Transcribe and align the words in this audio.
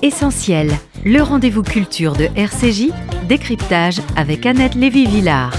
Essentiel, 0.00 0.70
le 1.04 1.20
rendez-vous 1.22 1.64
culture 1.64 2.12
de 2.12 2.28
RCJ, 2.36 2.92
décryptage 3.26 4.00
avec 4.16 4.46
Annette 4.46 4.76
Lévy-Villard. 4.76 5.52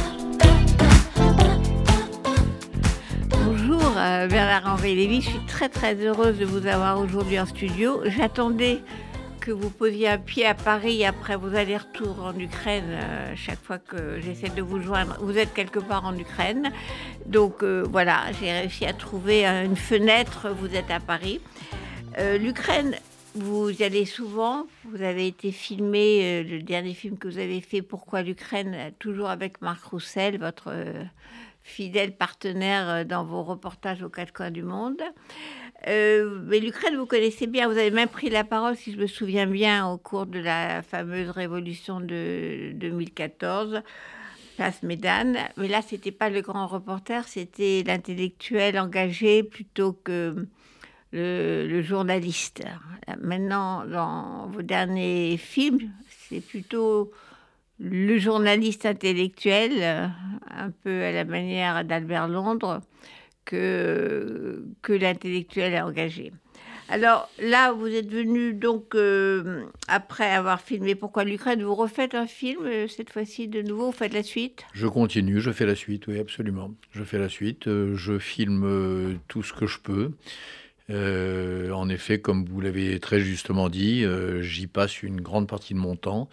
Bonjour 3.28 3.82
euh, 3.98 4.28
Bernard-Henri 4.28 4.96
Lévy, 4.96 5.20
je 5.20 5.32
suis 5.32 5.46
très 5.46 5.68
très 5.68 5.96
heureuse 5.96 6.38
de 6.38 6.46
vous 6.46 6.68
avoir 6.68 7.02
aujourd'hui 7.02 7.38
en 7.38 7.46
studio. 7.46 8.00
J'attendais 8.06 8.80
que 9.42 9.52
vous 9.52 9.70
posiez 9.70 10.08
un 10.08 10.18
pied 10.18 10.46
à 10.46 10.54
Paris 10.54 11.04
après 11.04 11.36
vos 11.36 11.54
allers-retours 11.54 12.24
en 12.24 12.40
Ukraine, 12.40 12.86
euh, 12.92 13.34
chaque 13.36 13.62
fois 13.62 13.78
que 13.78 14.22
j'essaie 14.22 14.56
de 14.56 14.62
vous 14.62 14.80
joindre, 14.80 15.18
vous 15.20 15.38
êtes 15.38 15.54
quelque 15.54 15.80
part 15.80 16.06
en 16.06 16.18
Ukraine. 16.18 16.72
Donc 17.26 17.62
euh, 17.62 17.86
voilà, 17.92 18.22
j'ai 18.40 18.54
réussi 18.54 18.86
à 18.86 18.94
trouver 18.94 19.46
une 19.46 19.76
fenêtre, 19.76 20.48
vous 20.58 20.74
êtes 20.76 20.92
à 20.92 21.02
Paris. 21.02 21.42
L'Ukraine, 22.38 22.96
vous 23.36 23.70
y 23.70 23.84
allez 23.84 24.06
souvent, 24.06 24.68
vous 24.86 25.02
avez 25.02 25.28
été 25.28 25.52
filmé, 25.52 26.44
le 26.44 26.62
dernier 26.62 26.94
film 26.94 27.18
que 27.18 27.28
vous 27.28 27.38
avez 27.38 27.62
fait, 27.62 27.82
Pourquoi 27.82 28.22
l'Ukraine, 28.22 28.92
toujours 29.00 29.30
avec 29.30 29.62
Marc 29.62 29.84
Roussel, 29.86 30.40
votre 30.40 30.74
fidèle 31.64 32.16
partenaire 32.16 33.06
dans 33.06 33.24
vos 33.24 33.44
reportages 33.44 34.02
aux 34.02 34.10
quatre 34.10 34.34
coins 34.34 34.52
du 34.52 34.64
monde. 34.64 35.02
Euh, 35.88 36.42
mais 36.46 36.60
l'Ukraine, 36.60 36.98
vous 36.98 37.06
connaissez 37.06 37.48
bien, 37.48 37.68
vous 37.68 37.78
avez 37.78 37.92
même 37.92 38.10
pris 38.10 38.30
la 38.30 38.44
parole, 38.44 38.76
si 38.76 38.92
je 38.92 38.98
me 38.98 39.08
souviens 39.08 39.46
bien, 39.46 39.88
au 39.88 39.98
cours 39.98 40.26
de 40.26 40.40
la 40.40 40.82
fameuse 40.82 41.30
révolution 41.30 42.02
de 42.02 42.72
2014, 42.74 43.82
place 44.58 44.84
Médane. 44.84 45.38
Mais 45.56 45.70
là, 45.70 45.82
c'était 45.82 46.12
pas 46.12 46.30
le 46.30 46.42
grand 46.42 46.68
reporter, 46.68 47.28
c'était 47.28 47.84
l'intellectuel 47.86 48.78
engagé 48.78 49.44
plutôt 49.44 49.94
que 49.94 50.48
le, 51.12 51.82
journaliste. 51.82 52.64
Maintenant, 53.22 53.86
dans 53.86 54.48
vos 54.48 54.62
derniers 54.62 55.38
films, 55.38 55.92
c'est 56.10 56.42
plutôt 56.42 57.12
le 57.80 58.18
journaliste 58.18 58.86
intellectuel, 58.86 60.12
un 60.50 60.72
peu 60.84 61.04
à 61.04 61.12
la 61.12 61.26
manière 61.26 61.86
d'Albert 61.86 62.28
Londres, 62.28 62.82
que, 63.46 64.64
que 64.82 64.94
l'intellectuel 64.94 65.82
engagé. 65.82 66.32
Alors 66.92 67.30
là, 67.40 67.72
vous 67.72 67.88
êtes 67.88 68.12
venu 68.12 68.54
donc 68.54 68.96
euh, 68.96 69.66
après 69.88 70.32
avoir 70.32 70.60
filmé 70.60 70.96
Pourquoi 70.96 71.24
l'Ukraine, 71.24 71.64
vous 71.64 71.76
refaites 71.76 72.16
un 72.16 72.26
film 72.26 72.66
euh, 72.66 72.88
cette 72.88 73.12
fois-ci 73.12 73.48
de 73.48 73.62
nouveau, 73.62 73.88
vous 73.88 73.92
faites 73.92 74.14
la 74.14 74.24
suite? 74.24 74.66
Je 74.74 74.88
continue, 74.88 75.40
je 75.40 75.52
fais 75.52 75.68
la 75.68 75.76
suite, 75.76 76.08
oui 76.08 76.20
absolument. 76.20 76.74
Je 76.92 77.04
fais 77.04 77.20
la 77.20 77.30
suite, 77.30 77.68
euh, 77.68 77.96
je 77.96 78.18
filme 78.18 79.20
tout 79.28 79.44
ce 79.44 79.54
que 79.54 79.68
je 79.68 79.78
peux. 79.80 80.12
En 80.90 81.90
effet, 81.90 82.20
comme 82.20 82.46
vous 82.46 82.62
l'avez 82.62 83.00
très 83.00 83.20
justement 83.20 83.70
dit, 83.70 84.06
j'y 84.42 84.68
passe 84.68 85.04
une 85.04 85.22
grande 85.22 85.48
partie 85.48 85.74
de 85.74 85.80
mon 85.80 85.96
temps 85.96 86.30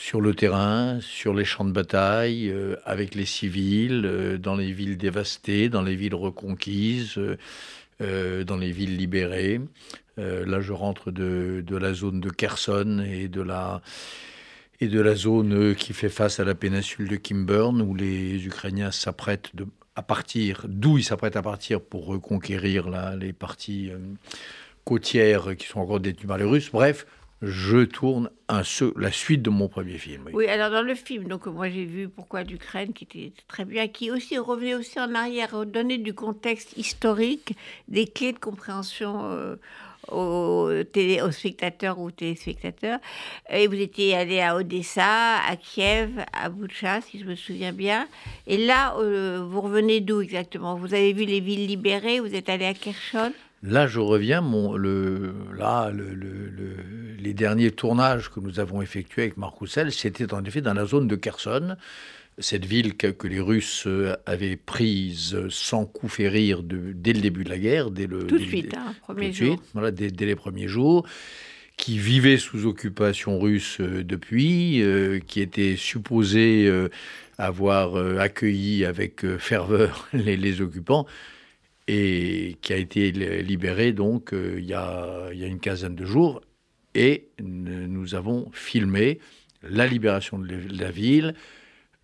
sur 0.00 0.22
le 0.22 0.34
terrain, 0.34 0.98
sur 1.02 1.34
les 1.34 1.44
champs 1.44 1.64
de 1.64 1.72
bataille, 1.72 2.48
euh, 2.48 2.76
avec 2.86 3.14
les 3.14 3.26
civils, 3.26 4.06
euh, 4.06 4.38
dans 4.38 4.56
les 4.56 4.72
villes 4.72 4.96
dévastées, 4.96 5.68
dans 5.68 5.82
les 5.82 5.94
villes 5.94 6.14
reconquises, 6.14 7.20
euh, 8.00 8.44
dans 8.44 8.56
les 8.56 8.72
villes 8.72 8.96
libérées. 8.96 9.60
là, 10.16 10.60
je 10.60 10.72
rentre 10.72 11.10
de, 11.10 11.64
la 11.70 11.92
zone 11.94 12.20
de 12.20 12.30
Kherson 12.30 13.04
et 13.06 13.28
de 13.28 13.42
la, 13.42 13.82
de 14.80 15.14
zone 15.14 15.74
qui 15.74 15.92
fait 15.92 16.08
face 16.08 16.40
à 16.40 16.44
la 16.44 16.54
péninsule 16.54 17.08
de 17.08 17.16
Kimburn, 17.16 17.80
où 17.82 17.94
les 17.94 18.46
Ukrainiens 18.46 18.90
s'apprêtent 18.90 19.50
à 20.00 20.02
partir, 20.02 20.64
d'où 20.66 20.96
ils 20.96 21.04
s'apprêtent 21.04 21.36
à 21.36 21.42
partir 21.42 21.82
pour 21.82 22.06
reconquérir 22.06 22.88
les 23.18 23.34
parties 23.34 23.90
côtières 24.84 25.54
qui 25.58 25.66
sont 25.66 25.80
encore 25.80 26.00
détenues 26.00 26.26
par 26.26 26.38
les 26.38 26.44
Russes. 26.44 26.70
Bref, 26.72 27.04
je 27.42 27.84
tourne 27.84 28.30
un, 28.48 28.62
la 28.96 29.12
suite 29.12 29.42
de 29.42 29.50
mon 29.50 29.68
premier 29.68 29.98
film. 29.98 30.30
Oui. 30.32 30.46
alors 30.46 30.70
dans 30.70 30.82
le 30.82 30.94
film, 30.94 31.24
donc 31.24 31.46
moi 31.46 31.68
j'ai 31.68 31.84
vu 31.84 32.08
Pourquoi 32.08 32.42
l'Ukraine, 32.42 32.94
qui 32.94 33.04
était 33.04 33.32
très 33.46 33.66
bien, 33.66 33.88
qui 33.88 34.10
aussi 34.10 34.38
revenait 34.38 34.74
aussi 34.74 34.98
en 34.98 35.14
arrière, 35.14 35.66
donner 35.66 35.98
du 35.98 36.14
contexte 36.14 36.76
historique, 36.78 37.54
des 37.88 38.06
clés 38.06 38.32
de 38.32 38.38
compréhension 38.38 39.20
euh, 39.24 39.56
aux, 40.12 40.70
télé, 40.92 41.20
aux, 41.22 41.30
spectateurs 41.30 41.98
ou 41.98 42.10
téléspectateurs. 42.10 42.98
Et 43.50 43.66
vous 43.66 43.74
étiez 43.74 44.16
allé 44.16 44.40
à 44.40 44.56
Odessa, 44.56 45.38
à 45.48 45.56
Kiev, 45.56 46.10
à 46.32 46.48
Boucha, 46.48 47.00
si 47.00 47.18
je 47.20 47.24
me 47.24 47.34
souviens 47.34 47.72
bien. 47.72 48.08
Et 48.46 48.56
là, 48.56 48.94
euh, 48.98 49.44
vous 49.48 49.60
revenez 49.60 50.00
d'où 50.00 50.20
exactement? 50.20 50.74
Vous 50.74 50.94
avez 50.94 51.12
vu 51.12 51.24
les 51.24 51.40
villes 51.40 51.66
libérées, 51.66 52.20
vous 52.20 52.34
êtes 52.34 52.48
allé 52.48 52.66
à 52.66 52.74
Kherson? 52.74 53.32
Là, 53.62 53.86
je 53.86 54.00
reviens, 54.00 54.40
mon, 54.40 54.74
le, 54.74 55.34
là, 55.58 55.90
le, 55.90 56.14
les 57.18 57.34
derniers 57.34 57.70
tournages 57.70 58.30
que 58.30 58.40
nous 58.40 58.58
avons 58.58 58.80
effectués 58.80 59.22
avec 59.22 59.36
Marc 59.36 59.56
Roussel, 59.56 59.92
c'était 59.92 60.32
en 60.32 60.42
effet 60.44 60.62
dans 60.62 60.72
la 60.72 60.86
zone 60.86 61.06
de 61.06 61.16
Kherson, 61.16 61.76
cette 62.40 62.64
ville 62.64 62.96
que, 62.96 63.26
les 63.26 63.40
Russes 63.40 63.86
avaient 64.26 64.56
prise 64.56 65.36
sans 65.48 65.86
coup 65.86 66.08
férir 66.08 66.62
de, 66.62 66.92
dès 66.94 67.12
le 67.12 67.20
début 67.20 67.44
de 67.44 67.50
la 67.50 67.58
guerre, 67.58 67.90
dès 67.90 68.06
le 68.06 68.26
tout 68.26 68.38
de 68.38 68.44
suite, 68.44 68.74
hein, 68.76 68.94
premier 69.02 69.32
jour. 69.32 69.62
voilà, 69.72 69.90
dès, 69.90 70.08
les 70.08 70.36
premiers 70.36 70.68
jours, 70.68 71.06
qui 71.76 71.98
vivait 71.98 72.38
sous 72.38 72.66
occupation 72.66 73.38
russe 73.38 73.78
euh, 73.80 74.04
depuis, 74.04 74.82
euh, 74.82 75.18
qui 75.18 75.40
était 75.40 75.76
supposé 75.76 76.66
euh, 76.66 76.88
avoir 77.38 77.96
accueilli 78.18 78.84
avec 78.84 79.24
ferveur 79.38 80.08
les, 80.12 80.36
les 80.36 80.60
occupants 80.60 81.06
et 81.92 82.56
qui 82.62 82.72
a 82.72 82.76
été 82.76 83.10
libéré 83.10 83.92
donc 83.92 84.32
euh, 84.32 84.56
il, 84.58 84.64
y 84.64 84.74
a, 84.74 85.30
il, 85.32 85.40
y 85.40 85.44
a, 85.44 85.48
une 85.48 85.58
quinzaine 85.58 85.96
de 85.96 86.04
jours. 86.04 86.40
Et 86.94 87.28
nous 87.40 88.14
avons 88.14 88.48
filmé 88.52 89.18
la 89.62 89.86
libération 89.86 90.38
de 90.38 90.56
la 90.70 90.90
ville, 90.90 91.34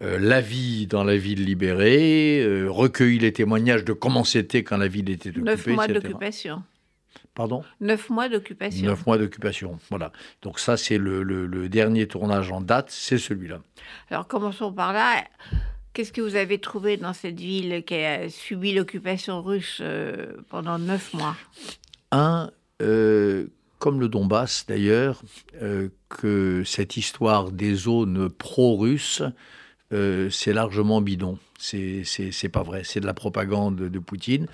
euh, 0.02 0.18
la 0.18 0.42
vie 0.42 0.86
dans 0.86 1.04
la 1.04 1.16
ville 1.16 1.44
libérée, 1.44 2.42
euh, 2.42 2.66
recueilli 2.68 3.18
les 3.18 3.32
témoignages 3.32 3.82
de 3.82 3.94
comment 3.94 4.24
c'était 4.24 4.62
quand 4.62 4.76
la 4.76 4.88
ville 4.88 5.08
était 5.08 5.30
occupée. 5.30 5.44
Neuf 5.46 5.66
mois 5.68 5.88
d'occupation. 5.88 6.62
Pardon? 7.34 7.64
Neuf 7.80 8.10
mois 8.10 8.28
d'occupation. 8.28 8.86
Neuf 8.86 9.06
mois 9.06 9.16
d'occupation, 9.16 9.78
voilà. 9.88 10.12
Donc 10.42 10.58
ça, 10.58 10.76
c'est 10.76 10.98
le, 10.98 11.22
le, 11.22 11.68
dernier 11.70 12.06
tournage 12.06 12.50
en 12.52 12.60
date, 12.60 12.90
c'est 12.90 13.16
celui-là. 13.16 13.60
Alors 14.10 14.28
commençons 14.28 14.70
par 14.70 14.92
là. 14.92 15.24
Qu'est-ce 15.94 16.12
que 16.12 16.20
vous 16.20 16.36
avez 16.36 16.58
trouvé 16.58 16.98
dans 16.98 17.14
cette 17.14 17.40
ville 17.40 17.82
qui 17.86 17.94
a 17.94 18.28
subi 18.28 18.74
l'occupation 18.74 19.40
russe 19.42 19.78
euh, 19.80 20.34
pendant 20.50 20.78
neuf 20.78 21.14
mois? 21.14 21.36
Un, 22.12 22.50
euh, 22.82 23.46
comme 23.78 23.98
le 23.98 24.08
Donbass 24.08 24.66
d'ailleurs, 24.66 25.22
que 26.10 26.62
cette 26.66 26.98
histoire 26.98 27.50
des 27.50 27.74
zones 27.74 28.28
pro-russes, 28.28 29.22
c'est 29.90 30.52
largement 30.52 31.00
bidon. 31.00 31.38
C'est 31.58 32.50
pas 32.52 32.62
vrai. 32.62 32.82
C'est 32.84 33.00
de 33.00 33.06
la 33.06 33.14
propagande 33.14 33.76
de 33.76 33.98
Poutine. 33.98 34.46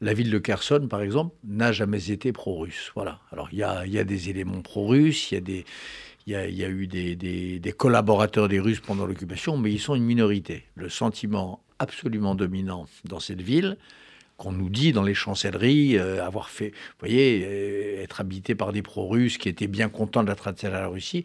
La 0.00 0.12
ville 0.12 0.30
de 0.30 0.38
Kherson, 0.38 0.88
par 0.88 1.00
exemple, 1.00 1.34
n'a 1.44 1.72
jamais 1.72 2.10
été 2.10 2.32
pro-russe. 2.32 2.92
Voilà. 2.94 3.20
Alors, 3.32 3.48
il 3.52 3.58
y 3.58 3.62
a, 3.62 4.04
des 4.04 4.28
éléments 4.28 4.60
pro-russes, 4.60 5.32
il 5.32 5.64
y 6.26 6.34
a 6.34 6.68
eu 6.68 6.86
des, 6.86 7.74
collaborateurs 7.76 8.48
des 8.48 8.60
Russes 8.60 8.80
pendant 8.80 9.06
l'occupation, 9.06 9.56
mais 9.56 9.72
ils 9.72 9.80
sont 9.80 9.94
une 9.94 10.04
minorité. 10.04 10.64
Le 10.74 10.88
sentiment 10.88 11.62
absolument 11.78 12.34
dominant 12.34 12.86
dans 13.04 13.20
cette 13.20 13.40
ville, 13.40 13.76
qu'on 14.36 14.52
nous 14.52 14.68
dit 14.68 14.92
dans 14.92 15.02
les 15.02 15.14
chancelleries, 15.14 15.96
euh, 15.96 16.24
avoir 16.24 16.50
fait, 16.50 16.72
voyez, 16.98 17.42
euh, 17.46 18.02
être 18.02 18.20
habité 18.20 18.54
par 18.54 18.72
des 18.72 18.82
pro-russes 18.82 19.38
qui 19.38 19.48
étaient 19.48 19.66
bien 19.66 19.88
contents 19.88 20.24
d'être 20.24 20.46
attirés 20.46 20.76
à 20.76 20.80
la 20.80 20.88
Russie, 20.88 21.24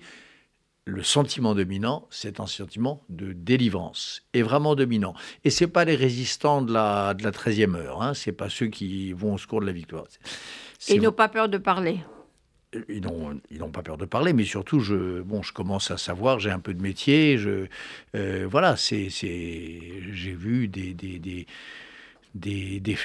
le 0.85 1.03
sentiment 1.03 1.53
dominant, 1.53 2.07
c'est 2.09 2.39
un 2.39 2.47
sentiment 2.47 3.03
de 3.09 3.33
délivrance, 3.33 4.23
et 4.33 4.41
vraiment 4.41 4.75
dominant. 4.75 5.13
Et 5.43 5.49
c'est 5.49 5.67
pas 5.67 5.85
les 5.85 5.95
résistants 5.95 6.61
de 6.61 6.73
la, 6.73 7.13
de 7.13 7.23
la 7.23 7.31
13e 7.31 7.75
heure, 7.75 8.01
hein, 8.01 8.13
c'est 8.13 8.31
pas 8.31 8.49
ceux 8.49 8.67
qui 8.67 9.13
vont 9.13 9.35
au 9.35 9.37
secours 9.37 9.61
de 9.61 9.67
la 9.67 9.73
victoire. 9.73 10.05
Et 10.87 10.95
ils 10.95 11.01
n'ont 11.01 11.11
pas 11.11 11.29
peur 11.29 11.49
de 11.49 11.57
parler? 11.57 11.99
Ils 12.87 13.01
n'ont 13.01 13.69
pas 13.71 13.83
peur 13.83 13.97
de 13.97 14.05
parler, 14.05 14.31
mais 14.33 14.45
surtout, 14.45 14.79
je, 14.79 15.21
bon, 15.21 15.43
je 15.43 15.51
commence 15.51 15.91
à 15.91 15.97
savoir, 15.97 16.39
j'ai 16.39 16.51
un 16.51 16.59
peu 16.59 16.73
de 16.73 16.81
métier, 16.81 17.37
je, 17.37 17.67
euh, 18.15 18.47
voilà, 18.49 18.77
c'est, 18.77 19.09
j'ai 19.09 20.33
vu 20.33 20.67
des, 20.67 20.93
des, 20.93 21.19
des 21.19 21.45
des, 22.33 22.79
des, 22.79 22.97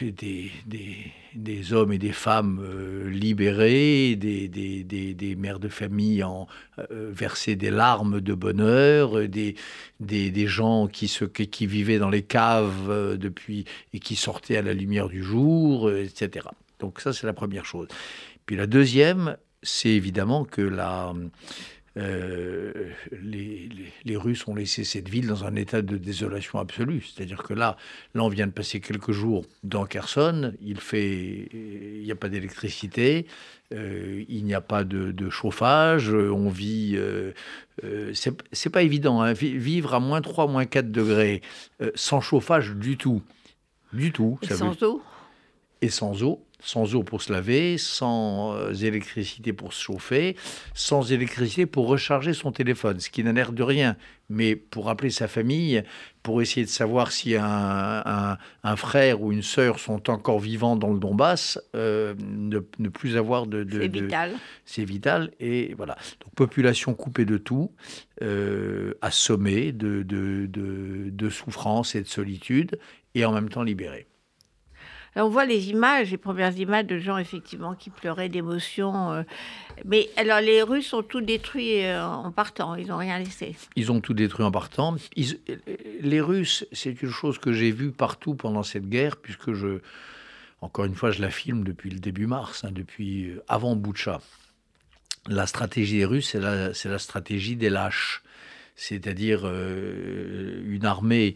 des, 0.66 1.12
des, 1.34 1.72
hommes 1.72 1.92
et 1.92 1.98
des 1.98 2.12
femmes 2.12 2.60
euh, 2.62 3.08
libérés, 3.10 4.16
des, 4.16 5.36
mères 5.36 5.58
de 5.58 5.68
famille 5.68 6.22
en, 6.22 6.46
euh, 6.90 7.12
des 7.46 7.70
larmes 7.70 8.20
de 8.20 8.34
bonheur, 8.34 9.28
des, 9.28 9.56
des, 10.00 10.46
gens 10.46 10.86
qui, 10.86 11.08
se, 11.08 11.24
qui 11.24 11.66
vivaient 11.66 11.98
dans 11.98 12.10
les 12.10 12.22
caves 12.22 13.16
depuis 13.18 13.64
et 13.92 13.98
qui 13.98 14.16
sortaient 14.16 14.56
à 14.56 14.62
la 14.62 14.74
lumière 14.74 15.08
du 15.08 15.22
jour, 15.22 15.90
etc. 15.90 16.46
Donc 16.78 17.00
ça, 17.00 17.12
c'est 17.12 17.26
la 17.26 17.32
première 17.32 17.64
chose. 17.64 17.88
Puis 18.46 18.56
la 18.56 18.66
deuxième, 18.66 19.36
c'est 19.62 19.90
évidemment 19.90 20.44
que 20.44 20.62
la, 20.62 21.12
euh, 21.98 22.90
les, 23.22 23.70
les, 24.04 24.16
Russes 24.16 24.46
ont 24.48 24.54
laissé 24.54 24.84
cette 24.84 25.08
ville 25.08 25.26
dans 25.26 25.44
un 25.44 25.54
état 25.54 25.80
de 25.80 25.96
désolation 25.96 26.58
absolue. 26.58 27.02
C'est-à-dire 27.02 27.42
que 27.42 27.54
là, 27.54 27.76
là, 28.14 28.22
on 28.22 28.28
vient 28.28 28.46
de 28.46 28.52
passer 28.52 28.80
quelques 28.80 29.12
jours 29.12 29.46
dans 29.64 29.86
Kherson. 29.86 30.52
Il 30.60 30.80
fait, 30.80 31.48
il 31.52 32.02
n'y 32.02 32.12
a 32.12 32.16
pas 32.16 32.28
d'électricité, 32.28 33.26
euh, 33.72 34.24
il 34.28 34.44
n'y 34.44 34.54
a 34.54 34.60
pas 34.60 34.84
de, 34.84 35.30
chauffage. 35.30 36.12
On 36.12 36.50
vit, 36.50 36.96
euh, 36.96 37.32
c'est 38.12 38.70
pas 38.70 38.82
évident. 38.82 39.22
Hein, 39.22 39.32
vivre 39.32 39.94
à 39.94 40.00
moins 40.00 40.20
3, 40.20 40.48
moins 40.48 40.66
4 40.66 40.90
degrés, 40.90 41.40
sans 41.94 42.20
chauffage 42.20 42.72
du 42.72 42.98
tout, 42.98 43.22
du 43.92 44.12
tout. 44.12 44.38
Et 44.42 44.52
sans 44.52 44.82
eau? 44.82 45.02
Et 45.80 45.88
sans 45.88 46.22
eau 46.22 46.45
sans 46.60 46.94
eau 46.94 47.02
pour 47.02 47.22
se 47.22 47.32
laver, 47.32 47.78
sans 47.78 48.54
euh, 48.54 48.72
électricité 48.72 49.52
pour 49.52 49.72
se 49.72 49.82
chauffer, 49.82 50.36
sans 50.74 51.12
électricité 51.12 51.66
pour 51.66 51.86
recharger 51.86 52.32
son 52.32 52.52
téléphone, 52.52 53.00
ce 53.00 53.10
qui 53.10 53.22
n'a 53.22 53.32
l'air 53.32 53.52
de 53.52 53.62
rien. 53.62 53.96
Mais 54.28 54.56
pour 54.56 54.88
appeler 54.88 55.10
sa 55.10 55.28
famille, 55.28 55.84
pour 56.24 56.42
essayer 56.42 56.66
de 56.66 56.70
savoir 56.70 57.12
si 57.12 57.36
un, 57.36 58.36
un, 58.64 58.76
frère 58.76 59.22
ou 59.22 59.30
une 59.30 59.42
sœur 59.42 59.78
sont 59.78 60.10
encore 60.10 60.40
vivants 60.40 60.74
dans 60.74 60.92
le 60.92 60.98
Donbass, 60.98 61.60
euh, 61.76 62.14
ne, 62.18 62.88
plus 62.88 63.16
avoir 63.16 63.46
de... 63.46 63.64
c'est 63.70 63.86
vital. 63.86 64.32
C'est 64.64 64.84
vital. 64.84 65.30
Et 65.38 65.74
voilà. 65.76 65.96
Donc 66.24 66.34
population 66.34 66.94
coupée 66.94 67.24
de 67.24 67.38
tout, 67.38 67.70
euh, 68.22 68.94
assommée 69.00 69.70
de, 69.70 70.02
de, 70.02 70.48
de 70.48 71.30
souffrance 71.30 71.94
et 71.94 72.02
de 72.02 72.08
solitude, 72.08 72.80
et 73.14 73.24
en 73.24 73.32
même 73.32 73.48
temps 73.48 73.62
libérée 73.62 74.08
on 75.22 75.28
voit 75.28 75.46
les 75.46 75.70
images, 75.70 76.10
les 76.10 76.18
premières 76.18 76.56
images 76.58 76.86
de 76.86 76.98
gens 76.98 77.16
effectivement 77.16 77.74
qui 77.74 77.90
pleuraient 77.90 78.28
d'émotion. 78.28 79.12
Euh. 79.12 79.22
mais 79.84 80.10
alors 80.16 80.40
les 80.40 80.62
Russes 80.62 80.92
ont 80.92 81.02
tout 81.02 81.20
détruit 81.20 81.84
euh, 81.84 82.04
en 82.04 82.30
partant, 82.30 82.74
ils 82.74 82.88
n'ont 82.88 82.98
rien 82.98 83.18
laissé. 83.18 83.56
Ils 83.76 83.90
ont 83.90 84.00
tout 84.00 84.14
détruit 84.14 84.44
en 84.44 84.50
partant. 84.50 84.96
les 86.00 86.20
Russes, 86.20 86.66
c'est 86.72 87.02
une 87.02 87.10
chose 87.10 87.38
que 87.38 87.52
j'ai 87.52 87.70
vue 87.70 87.92
partout 87.92 88.34
pendant 88.34 88.62
cette 88.62 88.88
guerre, 88.88 89.16
puisque 89.16 89.52
je, 89.54 89.80
encore 90.60 90.84
une 90.84 90.94
fois, 90.94 91.10
je 91.10 91.22
la 91.22 91.30
filme 91.30 91.64
depuis 91.64 91.90
le 91.90 91.98
début 91.98 92.26
mars, 92.26 92.64
hein, 92.64 92.70
depuis 92.72 93.30
euh, 93.30 93.42
avant 93.48 93.74
Boutcha. 93.74 94.20
La 95.28 95.46
stratégie 95.46 95.98
des 95.98 96.04
Russes, 96.04 96.28
c'est 96.28 96.88
la, 96.88 96.98
stratégie 96.98 97.56
des 97.56 97.68
lâches, 97.68 98.22
c'est-à-dire 98.76 99.44
une 99.44 100.84
armée 100.84 101.34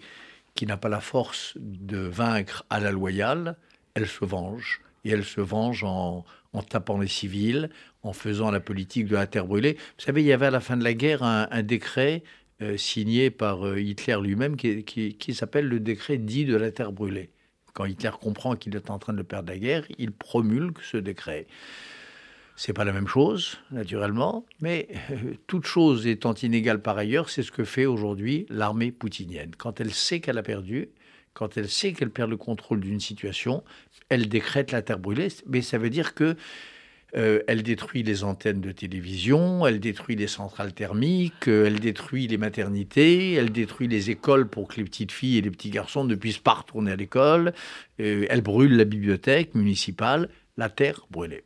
qui 0.54 0.64
n'a 0.64 0.76
pas 0.76 0.88
la 0.88 1.00
force 1.00 1.54
de 1.56 1.96
vaincre 1.96 2.64
à 2.70 2.78
la 2.78 2.92
loyale, 2.92 3.56
elle 4.00 4.08
se 4.08 4.24
venge. 4.24 4.80
Et 5.04 5.10
elle 5.10 5.24
se 5.24 5.40
venge 5.40 5.82
en, 5.84 6.24
tapant 6.68 6.98
les 6.98 7.08
civils, 7.08 7.70
en 8.02 8.12
faisant 8.12 8.50
la 8.50 8.60
politique 8.60 9.06
de 9.06 9.14
la 9.14 9.26
terre 9.26 9.46
brûlée. 9.46 9.74
Vous 9.74 10.04
savez, 10.04 10.20
il 10.22 10.26
y 10.26 10.32
avait 10.32 10.46
à 10.46 10.50
la 10.50 10.60
fin 10.60 10.76
de 10.76 10.84
la 10.84 10.92
guerre 10.92 11.22
un, 11.22 11.62
décret 11.62 12.22
euh, 12.60 12.76
signé 12.76 13.30
par 13.30 13.66
euh, 13.66 13.80
Hitler 13.80 14.18
lui-même 14.22 14.56
qui, 14.56 15.34
s'appelle 15.34 15.66
le 15.66 15.80
décret 15.80 16.18
dit 16.18 16.44
de 16.44 16.56
la 16.56 16.70
terre 16.70 16.92
brûlée. 16.92 17.30
Quand 17.72 17.86
Hitler 17.86 18.10
comprend 18.20 18.56
qu'il 18.56 18.76
est 18.76 18.90
en 18.90 18.98
train 18.98 19.14
de 19.14 19.22
perdre 19.22 19.50
la 19.50 19.58
guerre, 19.58 19.86
il 19.98 20.12
promulgue 20.12 20.78
ce 20.82 20.98
décret. 20.98 21.46
C'est 22.56 22.74
pas 22.74 22.84
la 22.84 22.92
même 22.92 23.06
chose, 23.06 23.56
naturellement, 23.70 24.44
mais 24.60 24.88
euh, 25.10 25.32
toute 25.46 25.64
chose 25.64 26.06
étant 26.06 26.34
inégale 26.34 26.82
par 26.82 26.98
ailleurs, 26.98 27.30
c'est 27.30 27.42
ce 27.42 27.52
que 27.52 27.64
fait 27.64 27.86
aujourd'hui 27.86 28.44
l'armée 28.50 28.92
poutinienne. 28.92 29.52
Quand 29.56 29.80
elle 29.80 29.92
sait 29.92 30.20
qu'elle 30.20 30.36
a 30.36 30.42
perdu, 30.42 30.90
quand 31.34 31.56
elle 31.56 31.68
sait 31.68 31.92
qu'elle 31.92 32.10
perd 32.10 32.30
le 32.30 32.36
contrôle 32.36 32.80
d'une 32.80 33.00
situation, 33.00 33.62
elle 34.08 34.28
décrète 34.28 34.72
la 34.72 34.82
terre 34.82 34.98
brûlée. 34.98 35.28
Mais 35.46 35.62
ça 35.62 35.78
veut 35.78 35.90
dire 35.90 36.14
que 36.14 36.36
euh, 37.16 37.40
elle 37.48 37.62
détruit 37.62 38.02
les 38.02 38.22
antennes 38.22 38.60
de 38.60 38.70
télévision, 38.70 39.66
elle 39.66 39.80
détruit 39.80 40.14
les 40.14 40.28
centrales 40.28 40.72
thermiques, 40.72 41.48
euh, 41.48 41.66
elle 41.66 41.80
détruit 41.80 42.28
les 42.28 42.38
maternités, 42.38 43.32
elle 43.32 43.50
détruit 43.50 43.88
les 43.88 44.10
écoles 44.10 44.48
pour 44.48 44.68
que 44.68 44.76
les 44.76 44.84
petites 44.84 45.10
filles 45.10 45.38
et 45.38 45.40
les 45.40 45.50
petits 45.50 45.70
garçons 45.70 46.04
ne 46.04 46.14
puissent 46.14 46.38
pas 46.38 46.52
retourner 46.52 46.92
à 46.92 46.96
l'école, 46.96 47.52
euh, 48.00 48.26
elle 48.28 48.42
brûle 48.42 48.76
la 48.76 48.84
bibliothèque 48.84 49.54
municipale, 49.54 50.28
la 50.56 50.68
terre 50.68 51.06
brûlée. 51.10 51.42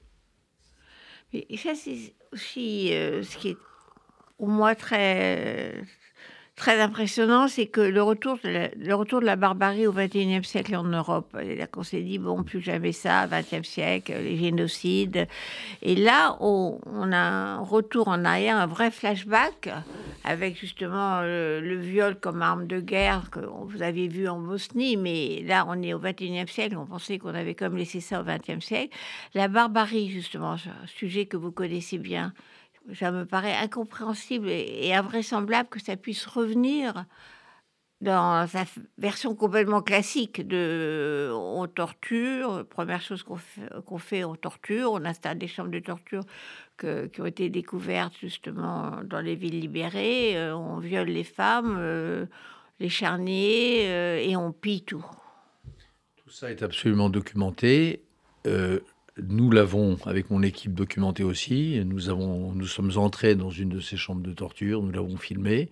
Et 1.32 1.56
ça, 1.56 1.74
c'est 1.74 2.14
aussi 2.32 2.88
ce 2.90 3.36
qui 3.38 3.48
est 3.48 3.56
au 4.38 4.46
moins 4.46 4.76
très 4.76 5.74
très 6.56 6.80
impressionnant, 6.80 7.48
c'est 7.48 7.66
que 7.66 7.80
le 7.80 8.02
retour, 8.02 8.38
de 8.44 8.48
la, 8.48 8.68
le 8.76 8.94
retour 8.94 9.20
de 9.20 9.26
la 9.26 9.34
barbarie 9.34 9.86
au 9.86 9.92
XXIe 9.92 10.44
siècle 10.44 10.76
en 10.76 10.84
Europe, 10.84 11.34
là 11.34 11.66
qu'on 11.66 11.82
s'est 11.82 12.02
dit, 12.02 12.18
bon, 12.18 12.44
plus 12.44 12.60
jamais 12.60 12.92
ça, 12.92 13.26
XXe 13.26 13.66
siècle, 13.66 14.12
les 14.22 14.36
génocides. 14.36 15.26
Et 15.82 15.96
là, 15.96 16.36
on, 16.40 16.78
a 17.12 17.16
un 17.16 17.58
retour 17.58 18.08
en 18.08 18.24
arrière, 18.24 18.56
un 18.56 18.66
vrai 18.66 18.92
flashback, 18.92 19.68
avec 20.22 20.58
justement 20.58 21.22
le, 21.22 21.76
viol 21.76 22.14
comme 22.14 22.40
arme 22.40 22.66
de 22.66 22.78
guerre 22.78 23.30
que 23.30 23.40
vous 23.40 23.82
avez 23.82 24.06
vu 24.06 24.28
en 24.28 24.38
Bosnie, 24.38 24.96
mais 24.96 25.42
là, 25.44 25.66
on 25.68 25.82
est 25.82 25.92
au 25.92 25.98
XXIe 25.98 26.46
siècle, 26.46 26.76
on 26.76 26.86
pensait 26.86 27.18
qu'on 27.18 27.34
avait 27.34 27.54
comme 27.54 27.76
laissé 27.76 28.00
ça 28.00 28.20
au 28.20 28.24
XXe 28.24 28.64
siècle. 28.64 28.96
La 29.34 29.48
barbarie, 29.48 30.08
justement, 30.08 30.52
un 30.52 30.86
sujet 30.86 31.26
que 31.26 31.36
vous 31.36 31.50
connaissez 31.50 31.98
bien, 31.98 32.32
ça 32.92 33.10
me 33.10 33.24
paraît 33.24 33.56
incompréhensible 33.56 34.48
et, 34.48 34.92
invraisemblable 34.94 35.68
que 35.68 35.80
ça 35.80 35.96
puisse 35.96 36.26
revenir 36.26 37.06
dans 38.00 38.46
sa 38.46 38.64
version 38.98 39.34
complètement 39.34 39.80
classique 39.80 40.46
de 40.46 41.30
on 41.32 41.66
torture, 41.66 42.66
première 42.68 43.00
chose 43.00 43.22
qu'on 43.22 43.36
fait, 43.36 43.62
fait, 43.98 44.24
on 44.24 44.34
torture, 44.34 44.92
on 44.92 45.04
installe 45.04 45.38
des 45.38 45.48
chambres 45.48 45.70
de 45.70 45.78
torture 45.78 46.24
qui 46.78 47.20
ont 47.20 47.26
été 47.26 47.48
découvertes 47.48 48.14
justement 48.20 49.00
dans 49.04 49.20
les 49.20 49.36
villes 49.36 49.60
libérées, 49.60 50.36
euh, 50.36 50.56
on 50.56 50.78
viole 50.78 51.08
les 51.08 51.24
femmes, 51.24 51.76
euh, 51.78 52.26
les 52.80 52.88
charniers 52.88 53.88
euh, 53.88 54.18
et 54.18 54.36
on 54.36 54.52
pille 54.52 54.82
tout. 54.82 55.04
Tout 56.16 56.30
ça 56.30 56.50
est 56.50 56.62
absolument 56.62 57.08
documenté. 57.08 58.02
Nous 59.22 59.50
l'avons, 59.50 59.96
avec 60.06 60.30
mon 60.30 60.42
équipe, 60.42 60.74
documenté 60.74 61.22
aussi. 61.22 61.80
Nous, 61.84 62.08
avons, 62.08 62.52
nous 62.52 62.66
sommes 62.66 62.92
entrés 62.96 63.36
dans 63.36 63.50
une 63.50 63.68
de 63.68 63.80
ces 63.80 63.96
chambres 63.96 64.22
de 64.22 64.32
torture, 64.32 64.82
nous 64.82 64.90
l'avons 64.90 65.16
filmé. 65.16 65.68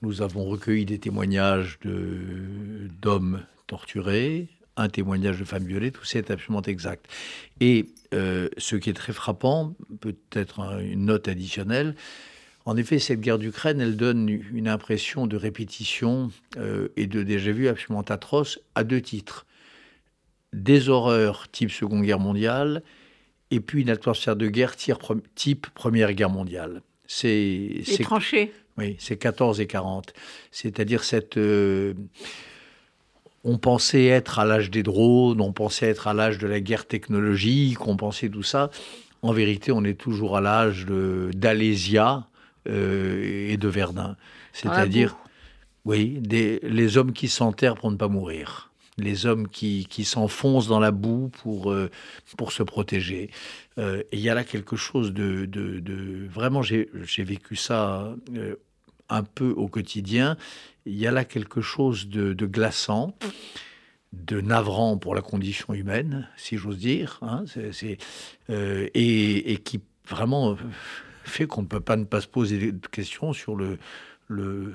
Nous 0.00 0.22
avons 0.22 0.44
recueilli 0.44 0.84
des 0.84 0.98
témoignages 0.98 1.78
d'hommes 1.84 3.42
torturés, 3.66 4.48
un 4.76 4.88
témoignage 4.88 5.38
de 5.38 5.44
femmes 5.44 5.64
violées, 5.64 5.90
tout 5.90 6.04
ça 6.04 6.18
est 6.18 6.30
absolument 6.30 6.62
exact. 6.62 7.06
Et 7.60 7.90
euh, 8.14 8.48
ce 8.56 8.76
qui 8.76 8.90
est 8.90 8.94
très 8.94 9.12
frappant, 9.12 9.74
peut-être 10.00 10.80
une 10.80 11.06
note 11.06 11.28
additionnelle, 11.28 11.94
en 12.64 12.76
effet, 12.76 12.98
cette 12.98 13.22
guerre 13.22 13.38
d'Ukraine, 13.38 13.80
elle 13.80 13.96
donne 13.96 14.28
une 14.28 14.68
impression 14.68 15.26
de 15.26 15.38
répétition 15.38 16.30
euh, 16.58 16.88
et 16.98 17.06
de 17.06 17.22
déjà-vu 17.22 17.66
absolument 17.66 18.02
atroce 18.02 18.60
à 18.74 18.84
deux 18.84 19.00
titres 19.00 19.46
des 20.52 20.88
horreurs 20.88 21.48
type 21.50 21.70
Seconde 21.70 22.02
Guerre 22.02 22.20
mondiale 22.20 22.82
et 23.50 23.60
puis 23.60 23.82
une 23.82 23.90
atmosphère 23.90 24.36
de 24.36 24.48
guerre 24.48 24.74
type 24.76 25.66
Première 25.74 26.12
Guerre 26.12 26.30
mondiale. 26.30 26.82
C'est 27.06 27.82
tranchées. 28.02 28.52
Oui, 28.76 28.96
c'est 28.98 29.16
14 29.16 29.60
et 29.60 29.66
40. 29.66 30.12
C'est-à-dire 30.50 31.02
cette. 31.02 31.36
Euh, 31.36 31.94
on 33.44 33.56
pensait 33.56 34.06
être 34.06 34.38
à 34.38 34.44
l'âge 34.44 34.70
des 34.70 34.82
drones, 34.82 35.40
on 35.40 35.52
pensait 35.52 35.86
être 35.86 36.06
à 36.06 36.14
l'âge 36.14 36.38
de 36.38 36.46
la 36.46 36.60
guerre 36.60 36.86
technologique, 36.86 37.86
on 37.86 37.96
pensait 37.96 38.28
tout 38.28 38.42
ça. 38.42 38.70
En 39.22 39.32
vérité, 39.32 39.72
on 39.72 39.84
est 39.84 39.98
toujours 39.98 40.36
à 40.36 40.40
l'âge 40.40 40.86
d'Alésia 40.86 42.28
euh, 42.68 43.48
et 43.50 43.56
de 43.56 43.68
Verdun. 43.68 44.16
C'est-à-dire, 44.52 45.16
oui, 45.84 46.18
des, 46.20 46.60
les 46.62 46.98
hommes 46.98 47.12
qui 47.12 47.28
s'enterrent 47.28 47.76
pour 47.76 47.90
ne 47.90 47.96
pas 47.96 48.08
mourir 48.08 48.67
les 48.98 49.26
hommes 49.26 49.48
qui, 49.48 49.86
qui 49.88 50.04
s'enfoncent 50.04 50.68
dans 50.68 50.80
la 50.80 50.90
boue 50.90 51.28
pour, 51.28 51.72
euh, 51.72 51.90
pour 52.36 52.52
se 52.52 52.62
protéger. 52.62 53.30
Euh, 53.78 54.02
et 54.12 54.16
il 54.16 54.20
y 54.20 54.28
a 54.28 54.34
là 54.34 54.44
quelque 54.44 54.76
chose 54.76 55.12
de... 55.12 55.46
de, 55.46 56.26
vraiment, 56.28 56.62
j'ai 56.62 56.88
vécu 57.18 57.56
ça 57.56 58.14
euh, 58.34 58.56
un 59.08 59.22
peu 59.22 59.50
au 59.50 59.68
quotidien. 59.68 60.36
Il 60.84 60.96
y 60.96 61.06
a 61.06 61.12
là 61.12 61.24
quelque 61.24 61.60
chose 61.60 62.08
de, 62.08 62.34
glaçant, 62.46 63.14
de 64.12 64.40
navrant 64.40 64.96
pour 64.98 65.14
la 65.14 65.22
condition 65.22 65.74
humaine, 65.74 66.28
si 66.36 66.56
j'ose 66.56 66.78
dire, 66.78 67.18
hein, 67.22 67.44
c'est, 67.72 67.98
et, 68.48 69.52
et, 69.52 69.56
qui 69.58 69.80
vraiment 70.08 70.56
fait 71.24 71.46
qu'on 71.46 71.62
ne 71.62 71.66
peut 71.66 71.80
pas 71.80 71.96
ne 71.96 72.04
pas 72.04 72.22
se 72.22 72.26
poser 72.26 72.72
de 72.72 72.86
questions 72.86 73.34
sur 73.34 73.54
le, 73.54 73.78
le, 74.28 74.74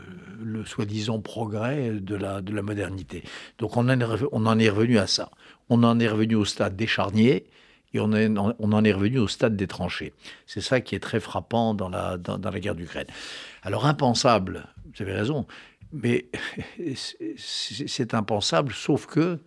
soi-disant 0.66 1.20
progrès 1.20 1.92
de 1.92 2.16
la, 2.16 2.42
de 2.42 2.54
la 2.54 2.62
modernité. 2.62 3.24
Donc 3.58 3.78
on 3.78 3.88
en, 3.88 4.00
est, 4.00 4.70
revenu 4.70 4.98
à 4.98 5.08
ça. 5.08 5.30
On 5.70 5.84
en 5.84 6.00
est 6.00 6.08
revenu 6.08 6.36
au 6.36 6.46
stade 6.46 6.76
des 6.76 6.88
charniers 6.88 7.46
et 7.94 8.00
on, 8.00 8.12
on 8.12 8.72
en 8.72 8.84
est 8.84 8.94
revenu 8.94 9.20
au 9.20 9.28
stade 9.28 9.56
des 9.56 9.68
tranchées. 9.68 10.14
C'est 10.48 10.62
ça 10.62 10.82
qui 10.82 10.96
est 10.96 11.00
très 11.00 11.20
frappant 11.20 11.74
dans 11.74 11.90
la, 11.90 12.18
dans, 12.18 12.40
la 12.40 12.60
guerre 12.60 12.76
d'Ukraine. 12.76 13.08
Alors 13.62 13.86
impensable, 13.86 14.68
vous 14.86 15.02
avez 15.02 15.14
raison, 15.14 15.46
mais 15.92 16.26
c'est 17.38 18.14
impensable, 18.14 18.74
sauf 18.74 19.06
que, 19.06 19.40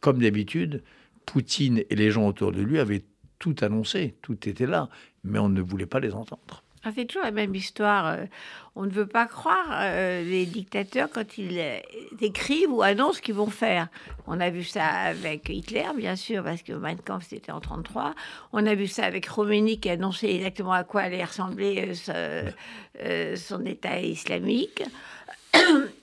comme 0.00 0.20
d'habitude, 0.20 0.82
Poutine 1.26 1.82
et 1.90 1.94
les 1.94 2.10
gens 2.10 2.26
autour 2.26 2.52
de 2.52 2.62
lui 2.62 2.78
avaient 2.78 3.04
tout 3.38 3.56
annoncé, 3.60 4.16
tout 4.22 4.48
était 4.48 4.66
là, 4.66 4.88
mais 5.24 5.38
on 5.38 5.48
ne 5.48 5.60
voulait 5.60 5.86
pas 5.86 6.00
les 6.00 6.14
entendre. 6.14 6.62
C'est 6.94 7.04
toujours 7.06 7.24
la 7.24 7.30
même 7.30 7.54
histoire. 7.54 8.06
Euh, 8.06 8.24
on 8.76 8.84
ne 8.84 8.90
veut 8.90 9.06
pas 9.06 9.26
croire 9.26 9.66
euh, 9.72 10.22
les 10.22 10.46
dictateurs 10.46 11.08
quand 11.12 11.38
ils 11.38 11.58
euh, 11.58 11.78
écrivent 12.20 12.72
ou 12.72 12.82
annoncent 12.82 13.14
ce 13.14 13.22
qu'ils 13.22 13.34
vont 13.34 13.50
faire. 13.50 13.88
On 14.26 14.40
a 14.40 14.50
vu 14.50 14.62
ça 14.64 14.86
avec 14.86 15.48
Hitler, 15.48 15.86
bien 15.96 16.16
sûr, 16.16 16.44
parce 16.44 16.62
que 16.62 16.72
Mein 16.72 16.98
Kampf, 16.98 17.26
c'était 17.28 17.52
en 17.52 17.60
33. 17.60 18.14
On 18.52 18.66
a 18.66 18.74
vu 18.74 18.86
ça 18.86 19.04
avec 19.04 19.28
Khomeini, 19.28 19.80
qui 19.80 19.90
annonçait 19.90 20.34
exactement 20.34 20.72
à 20.72 20.84
quoi 20.84 21.02
allait 21.02 21.24
ressembler 21.24 21.92
son 21.94 23.64
État 23.64 24.00
islamique. 24.00 24.82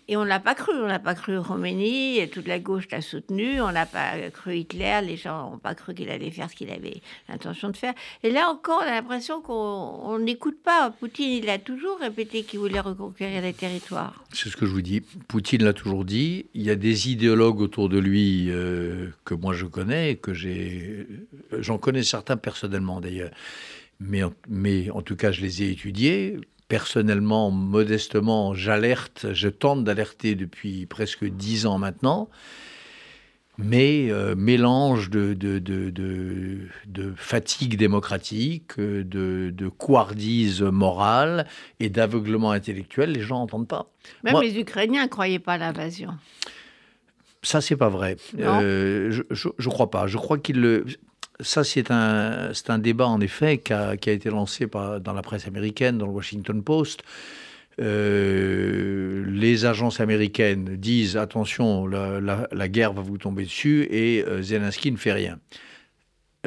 Et 0.07 0.17
on 0.17 0.23
l'a 0.23 0.39
pas 0.39 0.53
cru. 0.53 0.73
On 0.73 0.87
n'a 0.87 0.99
pas 0.99 1.15
cru 1.15 1.37
Roménie, 1.37 2.19
et 2.19 2.29
toute 2.29 2.47
la 2.47 2.59
gauche 2.59 2.87
l'a 2.91 3.01
soutenu. 3.01 3.59
On 3.61 3.71
n'a 3.71 3.85
pas 3.85 4.29
cru 4.31 4.57
Hitler. 4.57 4.99
Les 5.03 5.17
gens 5.17 5.49
n'ont 5.51 5.57
pas 5.57 5.73
cru 5.73 5.93
qu'il 5.93 6.09
allait 6.09 6.31
faire 6.31 6.49
ce 6.49 6.55
qu'il 6.55 6.69
avait 6.69 7.01
l'intention 7.27 7.69
de 7.69 7.77
faire. 7.77 7.93
Et 8.23 8.29
là 8.29 8.49
encore, 8.49 8.81
on 8.83 8.87
a 8.87 8.91
l'impression 8.91 9.41
qu'on 9.41 10.19
n'écoute 10.19 10.61
pas. 10.63 10.91
Poutine, 10.91 11.31
il 11.43 11.49
a 11.49 11.57
toujours 11.57 11.99
répété 11.99 12.43
qu'il 12.43 12.59
voulait 12.59 12.79
reconquérir 12.79 13.41
les 13.41 13.53
territoires. 13.53 14.23
C'est 14.31 14.49
ce 14.49 14.57
que 14.57 14.65
je 14.65 14.71
vous 14.71 14.81
dis. 14.81 15.01
Poutine 15.27 15.63
l'a 15.63 15.73
toujours 15.73 16.05
dit. 16.05 16.45
Il 16.53 16.61
y 16.61 16.69
a 16.69 16.75
des 16.75 17.09
idéologues 17.09 17.61
autour 17.61 17.89
de 17.89 17.97
lui 17.97 18.51
euh, 18.51 19.09
que 19.23 19.33
moi 19.33 19.53
je 19.53 19.65
connais, 19.65 20.15
que 20.17 20.33
j'ai. 20.33 21.07
J'en 21.51 21.79
connais 21.79 22.03
certains 22.03 22.37
personnellement 22.37 23.01
d'ailleurs. 23.01 23.31
Mais, 23.99 24.21
mais 24.49 24.91
en 24.91 25.01
tout 25.01 25.15
cas, 25.15 25.31
je 25.31 25.41
les 25.41 25.63
ai 25.63 25.71
étudiés 25.71 26.37
personnellement, 26.67 27.51
modestement, 27.51 28.53
j'alerte, 28.53 29.27
je 29.33 29.49
tente 29.49 29.83
d'alerter 29.83 30.35
depuis 30.35 30.85
presque 30.85 31.25
dix 31.25 31.65
ans 31.65 31.77
maintenant, 31.77 32.29
mais 33.57 34.11
euh, 34.11 34.35
mélange 34.35 35.09
de, 35.09 35.33
de, 35.33 35.59
de, 35.59 37.13
fatigue 37.15 37.77
démocratique, 37.77 38.79
de, 38.79 39.03
de 39.53 39.67
couardise 39.69 40.61
morale 40.61 41.47
et 41.79 41.89
d'aveuglement 41.89 42.51
intellectuel, 42.51 43.11
les 43.11 43.21
gens 43.21 43.39
n'entendent 43.39 43.67
pas. 43.67 43.91
Même 44.23 44.41
les 44.41 44.59
Ukrainiens 44.59 45.03
ne 45.03 45.09
croyaient 45.09 45.39
pas 45.39 45.53
à 45.53 45.57
l'invasion. 45.57 46.11
Ça, 47.43 47.61
c'est 47.61 47.77
pas 47.77 47.89
vrai. 47.89 48.17
Euh, 48.39 49.11
je 49.29 49.47
ne 49.47 49.69
crois 49.69 49.91
pas. 49.91 50.07
Je 50.07 50.17
crois 50.17 50.39
qu'ils 50.39 50.59
le 50.59 50.85
ça, 51.39 51.63
c'est 51.63 51.91
un, 51.91 52.51
un 52.67 52.79
débat, 52.79 53.07
en 53.07 53.19
effet, 53.19 53.57
qui 53.57 53.73
a, 53.73 53.97
qui 53.97 54.09
a 54.09 54.13
été 54.13 54.29
lancé 54.29 54.67
par, 54.67 55.01
dans 55.01 55.13
la 55.13 55.21
presse 55.21 55.47
américaine, 55.47 55.97
dans 55.97 56.05
le 56.05 56.13
Washington 56.13 56.63
Post. 56.63 57.03
Euh, 57.81 59.25
les 59.27 59.65
agences 59.65 59.99
américaines 59.99 60.77
disent 60.77 61.17
attention, 61.17 61.87
la, 61.87 62.47
la, 62.49 62.67
guerre 62.69 62.93
va 62.93 63.01
vous 63.01 63.17
tomber 63.17 63.43
dessus 63.43 63.85
et 63.91 64.23
euh, 64.23 64.41
Zelensky 64.41 64.91
ne 64.91 64.97
fait 64.97 65.11
rien. 65.11 65.39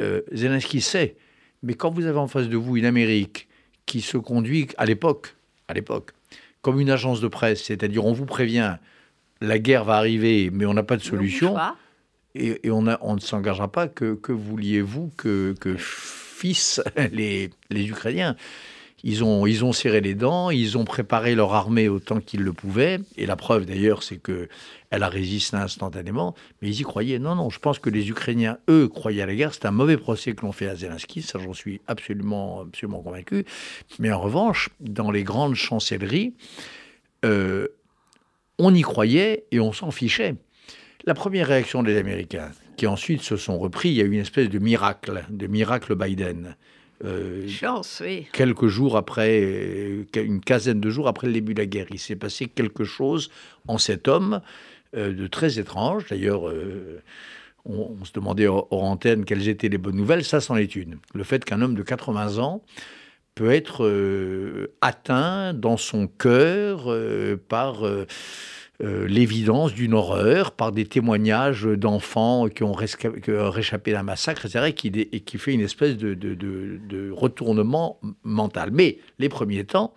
Euh, 0.01 0.21
Zelensky 0.33 0.81
sait, 0.81 1.17
mais 1.61 1.75
quand 1.75 1.91
vous 1.91 2.07
avez 2.07 2.17
en 2.17 2.27
face 2.27 2.49
de 2.49 2.57
vous 2.57 2.77
une 2.77 2.85
Amérique 2.85 3.47
qui 3.85 4.01
se 4.01 4.17
conduit 4.17 4.69
à 4.77 4.85
l'époque, 4.85 5.35
à 5.67 5.75
l'époque, 5.75 6.13
comme 6.63 6.79
une 6.79 6.89
agence 6.89 7.21
de 7.21 7.27
presse, 7.27 7.63
c'est-à-dire 7.63 8.05
on 8.05 8.13
vous 8.13 8.25
prévient, 8.25 8.77
la 9.39 9.59
guerre 9.59 9.85
va 9.85 9.97
arriver, 9.97 10.49
mais 10.51 10.65
on 10.65 10.73
n'a 10.73 10.83
pas 10.83 10.97
de 10.97 11.03
solution 11.03 11.55
et, 12.35 12.69
on, 12.69 12.81
ne 12.83 13.19
s'engagera 13.19 13.71
pas 13.71 13.87
que, 13.87 14.31
vouliez-vous 14.31 15.11
que, 15.17 15.55
que 15.59 15.75
fissent 15.77 16.81
les, 17.11 17.49
les, 17.69 17.87
Ukrainiens. 17.87 18.35
Ils 19.03 19.23
ont, 19.23 19.47
ils 19.47 19.63
ont 19.63 19.71
serré 19.71 20.01
les 20.01 20.13
dents, 20.13 20.49
ils 20.49 20.77
ont 20.77 20.83
préparé 20.83 21.33
leur 21.33 21.53
armée 21.53 21.87
autant 21.87 22.19
qu'ils 22.19 22.41
le 22.41 22.51
pouvaient, 22.51 22.99
et 23.15 23.25
la 23.25 23.37
preuve 23.37 23.65
d'ailleurs, 23.65 24.03
c'est 24.03 24.17
que 24.17 24.49
elle 24.89 25.03
a 25.03 25.09
résisté 25.09 25.55
instantanément, 25.55 26.35
mais 26.61 26.69
ils 26.69 26.81
y 26.81 26.83
croyaient. 26.83 27.19
Non, 27.19 27.35
non, 27.35 27.49
je 27.49 27.59
pense 27.59 27.79
que 27.79 27.89
les 27.89 28.09
Ukrainiens, 28.09 28.57
eux, 28.69 28.87
croyaient 28.87 29.21
à 29.21 29.25
la 29.25 29.35
guerre. 29.35 29.53
C'est 29.53 29.65
un 29.65 29.71
mauvais 29.71 29.97
procès 29.97 30.33
que 30.33 30.41
l'on 30.41 30.51
fait 30.51 30.67
à 30.67 30.75
Zelensky, 30.75 31.21
ça 31.21 31.39
j'en 31.39 31.53
suis 31.53 31.79
absolument, 31.87 32.61
absolument 32.61 33.01
convaincu. 33.01 33.45
Mais 33.99 34.11
en 34.11 34.19
revanche, 34.19 34.69
dans 34.79 35.11
les 35.11 35.23
grandes 35.23 35.55
chancelleries, 35.55 36.33
euh, 37.23 37.67
on 38.57 38.73
y 38.73 38.81
croyait 38.81 39.45
et 39.51 39.59
on 39.59 39.71
s'en 39.73 39.91
fichait. 39.91 40.35
La 41.05 41.13
première 41.13 41.47
réaction 41.47 41.81
des 41.81 41.97
Américains, 41.97 42.51
qui 42.75 42.85
ensuite 42.85 43.21
se 43.21 43.37
sont 43.37 43.57
repris, 43.57 43.89
il 43.89 43.95
y 43.95 44.01
a 44.01 44.03
eu 44.03 44.11
une 44.11 44.19
espèce 44.19 44.49
de 44.49 44.59
miracle, 44.59 45.23
de 45.29 45.47
miracle 45.47 45.95
Biden. 45.95 46.55
Euh, 47.05 47.47
Chance, 47.47 48.01
oui. 48.03 48.27
Quelques 48.33 48.67
jours 48.67 48.97
après, 48.97 49.41
euh, 49.41 50.03
une 50.15 50.41
quinzaine 50.41 50.81
de 50.81 50.89
jours 50.89 51.07
après 51.07 51.27
le 51.27 51.33
début 51.33 51.53
de 51.53 51.59
la 51.59 51.65
guerre, 51.65 51.85
il 51.91 51.99
s'est 51.99 52.17
passé 52.17 52.47
quelque 52.47 52.83
chose 52.83 53.29
en 53.67 53.77
cet 53.77 54.09
homme 54.09 54.41
euh, 54.97 55.13
de 55.13 55.27
très 55.27 55.57
étrange. 55.59 56.07
D'ailleurs, 56.09 56.51
on, 57.63 58.03
se 58.03 58.11
demandait 58.11 58.47
hors, 58.47 58.67
antenne 58.71 59.23
quelles 59.23 59.47
étaient 59.47 59.69
les 59.69 59.77
bonnes 59.77 59.95
nouvelles. 59.95 60.25
Ça, 60.25 60.41
c'en 60.41 60.57
est 60.57 60.75
une. 60.75 60.97
Le 61.13 61.23
fait 61.23 61.45
qu'un 61.45 61.61
homme 61.61 61.75
de 61.75 61.83
80 61.83 62.39
ans 62.39 62.61
peut 63.35 63.51
être 63.51 64.69
atteint 64.81 65.53
dans 65.53 65.77
son 65.77 66.07
cœur 66.07 66.93
par 67.47 67.85
euh, 68.81 69.07
l'évidence 69.07 69.73
d'une 69.73 69.93
horreur 69.93 70.51
par 70.51 70.71
des 70.71 70.85
témoignages 70.85 71.63
d'enfants 71.65 72.47
qui 72.47 72.63
ont 72.63 72.71
réchappé 72.71 73.91
d'un 73.91 74.03
massacre, 74.03 74.45
etc., 74.45 74.73
et 75.11 75.19
qui, 75.19 75.37
fait 75.37 75.53
une 75.53 75.59
espèce 75.61 75.97
de, 75.97 77.11
retournement 77.11 77.99
mental. 78.23 78.69
Mais 78.71 78.99
les 79.17 79.27
premiers 79.27 79.65
temps, 79.65 79.93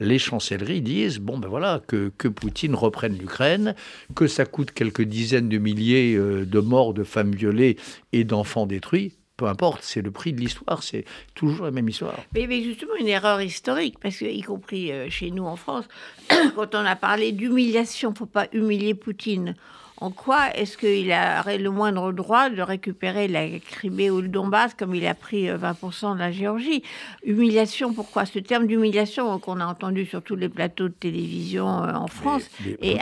les 0.00 0.18
chancelleries 0.18 0.82
disent 0.82 1.20
bon 1.20 1.38
ben 1.38 1.48
voilà 1.48 1.80
que, 1.86 2.10
que 2.18 2.26
Poutine 2.26 2.74
reprenne 2.74 3.16
l'Ukraine, 3.16 3.76
que 4.16 4.26
ça 4.26 4.44
coûte 4.44 4.72
quelques 4.72 5.02
dizaines 5.02 5.48
de 5.48 5.58
milliers 5.58 6.16
euh, 6.16 6.44
de 6.44 6.58
morts, 6.58 6.92
de 6.92 7.04
femmes 7.04 7.32
violées 7.32 7.76
et 8.12 8.24
d'enfants 8.24 8.66
détruits 8.66 9.12
peu 9.36 9.46
importe, 9.46 9.82
c'est 9.82 10.02
le 10.02 10.10
prix 10.10 10.32
de 10.32 10.40
l'histoire, 10.40 10.82
c'est 10.82 11.04
toujours 11.34 11.64
la 11.64 11.70
même 11.70 11.88
histoire. 11.88 12.14
Mais, 12.34 12.46
mais, 12.46 12.62
justement, 12.62 12.94
une 12.98 13.08
erreur 13.08 13.40
historique, 13.40 13.98
parce 14.00 14.18
que, 14.18 14.26
y 14.26 14.42
compris 14.42 14.92
euh, 14.92 15.10
chez 15.10 15.30
nous 15.30 15.44
en 15.44 15.56
France, 15.56 15.86
quand 16.54 16.74
on 16.74 16.84
a 16.84 16.96
parlé 16.96 17.32
d'humiliation, 17.32 18.12
il 18.14 18.18
faut 18.18 18.26
pas 18.26 18.46
humilier 18.52 18.94
Poutine. 18.94 19.56
En 19.96 20.10
quoi 20.10 20.54
est-ce 20.54 20.76
qu'il 20.76 21.10
aurait 21.12 21.58
le 21.58 21.70
moindre 21.70 22.12
droit 22.12 22.50
de 22.50 22.60
récupérer 22.60 23.28
la 23.28 23.58
Crimée 23.60 24.10
ou 24.10 24.20
le 24.20 24.28
Donbass 24.28 24.74
comme 24.74 24.94
il 24.94 25.06
a 25.06 25.14
pris 25.14 25.46
20% 25.46 25.52
euh, 25.52 26.14
de 26.14 26.18
la 26.18 26.32
Géorgie? 26.32 26.82
Humiliation, 27.24 27.92
pourquoi? 27.92 28.26
Ce 28.26 28.38
terme 28.40 28.66
d'humiliation 28.66 29.38
qu'on 29.38 29.60
a 29.60 29.66
entendu 29.66 30.04
sur 30.04 30.22
tous 30.22 30.36
les 30.36 30.48
plateaux 30.48 30.88
de 30.88 30.94
télévision 30.94 31.84
euh, 31.84 31.92
en 31.92 32.08
France, 32.08 32.50
et, 32.80 32.98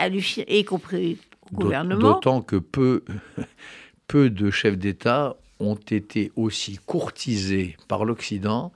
y 0.48 0.64
compris 0.64 1.18
au 1.50 1.56
gouvernement. 1.56 2.12
D'autant 2.12 2.40
que 2.40 2.56
peu, 2.56 3.04
peu 4.06 4.30
de 4.30 4.50
chefs 4.50 4.78
d'État 4.78 5.36
ont 5.62 5.74
été 5.74 6.32
aussi 6.36 6.78
courtisés 6.84 7.76
par 7.88 8.04
l'Occident 8.04 8.72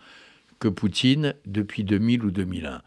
que 0.59 0.69
Poutine 0.69 1.35
depuis 1.45 1.85
2000 1.85 2.25
ou 2.25 2.31
2001. 2.31 2.83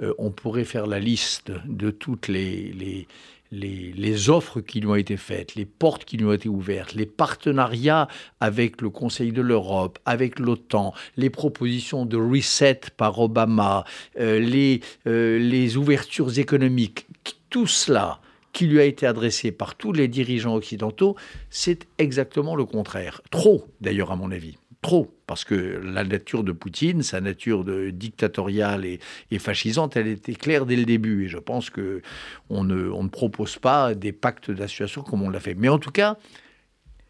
Euh, 0.00 0.14
on 0.18 0.30
pourrait 0.30 0.64
faire 0.64 0.86
la 0.86 1.00
liste 1.00 1.50
de 1.66 1.90
toutes 1.90 2.28
les, 2.28 2.72
les, 2.72 3.08
les, 3.50 4.30
offres 4.30 4.60
qui 4.60 4.80
lui 4.80 4.88
ont 4.88 4.94
été 4.94 5.16
faites, 5.16 5.54
les 5.54 5.64
portes 5.64 6.04
qui 6.04 6.16
lui 6.16 6.26
ont 6.26 6.32
été 6.32 6.48
ouvertes, 6.48 6.94
les 6.94 7.06
partenariats 7.06 8.06
avec 8.40 8.80
le 8.80 8.90
Conseil 8.90 9.32
de 9.32 9.42
l'Europe, 9.42 9.98
avec 10.04 10.38
l'OTAN, 10.38 10.94
les 11.16 11.30
propositions 11.30 12.06
de 12.06 12.16
reset 12.16 12.80
par 12.96 13.18
Obama, 13.18 13.84
euh, 14.20 14.38
les, 14.38 14.80
euh, 15.06 15.38
les 15.38 15.76
ouvertures 15.76 16.38
économiques, 16.38 17.06
tout 17.50 17.66
cela 17.66 18.20
qui 18.52 18.66
lui 18.66 18.80
a 18.80 18.84
été 18.84 19.06
adressé 19.06 19.52
par 19.52 19.74
tous 19.74 19.92
les 19.92 20.08
dirigeants 20.08 20.54
occidentaux, 20.54 21.16
c'est 21.50 21.86
exactement 21.98 22.56
le 22.56 22.64
contraire. 22.64 23.20
Trop, 23.30 23.66
d'ailleurs, 23.80 24.12
à 24.12 24.16
mon 24.16 24.30
avis. 24.30 24.58
Trop, 24.80 25.12
parce 25.26 25.44
que 25.44 25.54
la 25.54 26.04
nature 26.04 26.44
de 26.44 26.52
Poutine, 26.52 27.02
sa 27.02 27.20
nature 27.20 27.64
dictatoriale 27.92 28.84
et, 28.84 29.38
fascisante, 29.38 29.96
elle 29.96 30.06
était 30.06 30.34
claire 30.34 30.66
dès 30.66 30.76
le 30.76 30.84
début. 30.84 31.24
Et 31.24 31.28
je 31.28 31.38
pense 31.38 31.68
que 31.68 32.00
on 32.48 32.62
ne, 32.62 32.84
ne 32.84 33.08
propose 33.08 33.58
pas 33.58 33.94
des 33.94 34.12
pactes 34.12 34.50
d'association 34.52 35.02
comme 35.02 35.22
on 35.22 35.30
l'a 35.30 35.40
fait. 35.40 35.54
Mais 35.54 35.68
en 35.68 35.78
tout 35.78 35.90
cas, 35.90 36.16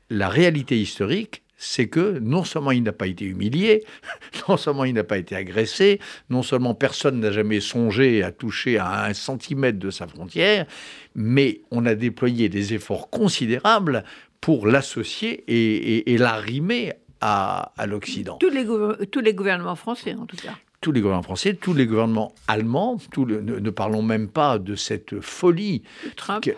la 0.09 0.31
réalité 0.31 0.81
historique, 0.81 1.43
c'est 1.59 1.89
que 1.89 2.19
non 2.21 2.45
seulement 2.45 2.71
il 2.71 2.85
n'a 2.85 2.93
pas 2.93 3.09
été 3.09 3.25
humilié, 3.25 3.85
non 4.49 4.57
seulement 4.57 4.85
il 4.85 4.95
n'a 4.95 5.05
pas 5.05 5.19
été 5.19 5.35
agressé, 5.35 6.01
non 6.31 6.43
seulement 6.43 6.75
personne 6.75 7.21
n'a 7.21 7.33
jamais 7.33 7.61
songé 7.61 8.23
à 8.23 8.31
toucher 8.33 8.79
à 8.79 9.05
un 9.05 9.13
centimètre 9.13 9.79
de 9.79 9.91
sa 9.91 10.07
frontière, 10.07 10.67
mais 11.15 11.61
on 11.71 11.85
a 11.85 11.95
déployé 11.95 12.49
des 12.49 12.75
efforts 12.75 13.11
considérables 13.11 14.05
pour 14.41 14.69
l'associer 14.69 15.45
et, 15.49 16.17
l'arrimer 16.17 16.93
à, 17.21 17.73
l'Occident. 17.87 18.37
Tous 18.39 18.51
les, 18.51 18.65
tous 19.09 19.21
les 19.21 19.35
gouvernements 19.35 19.75
français, 19.75 20.15
en 20.15 20.27
tout 20.27 20.37
cas 20.37 20.55
tous 20.81 20.93
les 20.93 21.01
gouvernements 21.01 21.25
français, 21.25 21.55
tous 21.55 21.75
les 21.75 21.87
gouvernements 21.87 22.33
allemands, 22.47 22.99
ne, 23.17 23.71
parlons 23.71 24.03
même 24.03 24.29
pas 24.29 24.61
de 24.61 24.77
cette 24.77 25.21
folie. 25.21 25.83
Trump. 26.15 26.49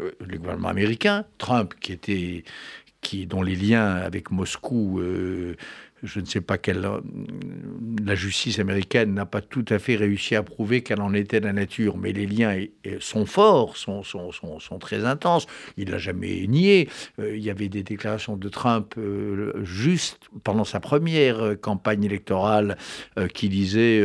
Euh, 0.00 0.12
les 0.28 0.38
gouvernements 0.38 0.68
américains, 0.68 1.24
Trump 1.38 1.74
qui 1.80 1.92
était, 1.92 2.44
qui, 3.00 3.26
dont 3.26 3.42
les 3.42 3.54
liens 3.54 3.94
avec 3.96 4.30
Moscou 4.30 5.00
euh, 5.00 5.56
je 6.02 6.20
ne 6.20 6.26
sais 6.26 6.40
pas 6.40 6.58
quelle. 6.58 6.84
Euh, 6.84 7.00
la 8.04 8.14
justice 8.14 8.58
américaine 8.58 9.14
n'a 9.14 9.26
pas 9.26 9.40
tout 9.40 9.64
à 9.68 9.78
fait 9.78 9.96
réussi 9.96 10.36
à 10.36 10.42
prouver 10.42 10.82
qu'elle 10.82 11.00
en 11.00 11.12
était 11.12 11.40
la 11.40 11.52
nature, 11.52 11.96
mais 11.96 12.12
les 12.12 12.26
liens 12.26 12.56
sont 13.00 13.26
forts, 13.26 13.76
sont, 13.76 14.02
sont, 14.02 14.30
sont, 14.30 14.78
très 14.78 15.04
intenses. 15.04 15.46
Il 15.76 15.90
l'a 15.90 15.98
jamais 15.98 16.46
nié. 16.46 16.88
Euh, 17.18 17.36
il 17.36 17.42
y 17.42 17.50
avait 17.50 17.68
des 17.68 17.82
déclarations 17.82 18.36
de 18.36 18.48
Trump 18.48 18.94
juste 19.62 20.28
pendant 20.44 20.64
sa 20.64 20.78
première 20.80 21.56
campagne 21.60 22.04
électorale 22.04 22.76
qui 23.34 23.48
disait 23.48 24.04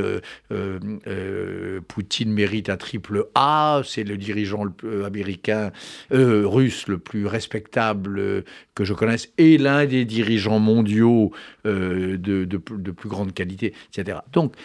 Poutine 1.87 2.31
mérite 2.31 2.69
un 2.69 2.77
triple 2.77 3.27
A, 3.35 3.81
c'est 3.85 4.03
le 4.03 4.17
dirigeant 4.17 4.65
américain, 5.05 5.71
russe 6.09 6.87
le 6.87 6.97
plus 6.97 7.27
respectable 7.27 8.43
que 8.75 8.83
je 8.83 8.93
connaisse 8.93 9.29
et 9.37 9.57
l'un 9.57 9.85
des 9.85 10.05
dirigeants 10.05 10.59
mondiaux. 10.59 11.31
Euh, 11.65 12.17
de, 12.17 12.57
plus 12.91 13.09
grande 13.09 13.33
qualité, 13.33 13.73
etc. 13.95 14.19
Donc, 14.31 14.55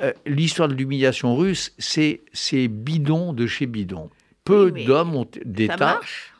euh, 0.00 0.12
l'histoire 0.26 0.68
de 0.68 0.74
l'humiliation 0.74 1.36
russe, 1.36 1.72
c'est 1.78 2.68
bidon 2.68 3.32
de 3.32 3.46
chez 3.46 3.66
bidon. 3.66 4.10
Peu 4.44 4.70
d'hommes 4.70 5.24
d'État. 5.44 5.76
Ça 5.78 5.84
marche 5.84 6.34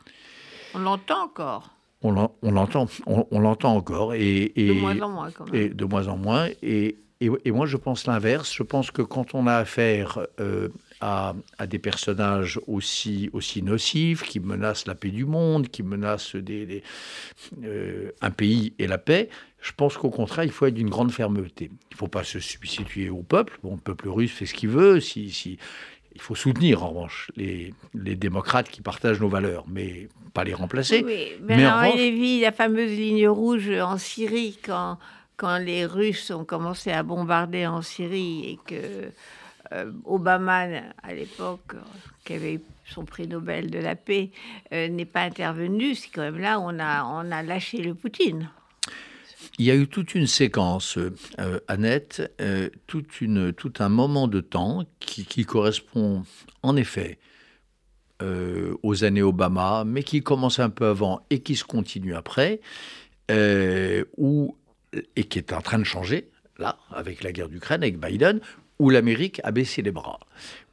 On 0.74 0.78
l'entend 0.80 1.24
encore. 1.24 1.70
On 2.02 2.12
l'entend, 2.12 2.86
on, 3.06 3.40
l'entend 3.40 3.74
encore. 3.74 4.12
Et, 4.12 4.52
de 4.56 4.72
moins 4.74 5.00
en 5.00 5.08
moins, 5.08 5.30
quand 5.30 5.50
même. 5.50 5.54
Et 5.54 5.68
de 5.70 5.84
moins 5.86 6.08
en 6.08 6.18
moins. 6.18 6.48
Et, 6.62 6.98
et, 7.20 7.50
moi, 7.50 7.64
je 7.64 7.78
pense 7.78 8.06
l'inverse. 8.06 8.52
Je 8.52 8.62
pense 8.62 8.90
que 8.90 9.00
quand 9.00 9.34
on 9.34 9.46
a 9.46 9.54
affaire 9.54 10.26
euh, 10.38 10.68
à, 11.04 11.66
des 11.66 11.78
personnages 11.78 12.58
aussi, 12.66 13.28
aussi 13.34 13.62
nocifs, 13.62 14.22
qui 14.22 14.40
menacent 14.40 14.86
la 14.86 14.94
paix 14.94 15.10
du 15.10 15.26
monde, 15.26 15.68
qui 15.68 15.82
menacent 15.82 16.36
des, 16.36 16.82
un 18.22 18.30
pays 18.30 18.72
et 18.78 18.86
la 18.86 18.96
paix, 18.96 19.28
je 19.60 19.72
pense 19.76 19.98
qu'au 19.98 20.08
contraire, 20.08 20.44
il 20.44 20.50
faut 20.50 20.64
être 20.64 20.74
d'une 20.74 20.88
grande 20.88 21.12
fermeté. 21.12 21.66
Il 21.66 21.94
ne 21.94 21.96
faut 21.96 22.08
pas 22.08 22.24
se 22.24 22.38
substituer 22.38 23.10
au 23.10 23.22
peuple. 23.22 23.58
Bon, 23.62 23.72
le 23.72 23.80
peuple 23.80 24.08
russe 24.08 24.32
fait 24.32 24.46
ce 24.46 24.54
qu'il 24.54 24.70
veut. 24.70 24.98
Si, 25.00 25.30
si, 25.30 25.58
il 26.14 26.20
faut 26.22 26.34
soutenir, 26.34 26.82
en 26.82 26.88
revanche, 26.88 27.30
les, 27.36 27.74
les, 27.92 28.16
démocrates 28.16 28.70
qui 28.70 28.80
partagent 28.80 29.20
nos 29.20 29.28
valeurs, 29.28 29.64
mais 29.68 30.08
pas 30.32 30.44
les 30.44 30.54
remplacer. 30.54 31.02
Oui, 31.04 31.32
mais, 31.42 31.56
mais 31.56 31.66
en 31.66 31.82
Lévy, 31.94 32.40
la 32.40 32.52
fameuse 32.52 32.92
ligne 32.92 33.28
rouge 33.28 33.68
en 33.68 33.98
Syrie, 33.98 34.58
quand, 34.64 34.98
quand 35.36 35.58
les 35.58 35.84
Russes 35.84 36.30
ont 36.30 36.46
commencé 36.46 36.92
à 36.92 37.02
bombarder 37.02 37.66
en 37.66 37.82
Syrie 37.82 38.52
et 38.52 38.58
que 38.66 38.74
euh, 38.74 39.10
Obama, 40.04 40.66
à 41.02 41.14
l'époque, 41.14 41.74
qui 42.24 42.34
avait 42.34 42.60
son 42.86 43.04
prix 43.04 43.26
Nobel 43.26 43.70
de 43.70 43.78
la 43.78 43.96
paix, 43.96 44.30
euh, 44.72 44.88
n'est 44.88 45.04
pas 45.04 45.22
intervenu, 45.22 45.94
c'est 45.94 46.10
quand 46.10 46.22
même 46.22 46.38
là 46.38 46.60
on 46.60 46.78
a, 46.78 47.04
on 47.04 47.30
a 47.30 47.42
lâché 47.42 47.78
le 47.78 47.94
Poutine. 47.94 48.48
Il 49.58 49.64
y 49.66 49.70
a 49.70 49.74
eu 49.74 49.86
toute 49.86 50.14
une 50.14 50.26
séquence, 50.26 50.98
euh, 50.98 51.60
Annette, 51.68 52.32
euh, 52.40 52.70
toute 52.86 53.20
une, 53.20 53.52
tout 53.52 53.72
un 53.78 53.88
moment 53.88 54.26
de 54.26 54.40
temps 54.40 54.84
qui, 55.00 55.44
correspond 55.44 56.24
en 56.62 56.76
effet 56.76 57.18
euh, 58.22 58.74
aux 58.82 59.04
années 59.04 59.22
Obama, 59.22 59.84
mais 59.86 60.02
qui 60.02 60.22
commence 60.22 60.58
un 60.58 60.70
peu 60.70 60.86
avant 60.86 61.20
et 61.30 61.40
qui 61.40 61.56
se 61.56 61.64
continue 61.64 62.14
après, 62.14 62.60
où, 64.16 64.56
et 65.16 65.24
qui 65.24 65.38
est 65.38 65.52
en 65.52 65.60
train 65.60 65.78
de 65.78 65.84
changer, 65.84 66.30
là, 66.58 66.78
avec 66.90 67.22
la 67.22 67.32
guerre 67.32 67.48
d'Ukraine, 67.48 67.82
avec 67.82 67.98
Biden, 67.98 68.40
où 68.78 68.90
l'Amérique 68.90 69.40
a 69.44 69.50
baissé 69.50 69.82
les 69.82 69.90
bras, 69.90 70.20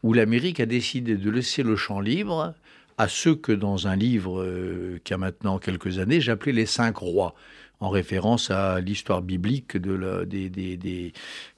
où 0.04 0.14
l'Amérique 0.14 0.60
a 0.60 0.66
décidé 0.66 1.16
de 1.16 1.30
laisser 1.30 1.64
le 1.64 1.76
champ 1.76 2.00
libre 2.00 2.54
à 2.98 3.08
ceux 3.08 3.36
que 3.36 3.52
dans 3.52 3.88
un 3.88 3.96
livre 3.96 4.46
qui 5.04 5.14
a 5.14 5.18
maintenant 5.18 5.58
quelques 5.60 6.00
années, 6.00 6.22
j'appelais 6.22 6.52
les 6.52 6.66
cinq 6.66 6.98
rois 6.98 7.34
en 7.82 7.90
référence 7.90 8.52
à 8.52 8.80
l'histoire 8.80 9.22
biblique 9.22 9.76
de 9.76 10.26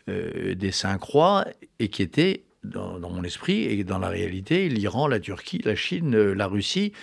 euh, 0.10 0.56
des, 0.56 0.72
cinq 0.72 1.04
rois, 1.04 1.46
et 1.80 1.90
qui 1.90 2.02
était, 2.02 2.44
dans, 2.64 2.98
mon 3.00 3.24
esprit 3.24 3.64
et 3.64 3.84
dans 3.84 4.00
la 4.00 4.08
réalité, 4.08 4.70
l'Iran, 4.70 5.08
la 5.08 5.20
Turquie, 5.20 5.62
la 5.64 5.76
Chine, 5.76 6.16
la 6.32 6.48
Russie, 6.48 6.94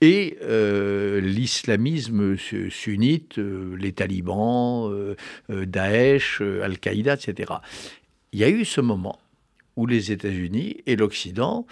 et 0.00 0.38
euh, 0.42 1.20
l'islamisme 1.20 2.38
sunnite, 2.70 3.38
euh, 3.38 3.76
les 3.78 3.92
talibans, 3.92 4.90
Daesh, 5.50 6.40
Al-Qaïda, 6.40 7.14
etc. 7.14 7.52
Il 8.32 8.38
y 8.38 8.44
a 8.44 8.48
eu 8.48 8.64
ce 8.64 8.80
moment 8.80 9.18
où 9.76 9.86
les 9.86 10.12
États-Unis 10.12 10.76
et 10.86 10.96
l'Occident 10.96 11.66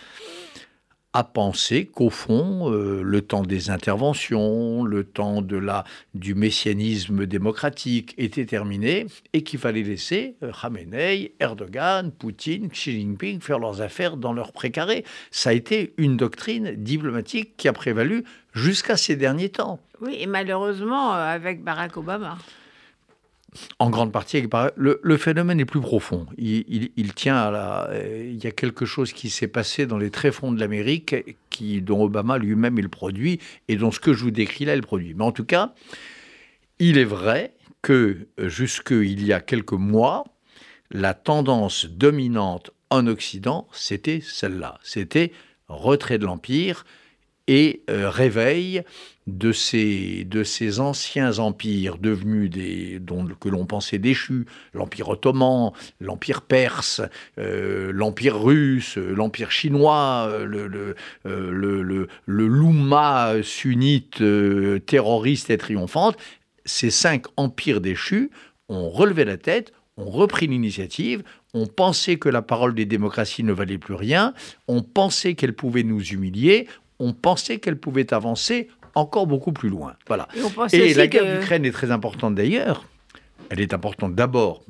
à 1.14 1.24
penser 1.24 1.86
qu'au 1.86 2.10
fond, 2.10 2.70
euh, 2.70 3.02
le 3.02 3.22
temps 3.22 3.42
des 3.42 3.70
interventions, 3.70 4.84
le 4.84 5.04
temps 5.04 5.40
de 5.40 5.56
la, 5.56 5.84
du 6.14 6.34
messianisme 6.34 7.26
démocratique 7.26 8.14
était 8.18 8.44
terminé 8.44 9.06
et 9.32 9.42
qu'il 9.42 9.58
fallait 9.58 9.82
laisser 9.82 10.36
euh, 10.42 10.52
Khamenei, 10.52 11.34
Erdogan, 11.40 12.12
Poutine, 12.12 12.68
Xi 12.68 13.00
Jinping 13.00 13.40
faire 13.40 13.58
leurs 13.58 13.80
affaires 13.80 14.16
dans 14.16 14.32
leur 14.32 14.52
précaré. 14.52 15.04
Ça 15.30 15.50
a 15.50 15.54
été 15.54 15.94
une 15.96 16.16
doctrine 16.16 16.74
diplomatique 16.76 17.56
qui 17.56 17.68
a 17.68 17.72
prévalu 17.72 18.24
jusqu'à 18.52 18.96
ces 18.96 19.16
derniers 19.16 19.48
temps. 19.48 19.80
Oui, 20.00 20.16
et 20.20 20.26
malheureusement 20.26 21.14
euh, 21.14 21.34
avec 21.34 21.64
Barack 21.64 21.96
Obama 21.96 22.36
en 23.78 23.90
grande 23.90 24.12
partie, 24.12 24.42
le, 24.76 25.16
phénomène 25.16 25.60
est 25.60 25.64
plus 25.64 25.80
profond. 25.80 26.26
Il, 26.36 27.14
tient 27.14 27.36
à 27.36 27.50
la. 27.50 27.90
Il 28.22 28.42
y 28.42 28.46
a 28.46 28.50
quelque 28.50 28.86
chose 28.86 29.12
qui 29.12 29.30
s'est 29.30 29.48
passé 29.48 29.86
dans 29.86 29.98
les 29.98 30.10
tréfonds 30.10 30.52
de 30.52 30.60
l'Amérique, 30.60 31.14
qui, 31.50 31.80
dont 31.82 32.02
Obama 32.02 32.38
lui-même 32.38 32.78
est 32.78 32.82
le 32.82 32.88
produit, 32.88 33.40
et 33.68 33.76
dont 33.76 33.90
ce 33.90 34.00
que 34.00 34.12
je 34.12 34.24
vous 34.24 34.30
décris 34.30 34.64
là 34.64 34.72
est 34.72 34.76
le 34.76 34.82
produit. 34.82 35.14
Mais 35.14 35.24
en 35.24 35.32
tout 35.32 35.44
cas, 35.44 35.74
il 36.78 36.98
est 36.98 37.04
vrai 37.04 37.54
que 37.82 38.28
jusqu'il 38.38 39.24
y 39.24 39.32
a 39.32 39.40
quelques 39.40 39.72
mois, 39.72 40.24
la 40.90 41.14
tendance 41.14 41.86
dominante 41.86 42.70
en 42.90 43.06
Occident, 43.06 43.68
c'était 43.72 44.20
celle-là. 44.20 44.78
C'était 44.82 45.32
retrait 45.68 46.18
de 46.18 46.24
l'Empire 46.24 46.84
et 47.46 47.82
euh, 47.90 48.10
réveil 48.10 48.82
de 49.28 49.52
ces, 49.52 50.24
de 50.24 50.42
ces 50.42 50.80
anciens 50.80 51.38
empires 51.38 51.98
devenus 51.98 52.48
des, 52.48 52.98
dont, 52.98 53.26
que 53.38 53.50
l'on 53.50 53.66
pensait 53.66 53.98
déchus, 53.98 54.46
l'Empire 54.72 55.10
ottoman, 55.10 55.72
l'Empire 56.00 56.40
perse, 56.40 57.02
euh, 57.38 57.92
l'Empire 57.92 58.42
russe, 58.42 58.96
l'Empire 58.96 59.50
chinois, 59.50 60.28
euh, 60.30 60.44
le, 60.44 60.66
le, 60.66 60.96
euh, 61.26 61.50
le, 61.50 62.08
le, 62.24 63.42
sunnite 63.42 64.22
terroriste 64.86 65.50
et 65.50 65.58
triomphante, 65.58 66.16
ces 66.64 66.90
cinq 66.90 67.26
empires 67.36 67.82
déchus 67.82 68.30
ont 68.70 68.88
relevé 68.88 69.24
la 69.24 69.36
tête, 69.36 69.72
ont 69.98 70.10
repris 70.10 70.46
l'initiative, 70.46 71.22
ont 71.52 71.66
pensé 71.66 72.18
que 72.18 72.28
la 72.28 72.42
parole 72.42 72.74
des 72.74 72.86
démocraties 72.86 73.44
ne 73.44 73.52
valait 73.52 73.78
plus 73.78 73.94
rien, 73.94 74.32
ont 74.68 74.82
pensé 74.82 75.34
qu'elle 75.34 75.54
pouvait 75.54 75.82
nous 75.82 76.02
humilier, 76.02 76.66
ont 76.98 77.12
pensé 77.12 77.58
qu'elle 77.58 77.78
pouvait 77.78 78.12
avancer 78.12 78.68
encore 78.94 79.26
beaucoup 79.26 79.52
plus 79.52 79.68
loin. 79.68 79.94
Voilà. 80.06 80.28
Et, 80.72 80.94
la 80.94 81.06
guerre 81.06 81.38
d'Ukraine 81.38 81.64
est 81.64 81.72
très 81.72 81.90
importante 81.90 82.34
d'ailleurs. 82.34 82.84
Elle 83.50 83.60
est 83.60 83.74
importante 83.74 84.14
d'abord 84.14 84.62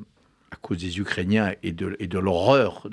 à 0.51 0.55
cause 0.55 0.77
des 0.77 0.99
Ukrainiens 0.99 1.53
et 1.63 1.71
de, 1.71 1.95
et 1.99 2.07
de 2.07 2.19
l'horreur, 2.19 2.87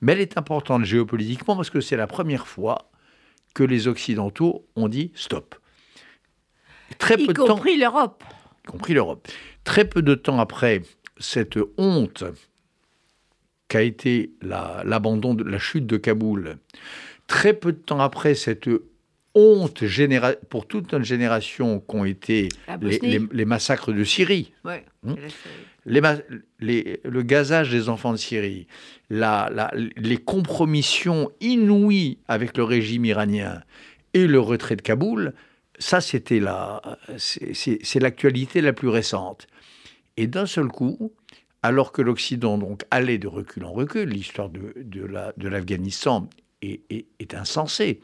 mais 0.00 0.12
elle 0.12 0.20
est 0.20 0.36
importante 0.36 0.84
géopolitiquement 0.84 1.56
parce 1.56 1.70
que 1.70 1.80
c'est 1.80 1.96
la 1.96 2.06
première 2.06 2.46
fois 2.46 2.90
que 3.54 3.62
les 3.62 3.88
Occidentaux 3.88 4.66
ont 4.76 4.88
dit 4.88 5.12
stop. 5.14 5.54
Très 6.98 7.20
y 7.20 7.26
peu 7.26 7.32
de 7.32 7.38
compris 7.38 7.76
l'Europe. 7.78 8.24
Y 8.64 8.66
compris 8.66 8.94
l'Europe. 8.94 9.28
Très 9.64 9.84
peu 9.84 10.02
de 10.02 10.14
temps 10.14 10.38
après 10.38 10.82
cette 11.18 11.58
honte 11.76 12.24
qu'a 13.68 13.82
été 13.82 14.32
l'abandon 14.40 15.34
de 15.34 15.44
la 15.44 15.58
chute 15.58 15.86
de 15.86 15.96
Kaboul, 15.96 16.58
très 17.26 17.52
peu 17.52 17.72
de 17.72 17.78
temps 17.78 18.00
après 18.00 18.34
cette 18.34 18.68
honte 19.38 19.84
pour 20.48 20.66
toute 20.66 20.92
notre 20.92 21.04
génération 21.04 21.80
qu'ont 21.80 22.04
été 22.04 22.48
les, 22.80 23.44
massacres 23.44 23.92
de 23.92 24.04
Syrie. 24.04 24.52
Hmm. 25.02 25.14
Les, 25.86 27.00
le 27.04 27.22
gazage 27.22 27.70
des 27.70 27.88
enfants 27.88 28.12
de 28.12 28.18
Syrie, 28.18 28.66
la, 29.08 29.70
les 29.96 30.18
compromissions 30.18 31.30
inouïes 31.40 32.18
avec 32.26 32.56
le 32.56 32.64
régime 32.64 33.04
iranien 33.04 33.62
et 34.12 34.26
le 34.26 34.40
retrait 34.40 34.76
de 34.76 34.82
Kaboul, 34.82 35.32
ça 35.78 36.00
c'était 36.00 36.40
la, 36.40 36.82
c'est 37.16 38.00
l'actualité 38.00 38.60
la 38.60 38.72
plus 38.72 38.88
récente. 38.88 39.46
Et 40.16 40.26
d'un 40.26 40.46
seul 40.46 40.68
coup, 40.68 41.12
alors 41.62 41.92
que 41.92 42.02
l'Occident 42.02 42.58
donc 42.58 42.82
allait 42.90 43.18
de 43.18 43.28
recul 43.28 43.64
en 43.64 43.72
recul, 43.72 44.08
l'histoire 44.08 44.50
de, 44.50 44.74
de 44.76 45.48
l'Afghanistan 45.48 46.28
est, 46.60 46.82
est, 46.90 47.06
est 47.20 47.34
insensée 47.34 48.00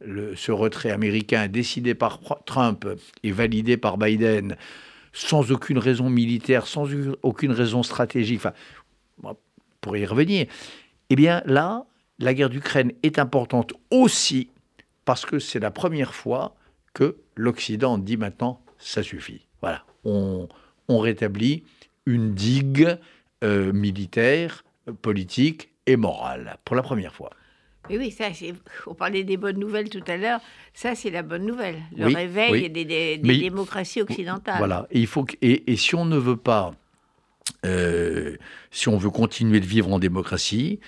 ce 0.00 0.52
retrait 0.52 0.90
américain 0.90 1.48
décidé 1.48 1.94
par 1.94 2.20
Trump 2.44 2.86
et 3.22 3.32
validé 3.32 3.76
par 3.76 3.98
Biden 3.98 4.56
sans 5.12 5.50
aucune 5.50 5.78
raison 5.78 6.08
militaire, 6.10 6.66
sans 6.66 6.86
aucune 7.22 7.52
raison 7.52 7.82
stratégique, 7.82 8.40
enfin, 8.44 9.34
pour 9.80 9.96
y 9.96 10.06
revenir, 10.06 10.46
eh 11.10 11.16
bien 11.16 11.42
là, 11.46 11.86
la 12.18 12.34
guerre 12.34 12.50
d'Ukraine 12.50 12.92
est 13.02 13.18
importante 13.18 13.72
aussi 13.90 14.50
parce 15.04 15.24
que 15.24 15.38
c'est 15.38 15.60
la 15.60 15.70
première 15.70 16.14
fois 16.14 16.54
que 16.94 17.16
l'Occident 17.34 17.98
dit 17.98 18.16
maintenant 18.16 18.60
ça 18.78 19.02
suffit. 19.02 19.46
Voilà, 19.60 19.84
on, 20.04 20.48
rétablit 20.88 21.64
une 22.06 22.34
digue 22.34 22.96
euh, 23.44 23.72
militaire, 23.72 24.64
politique 25.02 25.70
et 25.86 25.96
morale, 25.96 26.58
pour 26.64 26.76
la 26.76 26.82
première 26.82 27.14
fois. 27.14 27.30
Oui, 27.90 27.96
oui, 27.98 28.10
ça, 28.10 28.26
on 28.86 28.94
parlait 28.94 29.24
des 29.24 29.36
bonnes 29.36 29.58
nouvelles 29.58 29.88
tout 29.88 30.04
à 30.06 30.16
l'heure. 30.16 30.40
Ça, 30.74 30.94
c'est 30.94 31.10
la 31.10 31.22
bonne 31.22 31.44
nouvelle. 31.44 31.82
Le 31.96 32.06
réveil 32.06 32.70
des, 32.70 33.18
démocraties 33.18 34.02
occidentales. 34.02 34.58
Voilà. 34.58 34.86
Et, 34.90 35.00
il 35.00 35.06
faut 35.06 35.26
et, 35.42 35.76
si 35.76 35.94
on 35.94 36.04
ne 36.04 36.18
veut 36.18 36.36
pas, 36.36 36.74
euh, 37.64 38.36
si 38.70 38.88
on 38.88 38.96
veut 38.96 39.10
continuer 39.10 39.60
de 39.60 39.66
vivre 39.66 39.92
en 39.92 39.98
démocratie, 39.98 40.80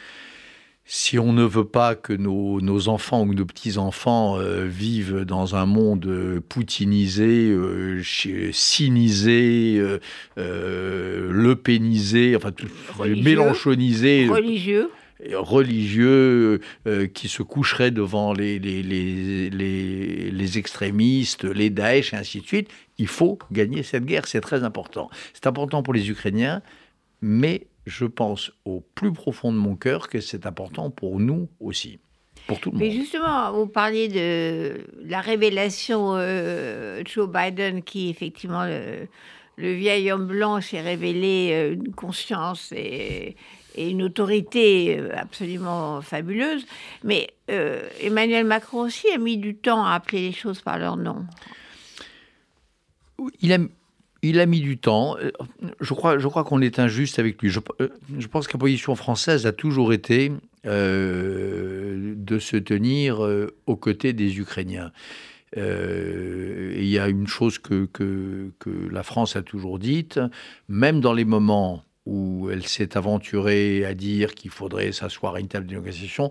si 0.92 1.20
on 1.20 1.32
ne 1.32 1.44
veut 1.44 1.66
pas 1.66 1.94
que 1.94 2.12
nos, 2.12 2.88
enfants 2.88 3.22
ou 3.22 3.32
nos 3.32 3.44
petits-enfants 3.44 4.40
euh, 4.40 4.64
vivent 4.66 5.24
dans 5.24 5.54
un 5.54 5.64
monde 5.64 6.04
euh, 6.06 6.40
poutinisé, 6.40 7.48
euh, 7.52 8.02
cynisé, 8.52 9.80
le 10.36 11.54
pénisé, 11.54 12.34
enfin 12.34 12.50
mélanchonisé, 12.98 14.26
religieux, 14.28 14.90
religieux 15.34 16.60
qui 17.14 17.28
se 17.28 17.42
coucheraient 17.42 17.90
devant 17.90 18.32
les, 18.32 18.58
les, 18.58 18.82
les, 18.82 19.50
les, 20.30 20.58
extrémistes, 20.58 21.44
les 21.44 21.70
Daesh 21.70 22.12
et 22.12 22.16
ainsi 22.16 22.40
de 22.40 22.46
suite, 22.46 22.68
il 22.98 23.06
faut 23.06 23.38
gagner 23.50 23.82
cette 23.82 24.04
guerre, 24.04 24.26
c'est 24.26 24.40
très 24.40 24.64
important. 24.64 25.10
C'est 25.32 25.46
important 25.46 25.82
pour 25.82 25.94
les 25.94 26.10
Ukrainiens, 26.10 26.62
mais 27.22 27.66
je 27.86 28.04
pense 28.04 28.52
au 28.64 28.82
plus 28.94 29.12
profond 29.12 29.52
de 29.52 29.58
mon 29.58 29.76
cœur 29.76 30.08
que 30.08 30.20
c'est 30.20 30.46
important 30.46 30.90
pour 30.90 31.20
nous 31.20 31.48
aussi. 31.60 31.98
Pour 32.46 32.60
tout 32.60 32.70
le 32.70 32.78
Mais 32.78 32.90
justement, 32.90 33.52
vous 33.52 33.66
parliez 33.66 34.08
de 34.08 34.86
la 35.04 35.20
révélation 35.20 36.14
euh, 36.16 37.02
Joe 37.04 37.28
Biden 37.28 37.82
qui, 37.82 38.08
effectivement, 38.08 38.64
le, 38.64 39.06
vieil 39.58 40.10
homme 40.10 40.26
blanc 40.26 40.60
s'est 40.60 40.80
révélé 40.80 41.50
euh, 41.52 41.74
une 41.74 41.94
conscience 41.94 42.72
et, 42.72 43.36
une 43.76 44.02
autorité 44.02 44.98
euh, 44.98 45.10
absolument 45.16 46.00
fabuleuse. 46.02 46.66
Mais 47.04 47.28
Emmanuel 48.00 48.44
Macron 48.44 48.82
aussi 48.82 49.08
a 49.12 49.18
mis 49.18 49.36
du 49.36 49.56
temps 49.56 49.84
à 49.84 49.94
appeler 49.94 50.20
les 50.20 50.32
choses 50.32 50.60
par 50.60 50.78
leur 50.78 50.96
nom. 50.96 51.26
Il 53.40 53.52
a, 53.52 53.58
il 54.22 54.40
a 54.40 54.46
mis 54.46 54.60
du 54.60 54.78
temps. 54.78 55.16
Euh, 55.18 55.30
je 55.80 55.94
crois, 55.94 56.18
je 56.18 56.28
crois 56.28 56.44
qu'on 56.44 56.60
est 56.60 56.78
injuste 56.78 57.18
avec 57.18 57.40
lui. 57.40 57.50
Je, 57.50 57.60
euh, 57.80 57.88
pense 58.30 58.46
que 58.46 58.54
la 58.54 58.58
position 58.58 58.94
française 58.94 59.46
a 59.46 59.52
toujours 59.52 59.92
été 59.92 60.32
euh, 60.66 62.14
de 62.16 62.38
se 62.38 62.56
tenir 62.56 63.20
aux 63.66 63.76
côtés 63.76 64.12
des 64.12 64.38
Ukrainiens. 64.38 64.92
il 65.56 66.86
y 66.86 66.98
a 66.98 67.08
une 67.08 67.26
chose 67.26 67.58
que, 67.58 67.86
que, 67.86 68.52
que, 68.58 68.70
la 68.90 69.02
France 69.02 69.36
a 69.36 69.42
toujours 69.42 69.78
dite, 69.78 70.20
même 70.68 71.00
dans 71.00 71.12
les 71.12 71.24
moments 71.24 71.82
où 72.06 72.50
elle 72.50 72.66
s'est 72.66 72.96
aventurée 72.96 73.84
à 73.84 73.94
dire 73.94 74.34
qu'il 74.34 74.50
faudrait 74.50 74.92
s'asseoir 74.92 75.34
à 75.34 75.40
une 75.40 75.48
table 75.48 75.66
de 75.66 75.74
négociation, 75.76 76.30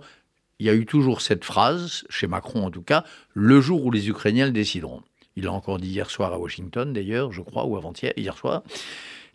il 0.59 0.65
y 0.65 0.69
a 0.69 0.73
eu 0.73 0.85
toujours 0.85 1.21
cette 1.21 1.45
phrase, 1.45 2.03
chez 2.09 2.27
Macron 2.27 2.65
en 2.65 2.71
tout 2.71 2.81
cas, 2.81 3.05
le 3.33 3.61
jour 3.61 3.85
où 3.85 3.91
les 3.91 4.09
Ukrainiens 4.09 4.45
le 4.45 4.51
décideront. 4.51 5.01
Il 5.35 5.45
l'a 5.45 5.53
encore 5.53 5.77
dit 5.77 5.87
hier 5.87 6.09
soir 6.09 6.33
à 6.33 6.39
Washington, 6.39 6.91
d'ailleurs, 6.91 7.31
je 7.31 7.41
crois, 7.41 7.65
ou 7.65 7.77
avant-hier, 7.77 8.11
hier 8.17 8.37
soir. 8.37 8.63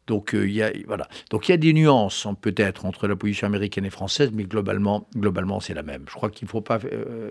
Donc 0.07 0.35
euh, 0.35 0.47
il 0.47 0.53
y 0.53 0.62
a 0.62 0.70
voilà. 0.87 1.09
Donc 1.31 1.49
il 1.49 1.53
y 1.53 1.55
a 1.55 1.57
des 1.57 1.73
nuances 1.73 2.27
hein, 2.27 2.35
peut-être 2.35 2.85
entre 2.85 3.09
la 3.09 3.16
position 3.16 3.47
américaine 3.47 3.87
et 3.87 3.90
française, 3.90 4.31
mais 4.35 4.44
globalement, 4.44 5.09
globalement 5.16 5.61
c'est 5.61 5.73
la 5.73 5.83
même. 5.83 6.05
Je 6.09 6.14
crois 6.14 6.29
qu'il 6.31 6.44
ne 6.44 6.51
faut 6.51 6.61
pas. 6.61 6.79
Euh, 6.85 7.31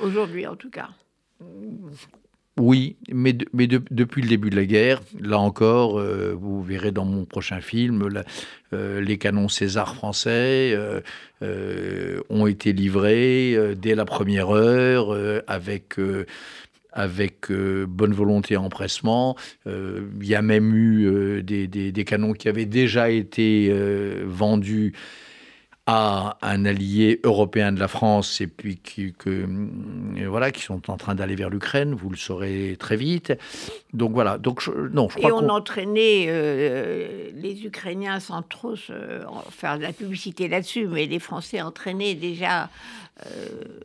Aujourd'hui, 0.00 0.46
en 0.46 0.56
tout 0.56 0.70
cas. 0.70 0.88
Oui, 2.56 2.96
mais, 3.12 3.32
depuis 3.32 4.22
le 4.22 4.28
début 4.28 4.48
de 4.48 4.56
la 4.56 4.64
guerre, 4.64 5.02
là 5.18 5.38
encore, 5.38 5.98
euh, 5.98 6.34
vous 6.38 6.62
verrez 6.62 6.92
dans 6.92 7.04
mon 7.04 7.24
prochain 7.24 7.60
film, 7.60 8.08
les 8.72 9.18
canons 9.18 9.48
César 9.48 9.94
français 9.94 10.76
ont 11.40 12.46
été 12.46 12.72
livrés 12.72 13.74
dès 13.76 13.94
la 13.94 14.04
première 14.04 14.50
heure 14.50 15.14
avec 16.94 17.50
euh, 17.50 17.86
bonne 17.86 18.14
volonté 18.14 18.54
et 18.54 18.56
empressement. 18.56 19.36
Euh, 19.66 20.08
il 20.20 20.26
y 20.26 20.34
a 20.34 20.42
même 20.42 20.74
eu 20.74 21.06
euh, 21.06 21.42
des, 21.42 22.04
canons 22.04 22.32
qui 22.32 22.48
avaient 22.48 22.66
déjà 22.66 23.10
été 23.10 23.72
vendus 24.24 24.92
à 25.86 26.38
un 26.40 26.64
allié 26.64 27.20
européen 27.24 27.70
de 27.70 27.78
la 27.78 27.88
France 27.88 28.40
et 28.40 28.46
puis 28.46 28.78
qui, 28.78 29.12
que, 29.12 29.46
voilà, 30.26 30.50
qui 30.50 30.62
sont 30.62 30.90
en 30.90 30.96
train 30.96 31.14
d'aller 31.14 31.34
vers 31.34 31.50
l'Ukraine, 31.50 31.92
vous 31.92 32.08
le 32.08 32.16
saurez 32.16 32.76
très 32.78 32.96
vite. 32.96 33.34
Donc 33.92 34.12
voilà, 34.12 34.38
donc 34.38 34.66
non, 34.92 35.08
je 35.10 35.16
crois 35.16 35.28
Et 35.28 35.32
on 35.32 35.48
entraînait 35.50 36.26
les 37.34 37.66
Ukrainiens 37.66 38.18
sans 38.18 38.40
trop 38.42 38.76
faire 39.50 39.76
de 39.76 39.82
la 39.82 39.92
publicité 39.92 40.48
là-dessus, 40.48 40.86
mais 40.86 41.04
les 41.04 41.18
Français 41.18 41.60
entraînaient 41.60 42.14
déjà 42.14 42.70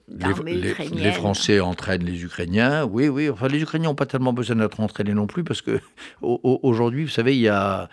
l'armée 0.08 0.58
ukrainienne. 0.58 1.04
Les 1.04 1.12
Français 1.12 1.60
entraînent 1.60 2.06
les 2.06 2.24
Ukrainiens, 2.24 2.86
oui, 2.86 3.10
oui. 3.10 3.30
Enfin, 3.30 3.48
les 3.48 3.62
Ukrainiens 3.62 3.90
n'ont 3.90 3.96
pas 3.96 4.06
tellement 4.06 4.34
besoin 4.34 4.56
d'être 4.56 4.80
entraînés 4.80 5.14
non 5.14 5.28
plus 5.28 5.44
parce 5.44 5.62
que 5.62 5.80
aujourd'hui, 6.22 7.04
vous 7.04 7.12
savez, 7.12 7.36
il 7.36 7.42
y 7.42 7.50
a 7.50 7.90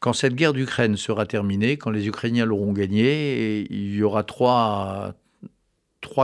quand 0.00 0.14
cette 0.14 0.34
guerre 0.34 0.54
d'Ukraine 0.54 0.96
sera 0.96 1.26
terminée, 1.26 1.76
quand 1.76 1.90
les 1.90 2.08
Ukrainiens 2.08 2.46
l'auront 2.46 2.72
gagnée, 2.72 3.66
il 3.70 3.94
y 3.94 4.02
aura 4.02 4.24
trois, 4.24 5.14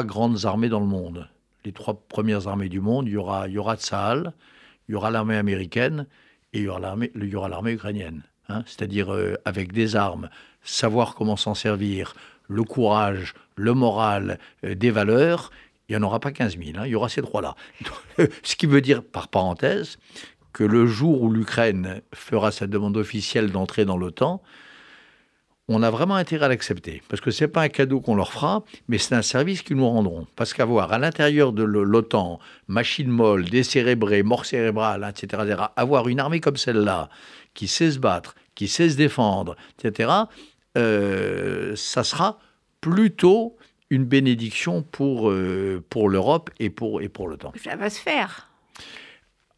grandes 0.04 0.46
armées 0.46 0.70
dans 0.70 0.80
le 0.80 0.86
monde. 0.86 1.28
Les 1.64 1.72
trois 1.72 1.94
premières 2.08 2.48
armées 2.48 2.70
du 2.70 2.80
monde, 2.80 3.06
il 3.06 3.12
y 3.12 3.16
aura, 3.16 3.48
il 3.48 3.52
il 3.52 4.92
y 4.92 4.94
aura 4.94 5.10
l'armée 5.10 5.36
américaine 5.36 6.06
et 6.52 6.60
il 6.60 6.64
y 6.64 6.68
aura 6.68 6.80
l'armée, 6.80 7.12
il 7.14 7.28
y 7.28 7.36
aura 7.36 7.48
l'armée 7.48 7.72
ukrainienne. 7.72 8.22
Hein. 8.48 8.62
C'est-à-dire 8.66 9.12
euh, 9.12 9.34
avec 9.44 9.72
des 9.72 9.94
armes, 9.94 10.30
savoir 10.62 11.14
comment 11.14 11.36
s'en 11.36 11.54
servir, 11.54 12.14
le 12.48 12.62
courage, 12.62 13.34
le 13.56 13.74
moral, 13.74 14.38
euh, 14.64 14.74
des 14.74 14.90
valeurs, 14.90 15.50
il 15.88 15.96
n'y 15.96 16.02
en 16.02 16.06
aura 16.06 16.20
pas 16.20 16.32
15 16.32 16.56
000, 16.56 16.78
hein. 16.78 16.82
il 16.86 16.90
y 16.90 16.94
aura 16.94 17.08
ces 17.08 17.20
trois-là. 17.20 17.56
Ce 18.42 18.56
qui 18.56 18.66
veut 18.66 18.80
dire, 18.80 19.02
par 19.02 19.28
parenthèse, 19.28 19.98
que 20.57 20.64
le 20.64 20.87
jour 20.87 21.21
où 21.21 21.31
l'Ukraine 21.31 22.01
fera 22.14 22.51
sa 22.51 22.66
demande 22.66 22.97
officielle 22.97 23.53
d'entrer 23.53 23.85
dans 23.85 23.99
l'OTAN, 23.99 24.40
on 25.69 25.83
a 25.83 25.90
vraiment 25.90 26.14
intérêt 26.14 26.47
à 26.47 26.49
l'accepter. 26.49 27.03
Parce 27.11 27.21
que 27.21 27.31
ce 27.31 27.45
n'est 27.45 27.49
pas 27.49 27.61
un 27.61 27.69
cadeau 27.69 28.01
qu'on 28.01 28.14
leur 28.14 28.33
fera, 28.33 28.64
mais 28.88 28.97
c'est 28.97 29.14
un 29.14 29.21
service 29.21 29.61
qu'ils 29.61 29.77
nous 29.77 29.87
rendront. 29.87 30.27
Parce 30.35 30.55
qu'avoir 30.55 30.95
à 30.95 30.99
l'intérieur 30.99 31.53
de 31.53 31.62
l'OTAN, 31.62 32.38
machine 32.69 33.11
molle, 33.11 33.45
décérébrée, 33.45 34.23
mort 34.23 34.47
cérébrale, 34.47 35.07
etc., 35.07 35.64
avoir 35.77 36.09
une 36.09 36.21
armée 36.21 36.40
comme 36.40 36.57
celle-là, 36.57 37.11
qui 37.53 37.69
sait 37.69 37.90
se 37.90 37.99
battre, 37.99 38.35
qui 38.55 38.66
sait 38.66 38.88
se 38.88 38.97
défendre, 38.97 39.57
etc., 39.79 40.11
euh, 40.79 41.77
ça 41.77 42.03
sera 42.03 42.38
plutôt 42.81 43.59
une 43.90 44.07
bénédiction 44.07 44.81
pour, 44.81 45.29
euh, 45.29 45.85
pour 45.90 46.09
l'Europe 46.09 46.49
et 46.59 46.71
pour, 46.71 47.03
et 47.03 47.11
pour 47.11 47.29
l'OTAN. 47.29 47.53
Ça 47.62 47.77
va 47.77 47.90
se 47.90 48.01
faire. 48.01 48.49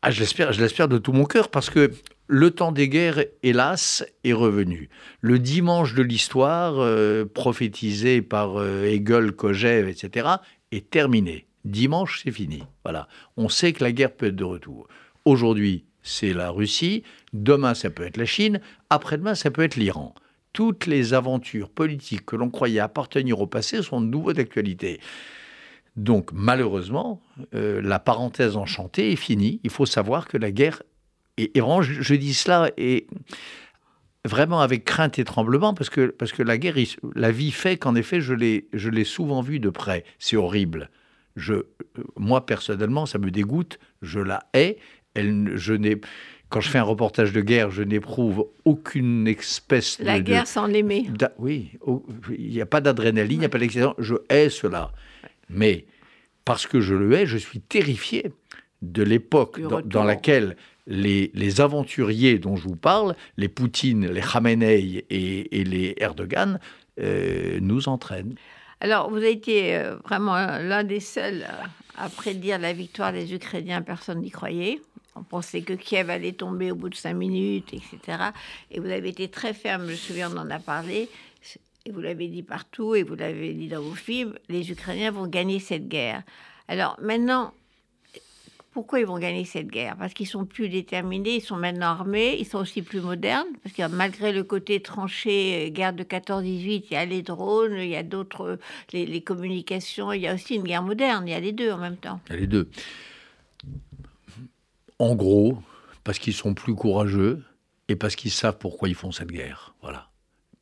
Ah, 0.00 0.12
je 0.12 0.20
l'espère, 0.20 0.52
je 0.52 0.60
l'espère 0.60 0.86
de 0.86 0.96
tout 0.96 1.12
mon 1.12 1.24
cœur 1.24 1.50
parce 1.50 1.70
que 1.70 1.90
le 2.28 2.50
temps 2.52 2.70
des 2.70 2.88
guerres, 2.88 3.24
hélas, 3.42 4.04
est 4.22 4.32
revenu. 4.32 4.90
Le 5.20 5.40
dimanche 5.40 5.94
de 5.94 6.02
l'histoire, 6.02 6.74
euh, 6.78 7.24
prophétisé 7.24 8.22
par 8.22 8.60
euh, 8.60 8.84
Hegel, 8.84 9.32
Kojève, 9.32 9.88
etc., 9.88 10.28
est 10.70 10.88
terminé. 10.88 11.46
Dimanche, 11.64 12.20
c'est 12.22 12.30
fini. 12.30 12.62
Voilà. 12.84 13.08
On 13.36 13.48
sait 13.48 13.72
que 13.72 13.82
la 13.82 13.90
guerre 13.90 14.14
peut 14.14 14.26
être 14.26 14.36
de 14.36 14.44
retour. 14.44 14.86
Aujourd'hui, 15.24 15.84
c'est 16.02 16.32
la 16.32 16.50
Russie. 16.50 17.02
Demain, 17.32 17.74
ça 17.74 17.90
peut 17.90 18.04
être 18.04 18.18
la 18.18 18.24
Chine. 18.24 18.60
Après-demain, 18.90 19.34
ça 19.34 19.50
peut 19.50 19.62
être 19.62 19.76
l'Iran. 19.76 20.14
Toutes 20.52 20.86
les 20.86 21.12
aventures 21.12 21.70
politiques 21.70 22.24
que 22.24 22.36
l'on 22.36 22.50
croyait 22.50 22.80
appartenir 22.80 23.40
au 23.40 23.48
passé 23.48 23.82
sont 23.82 24.00
de 24.00 24.06
nouveau 24.06 24.32
d'actualité. 24.32 25.00
Donc 25.98 26.30
malheureusement, 26.32 27.20
euh, 27.54 27.82
la 27.82 27.98
parenthèse 27.98 28.56
enchantée 28.56 29.10
est 29.12 29.16
finie. 29.16 29.60
Il 29.64 29.70
faut 29.70 29.84
savoir 29.84 30.28
que 30.28 30.36
la 30.36 30.52
guerre, 30.52 30.84
et, 31.38 31.50
vraiment 31.56 31.82
je, 31.82 32.14
dis 32.14 32.34
cela 32.34 32.70
et 32.76 33.08
vraiment 34.24 34.60
avec 34.60 34.84
crainte 34.84 35.18
et 35.18 35.24
tremblement, 35.24 35.74
parce 35.74 35.90
que, 35.90 36.06
parce 36.06 36.30
que 36.30 36.44
la 36.44 36.56
guerre, 36.56 36.76
la 37.16 37.32
vie 37.32 37.50
fait 37.50 37.78
qu'en 37.78 37.96
effet, 37.96 38.20
je 38.20 38.32
l'ai 38.32 39.04
souvent 39.04 39.40
vue 39.40 39.58
de 39.58 39.70
près. 39.70 40.04
C'est 40.20 40.36
horrible. 40.36 40.88
Je, 41.34 41.66
moi, 42.16 42.46
personnellement, 42.46 43.04
ça 43.04 43.18
me 43.18 43.32
dégoûte, 43.32 43.80
je 44.00 44.20
la 44.20 44.44
hais. 44.54 44.78
Elle, 45.14 45.56
je 45.56 45.72
n'ai, 45.72 46.00
quand 46.48 46.60
je 46.60 46.68
fais 46.68 46.78
un 46.78 46.84
reportage 46.84 47.32
de 47.32 47.40
guerre, 47.40 47.72
je 47.72 47.82
n'éprouve 47.82 48.46
aucune 48.64 49.26
espèce 49.26 49.98
de... 49.98 50.04
La 50.04 50.20
guerre 50.20 50.46
sans 50.46 50.66
l'aimer. 50.66 51.10
Oui, 51.38 51.72
il 52.38 52.50
n'y 52.50 52.60
a 52.60 52.66
pas 52.66 52.80
d'adrénaline, 52.80 53.32
il 53.32 53.40
n'y 53.40 53.44
a 53.44 53.48
pas 53.48 53.58
d'excitation. 53.58 53.96
Je 53.98 54.14
hais 54.28 54.48
cela. 54.48 54.92
Mais 55.50 55.86
parce 56.44 56.66
que 56.66 56.80
je 56.80 56.94
le 56.94 57.12
hais, 57.12 57.26
je 57.26 57.36
suis 57.36 57.60
terrifié 57.60 58.32
de 58.82 59.02
l'époque 59.02 59.60
dans, 59.86 60.04
laquelle 60.04 60.56
les, 60.86 61.60
aventuriers 61.60 62.38
dont 62.38 62.56
je 62.56 62.62
vous 62.62 62.76
parle, 62.76 63.16
les 63.36 63.48
Poutine, 63.48 64.06
les 64.06 64.20
Khamenei 64.20 65.04
et, 65.10 65.64
les 65.64 65.94
Erdogan, 65.98 66.58
euh, 67.00 67.58
nous 67.60 67.88
entraînent. 67.88 68.34
Alors, 68.80 69.10
vous 69.10 69.16
avez 69.16 69.32
été 69.32 69.76
euh, 69.76 69.96
vraiment 70.04 70.36
l'un 70.36 70.84
des 70.84 71.00
seuls 71.00 71.44
à 71.96 72.08
prédire 72.08 72.58
la 72.58 72.72
victoire 72.72 73.12
des 73.12 73.34
Ukrainiens, 73.34 73.82
personne 73.82 74.20
n'y 74.20 74.30
croyait. 74.30 74.80
On 75.16 75.24
pensait 75.24 75.62
que 75.62 75.72
Kiev 75.72 76.10
allait 76.10 76.32
tomber 76.32 76.70
au 76.70 76.76
bout 76.76 76.88
de 76.88 76.94
cinq 76.94 77.14
minutes, 77.14 77.74
etc. 77.74 78.18
Et 78.70 78.78
vous 78.78 78.88
avez 78.88 79.08
été 79.08 79.28
très 79.28 79.52
ferme, 79.52 79.86
je 79.86 79.90
me 79.90 79.96
souviens, 79.96 80.30
on 80.32 80.38
en 80.38 80.50
a 80.50 80.60
parlé, 80.60 81.08
et 81.86 81.90
vous 81.90 82.00
l'avez 82.00 82.28
dit 82.28 82.42
partout, 82.42 82.94
et 82.94 83.02
vous 83.02 83.14
l'avez 83.14 83.54
dit 83.54 83.68
dans 83.68 83.82
vos 83.82 83.94
films, 83.94 84.34
les 84.48 84.70
Ukrainiens 84.70 85.10
vont 85.10 85.26
gagner 85.26 85.58
cette 85.58 85.88
guerre. 85.88 86.22
Alors 86.68 86.96
maintenant, 87.00 87.54
pourquoi 88.72 89.00
ils 89.00 89.06
vont 89.06 89.18
gagner 89.18 89.44
cette 89.44 89.68
guerre? 89.68 89.96
Parce 89.98 90.14
qu'ils 90.14 90.26
sont 90.26 90.44
plus 90.44 90.68
déterminés, 90.68 91.36
ils 91.36 91.40
sont 91.40 91.56
maintenant 91.56 91.86
armés, 91.86 92.36
ils 92.38 92.44
sont 92.44 92.58
aussi 92.58 92.82
plus 92.82 93.00
modernes, 93.00 93.48
parce 93.62 93.74
que 93.74 93.88
malgré 93.88 94.32
le 94.32 94.44
côté 94.44 94.80
tranché, 94.80 95.66
euh, 95.66 95.70
guerre 95.70 95.92
de 95.92 96.04
14-18, 96.04 96.84
il 96.90 96.92
y 96.92 96.96
a 96.96 97.04
les 97.04 97.22
drones, 97.22 97.76
il 97.76 97.88
y 97.88 97.96
a 97.96 98.02
d'autres, 98.02 98.58
les, 98.92 99.06
les 99.06 99.20
communications, 99.20 100.12
il 100.12 100.20
y 100.20 100.28
a 100.28 100.34
aussi 100.34 100.54
une 100.54 100.62
guerre 100.62 100.82
moderne, 100.82 101.26
il 101.26 101.30
y 101.30 101.34
a 101.34 101.40
les 101.40 101.52
deux 101.52 101.72
en 101.72 101.78
même 101.78 101.96
temps. 101.96 102.20
Il 102.28 102.32
y 102.34 102.36
a 102.36 102.40
les 102.40 102.46
deux. 102.46 102.70
En 104.98 105.14
gros, 105.14 105.58
parce 106.04 106.18
qu'ils 106.18 106.34
sont 106.34 106.54
plus 106.54 106.74
courageux 106.74 107.42
et 107.88 107.96
parce 107.96 108.16
qu'ils 108.16 108.30
savent 108.30 108.58
pourquoi 108.58 108.88
ils 108.88 108.94
font 108.94 109.12
cette 109.12 109.30
guerre. 109.32 109.74
Voilà. 109.82 110.07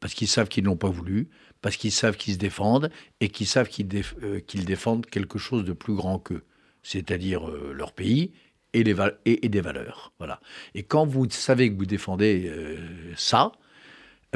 Parce 0.00 0.14
qu'ils 0.14 0.28
savent 0.28 0.48
qu'ils 0.48 0.64
n'ont 0.64 0.76
pas 0.76 0.90
voulu, 0.90 1.28
parce 1.62 1.76
qu'ils 1.76 1.92
savent 1.92 2.16
qu'ils 2.16 2.34
se 2.34 2.38
défendent 2.38 2.90
et 3.20 3.28
qu'ils 3.28 3.46
savent 3.46 3.68
qu'ils 3.68 3.88
euh, 4.22 4.40
défendent 4.54 5.06
quelque 5.06 5.38
chose 5.38 5.64
de 5.64 5.72
plus 5.72 5.94
grand 5.94 6.18
qu'eux, 6.18 6.44
c'est-à-dire 6.82 7.48
euh, 7.48 7.72
leur 7.72 7.92
pays 7.92 8.32
et, 8.72 8.84
et, 9.24 9.48
des 9.48 9.60
valeurs. 9.60 10.12
Voilà. 10.18 10.40
Et 10.74 10.82
quand 10.82 11.06
vous 11.06 11.28
savez 11.30 11.70
que 11.72 11.76
vous 11.76 11.86
défendez 11.86 12.48
euh, 12.48 12.76
ça, 13.16 13.52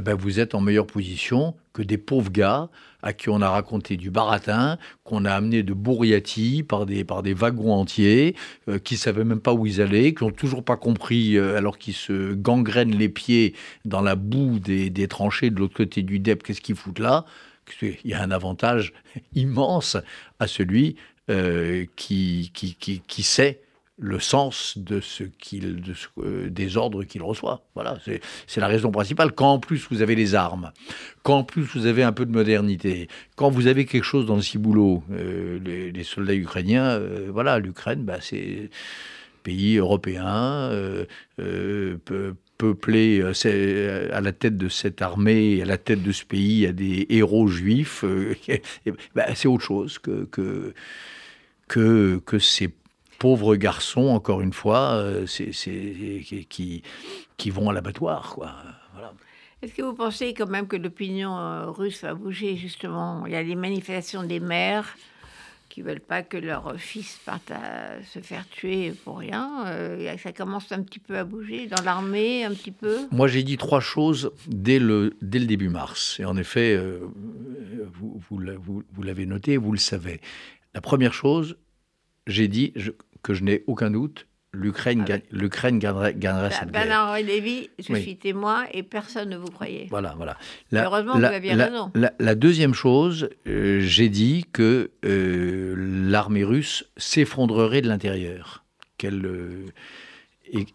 eh 0.00 0.02
ben 0.02 0.14
vous 0.14 0.40
êtes 0.40 0.54
en 0.54 0.62
meilleure 0.62 0.86
position 0.86 1.54
que 1.74 1.82
des 1.82 1.98
pauvres 1.98 2.32
gars 2.32 2.70
à 3.02 3.12
qui 3.12 3.28
on 3.28 3.42
a 3.42 3.50
raconté 3.50 3.98
du 3.98 4.10
baratin, 4.10 4.78
qu'on 5.04 5.26
a 5.26 5.32
amené 5.32 5.62
de 5.62 5.74
Bourriati 5.74 6.62
par 6.62 6.86
des, 6.86 7.04
par 7.04 7.22
des 7.22 7.34
wagons 7.34 7.74
entiers, 7.74 8.34
euh, 8.68 8.78
qui 8.78 8.94
ne 8.94 8.98
savaient 8.98 9.24
même 9.24 9.40
pas 9.40 9.52
où 9.52 9.66
ils 9.66 9.82
allaient, 9.82 10.14
qui 10.14 10.24
n'ont 10.24 10.30
toujours 10.30 10.64
pas 10.64 10.78
compris, 10.78 11.36
euh, 11.36 11.58
alors 11.58 11.76
qu'ils 11.76 11.94
se 11.94 12.32
gangrènent 12.32 12.96
les 12.96 13.10
pieds 13.10 13.54
dans 13.84 14.00
la 14.00 14.16
boue 14.16 14.58
des, 14.58 14.88
des 14.88 15.06
tranchées 15.06 15.50
de 15.50 15.58
l'autre 15.58 15.76
côté 15.76 16.02
du 16.02 16.18
DEP, 16.18 16.42
qu'est-ce 16.42 16.62
qu'ils 16.62 16.76
foutent 16.76 16.98
là? 16.98 17.26
Il 17.82 17.98
y 18.04 18.14
a 18.14 18.22
un 18.22 18.30
avantage 18.30 18.94
immense 19.34 19.98
à 20.38 20.46
celui 20.46 20.96
euh, 21.28 21.84
qui, 21.94 22.50
qui, 22.54 22.74
qui, 22.74 23.02
qui 23.06 23.22
sait 23.22 23.60
le 24.00 24.18
sens 24.18 24.78
de 24.78 25.00
ce 25.00 25.24
qu'il, 25.24 25.82
euh, 26.18 26.48
des 26.48 26.76
ordres 26.78 27.04
qu'il 27.04 27.22
reçoit. 27.22 27.62
Voilà, 27.74 27.98
c'est 28.46 28.60
la 28.60 28.66
raison 28.66 28.90
principale. 28.90 29.32
Quand 29.32 29.52
en 29.52 29.58
plus 29.58 29.86
vous 29.90 30.00
avez 30.00 30.14
les 30.14 30.34
armes, 30.34 30.72
quand 31.22 31.38
en 31.38 31.44
plus 31.44 31.62
vous 31.62 31.86
avez 31.86 32.02
un 32.02 32.12
peu 32.12 32.24
de 32.24 32.32
modernité, 32.32 33.08
quand 33.36 33.50
vous 33.50 33.66
avez 33.66 33.84
quelque 33.84 34.04
chose 34.04 34.24
dans 34.24 34.36
le 34.36 34.42
ciboulot, 34.42 35.04
euh, 35.12 35.92
les, 35.94 36.04
soldats 36.04 36.34
ukrainiens, 36.34 36.86
euh, 36.86 37.28
voilà, 37.30 37.58
l'Ukraine, 37.58 38.04
bah, 38.04 38.18
c'est 38.20 38.70
pays 39.42 39.76
européen, 39.76 40.70
peuplé 42.58 43.22
à 43.22 44.20
la 44.20 44.32
tête 44.32 44.56
de 44.58 44.68
cette 44.68 45.00
armée, 45.00 45.62
à 45.62 45.64
la 45.64 45.78
tête 45.78 46.02
de 46.02 46.12
ce 46.12 46.24
pays, 46.24 46.66
a 46.66 46.72
des 46.72 47.06
héros 47.10 47.48
juifs. 47.48 48.04
Bah, 49.14 49.34
c'est 49.34 49.48
autre 49.48 49.64
chose 49.64 49.98
que 49.98 50.24
que 50.24 50.74
que, 51.68 52.20
que 52.26 52.38
ces 52.38 52.68
pauvres 53.20 53.54
garçons, 53.54 54.08
encore 54.08 54.40
une 54.40 54.54
fois, 54.54 54.94
euh, 54.94 55.26
c'est, 55.26 55.50
qui, 56.48 56.82
qui 57.36 57.50
vont 57.50 57.68
à 57.68 57.72
l'abattoir. 57.72 58.34
Quoi. 58.34 58.54
Est-ce 59.62 59.74
que 59.74 59.82
vous 59.82 59.94
pensez 59.94 60.32
quand 60.32 60.48
même 60.48 60.66
que 60.66 60.76
l'opinion 60.76 61.38
euh, 61.38 61.66
russe 61.66 62.02
va 62.02 62.14
bouger 62.14 62.56
justement? 62.56 63.26
Il 63.26 63.32
y 63.32 63.36
a 63.36 63.42
les 63.42 63.56
manifestations 63.56 64.24
des 64.24 64.40
mères 64.40 64.96
qui 65.68 65.82
veulent 65.82 66.00
pas 66.00 66.22
que 66.22 66.38
leur 66.38 66.74
fils 66.78 67.20
parte 67.26 67.50
à 67.50 68.02
se 68.02 68.20
faire 68.20 68.48
tuer 68.48 68.92
pour 69.04 69.18
rien. 69.18 69.66
Euh, 69.66 70.16
ça 70.16 70.32
commence 70.32 70.72
un 70.72 70.82
petit 70.82 70.98
peu 70.98 71.18
à 71.18 71.24
bouger 71.24 71.66
dans 71.66 71.82
l'armée, 71.82 72.44
un 72.44 72.54
petit 72.54 72.72
peu? 72.72 73.06
Moi, 73.12 73.28
j'ai 73.28 73.42
dit 73.42 73.58
trois 73.58 73.80
choses 73.80 74.32
dès 74.46 74.78
le, 74.78 75.12
dès 75.20 75.38
le 75.38 75.46
début 75.46 75.68
mars. 75.68 76.18
Et 76.20 76.24
en 76.24 76.38
effet, 76.38 76.76
vous, 77.92 78.18
vous, 78.30 78.82
vous 78.92 79.02
l'avez 79.02 79.26
noté, 79.26 79.58
vous 79.58 79.72
le 79.72 79.78
savez. 79.78 80.22
La 80.74 80.80
première 80.80 81.12
chose, 81.12 81.56
j'ai 82.26 82.48
dit, 82.48 82.72
je, 82.76 82.92
que 83.22 83.34
je 83.34 83.44
n'ai 83.44 83.64
aucun 83.66 83.90
doute, 83.90 84.26
l'Ukraine 84.52 85.04
ah 85.08 85.16
l'Ukraine 85.30 85.78
gagnerait, 85.78 86.14
gagnerait 86.14 86.50
cette 86.50 86.70
guerre. 86.70 86.84
Bernard 86.84 87.14
Lévy, 87.18 87.70
je 87.78 87.94
suis 87.94 88.16
témoin 88.16 88.64
et 88.72 88.82
personne 88.82 89.30
ne 89.30 89.36
vous 89.36 89.50
croyait. 89.50 89.86
Voilà, 89.90 90.14
voilà. 90.16 90.36
Heureusement, 90.72 91.16
vous 91.16 91.24
aviez 91.24 91.54
raison. 91.54 91.92
La, 91.94 92.34
deuxième 92.34 92.74
chose, 92.74 93.30
euh, 93.46 93.80
j'ai 93.80 94.08
dit 94.08 94.44
que 94.52 94.90
euh, 95.04 95.74
l'armée 95.78 96.44
russe 96.44 96.84
s'effondrerait 96.96 97.82
de 97.82 97.88
l'intérieur. 97.88 98.64
Qu'elle 98.98 99.24
euh, 99.24 99.66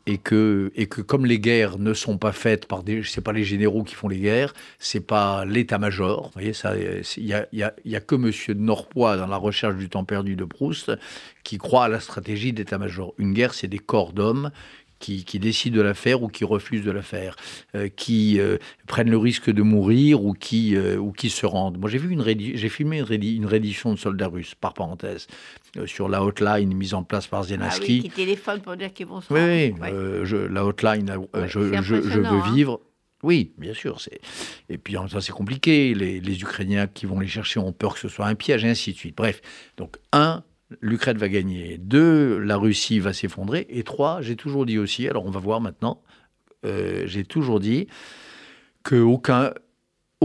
et, 0.06 0.18
que, 0.18 0.72
et 0.76 0.88
que 0.88 1.02
comme 1.02 1.26
les 1.26 1.40
guerres 1.40 1.78
ne 1.78 1.94
sont 1.94 2.18
pas 2.18 2.32
faites 2.32 2.66
par 2.66 2.84
des, 2.84 3.02
pas 3.24 3.34
les 3.34 3.44
généraux 3.44 3.84
qui 3.84 3.96
font 3.96 4.08
les 4.08 4.20
guerres, 4.20 4.54
c'est 4.80 5.06
pas 5.06 5.46
l'état-major. 5.46 6.32
Il 6.40 6.48
y 6.48 7.34
a, 7.34 7.48
y, 7.52 7.64
a, 7.64 7.74
y 7.84 7.96
a, 7.96 8.00
que 8.00 8.16
Monsieur 8.16 8.54
Norpois 8.54 9.18
dans 9.18 9.28
la 9.28 9.38
recherche 9.38 9.76
du 9.76 9.90
temps 9.90 10.06
perdu 10.06 10.36
de 10.36 10.46
Proust 10.46 10.92
qui 11.44 11.58
croit 11.58 11.86
à 11.86 11.88
la 11.90 12.00
stratégie 12.00 12.54
d'état-major. 12.54 13.14
Une 13.18 13.34
guerre, 13.34 13.54
c'est 13.54 13.68
des 13.68 13.80
corps 13.80 14.14
d'hommes 14.14 14.52
qui, 15.06 15.40
décident 15.40 15.78
de 15.78 15.82
la 15.82 15.94
faire 15.94 16.24
ou 16.24 16.28
qui 16.28 16.44
refusent 16.44 16.84
de 16.84 16.92
la 16.92 17.02
faire, 17.02 17.36
euh, 17.76 17.90
qui 17.90 18.40
euh, 18.40 18.58
prennent 18.88 19.10
le 19.10 19.18
risque 19.18 19.50
de 19.52 19.62
mourir 19.62 20.24
ou 20.24 20.34
qui, 20.34 20.76
euh, 20.76 20.98
ou 20.98 21.12
qui 21.12 21.30
se 21.30 21.46
rendent. 21.46 21.78
Moi, 21.78 21.90
j'ai 21.90 21.98
vu 21.98 22.12
une 22.12 22.24
j'ai 22.26 22.70
filmé 22.70 23.00
une, 23.00 23.24
une, 23.24 23.46
reddition 23.46 23.94
de 23.94 24.00
soldats 24.00 24.28
russes, 24.28 24.56
par 24.56 24.74
parenthèse, 24.74 25.28
sur 25.86 26.10
la 26.10 26.24
hotline 26.24 26.74
mise 26.74 26.94
en 26.94 27.04
place 27.04 27.28
par 27.28 27.44
Zelensky. 27.44 28.00
Ah 28.00 28.04
oui, 28.04 28.10
qui 28.10 28.10
téléphone 28.10 28.62
pour 28.62 28.76
dire 28.76 28.94
qu'ils 28.94 29.06
vont 29.06 29.22
se 29.22 29.32
rendre. 29.32 29.42
Oui, 29.42 30.50
la 30.50 30.66
hotline, 30.66 31.12
je, 31.46 31.82
je, 31.82 31.96
veux 31.96 32.26
hein. 32.26 32.54
vivre. 32.54 32.82
Oui, 33.24 33.54
bien 33.58 33.74
sûr. 33.74 34.02
C'est... 34.02 34.20
Et 34.70 34.78
puis 34.78 34.98
en 34.98 35.02
même 35.02 35.10
temps, 35.10 35.22
c'est 35.22 35.32
compliqué. 35.32 35.94
Les, 35.94 36.20
les 36.20 36.42
Ukrainiens 36.42 36.88
qui 36.88 37.06
vont 37.06 37.20
les 37.20 37.28
chercher 37.28 37.60
ont 37.60 37.72
peur 37.72 37.94
que 37.94 38.00
ce 38.00 38.08
soit 38.08 38.28
un 38.28 38.36
piège, 38.36 38.66
et 38.66 38.70
ainsi 38.70 38.94
de 38.94 38.98
suite. 38.98 39.16
Bref, 39.16 39.42
donc 39.78 39.98
un, 40.14 40.44
l'Ukraine 40.82 41.18
va 41.18 41.30
gagner. 41.30 41.78
Deux, 41.78 42.40
la 42.40 42.58
Russie 42.58 43.00
va 43.00 43.14
s'effondrer. 43.14 43.66
Et 43.70 43.84
trois, 43.84 44.22
j'ai 44.22 44.36
toujours 44.36 44.66
dit 44.66 44.78
aussi, 44.78 45.08
alors 45.08 45.26
on 45.26 45.32
va 45.32 45.40
voir 45.40 45.62
maintenant, 45.62 46.02
euh, 46.66 47.04
j'ai 47.06 47.24
toujours 47.24 47.60
dit 47.60 47.88
qu'aucun 48.84 49.54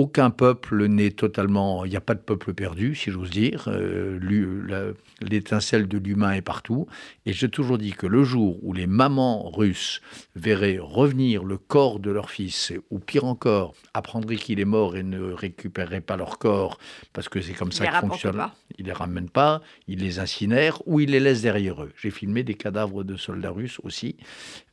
aucun 0.00 0.30
peuple 0.30 0.86
n'est 0.86 1.10
totalement. 1.10 1.84
Il 1.84 1.90
n'y 1.90 1.96
a 1.96 2.00
pas 2.00 2.14
de 2.14 2.20
peuple 2.20 2.54
perdu, 2.54 2.94
si 2.94 3.10
j'ose 3.10 3.28
dire. 3.28 3.64
Euh, 3.68 4.94
l'étincelle 5.20 5.88
de 5.88 5.98
l'humain 5.98 6.32
est 6.32 6.40
partout. 6.40 6.86
Et 7.26 7.34
j'ai 7.34 7.50
toujours 7.50 7.76
dit 7.76 7.92
que 7.92 8.06
le 8.06 8.24
jour 8.24 8.58
où 8.62 8.72
les 8.72 8.86
mamans 8.86 9.50
russes 9.50 10.00
verraient 10.36 10.78
revenir 10.80 11.44
le 11.44 11.58
corps 11.58 12.00
de 12.00 12.10
leur 12.10 12.30
fils, 12.30 12.72
ou 12.90 12.98
pire 12.98 13.26
encore, 13.26 13.74
apprendraient 13.92 14.36
qu'il 14.36 14.58
est 14.58 14.64
mort 14.64 14.96
et 14.96 15.02
ne 15.02 15.32
récupéreraient 15.32 16.00
pas 16.00 16.16
leur 16.16 16.38
corps, 16.38 16.78
parce 17.12 17.28
que 17.28 17.42
c'est 17.42 17.52
comme 17.52 17.72
ça 17.72 17.86
que 17.86 18.06
fonctionne. 18.08 18.40
Ils 18.78 18.86
les 18.86 18.92
ramènent 18.92 19.28
pas, 19.28 19.60
ils 19.86 19.98
les 19.98 20.18
incinèrent 20.18 20.80
ou 20.86 21.00
ils 21.00 21.10
les 21.10 21.20
laissent 21.20 21.42
derrière 21.42 21.82
eux. 21.82 21.92
J'ai 22.00 22.10
filmé 22.10 22.42
des 22.42 22.54
cadavres 22.54 23.04
de 23.04 23.16
soldats 23.16 23.50
russes 23.50 23.80
aussi, 23.82 24.16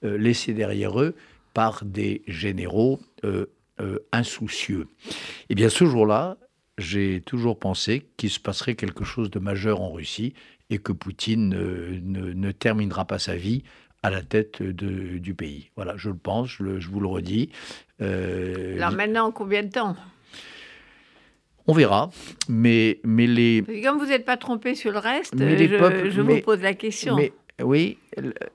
euh, 0.05 0.17
laissés 0.17 0.53
derrière 0.53 1.01
eux 1.01 1.15
par 1.53 1.83
des 1.83 2.21
généraux 2.27 2.99
euh, 3.25 3.47
euh, 3.79 3.99
insoucieux. 4.11 4.87
Et 5.09 5.13
eh 5.49 5.55
bien 5.55 5.69
ce 5.69 5.85
jour-là, 5.85 6.37
j'ai 6.77 7.21
toujours 7.21 7.59
pensé 7.59 8.07
qu'il 8.17 8.29
se 8.29 8.39
passerait 8.39 8.75
quelque 8.75 9.03
chose 9.03 9.31
de 9.31 9.39
majeur 9.39 9.81
en 9.81 9.91
Russie 9.91 10.33
et 10.69 10.77
que 10.79 10.91
Poutine 10.91 11.49
ne, 11.49 12.51
terminera 12.51 13.05
pas 13.05 13.19
sa 13.19 13.35
vie 13.35 13.63
à 14.03 14.09
la 14.09 14.21
tête 14.21 14.61
du 14.61 15.33
pays. 15.33 15.71
Voilà, 15.75 15.95
je 15.97 16.09
le 16.09 16.17
pense, 16.17 16.49
je, 16.49 16.87
vous 16.89 16.99
le 16.99 17.07
redis. 17.07 17.49
Euh, 18.01 18.75
Alors 18.75 18.91
maintenant, 18.91 19.31
combien 19.31 19.63
de 19.63 19.69
temps? 19.69 19.95
On 21.65 21.73
verra, 21.73 22.11
mais, 22.47 22.99
mais 23.03 23.27
les... 23.27 23.63
Comme 23.83 23.97
vous 23.97 24.05
n'êtes 24.05 24.23
pas 24.23 24.37
trompé 24.37 24.73
sur 24.73 24.91
le 24.91 24.99
reste, 24.99 25.35
je, 25.37 26.09
je 26.09 26.21
vous 26.21 26.39
pose 26.41 26.61
la 26.61 26.73
question. 26.73 27.15
Mais, 27.15 27.33
oui, 27.63 27.97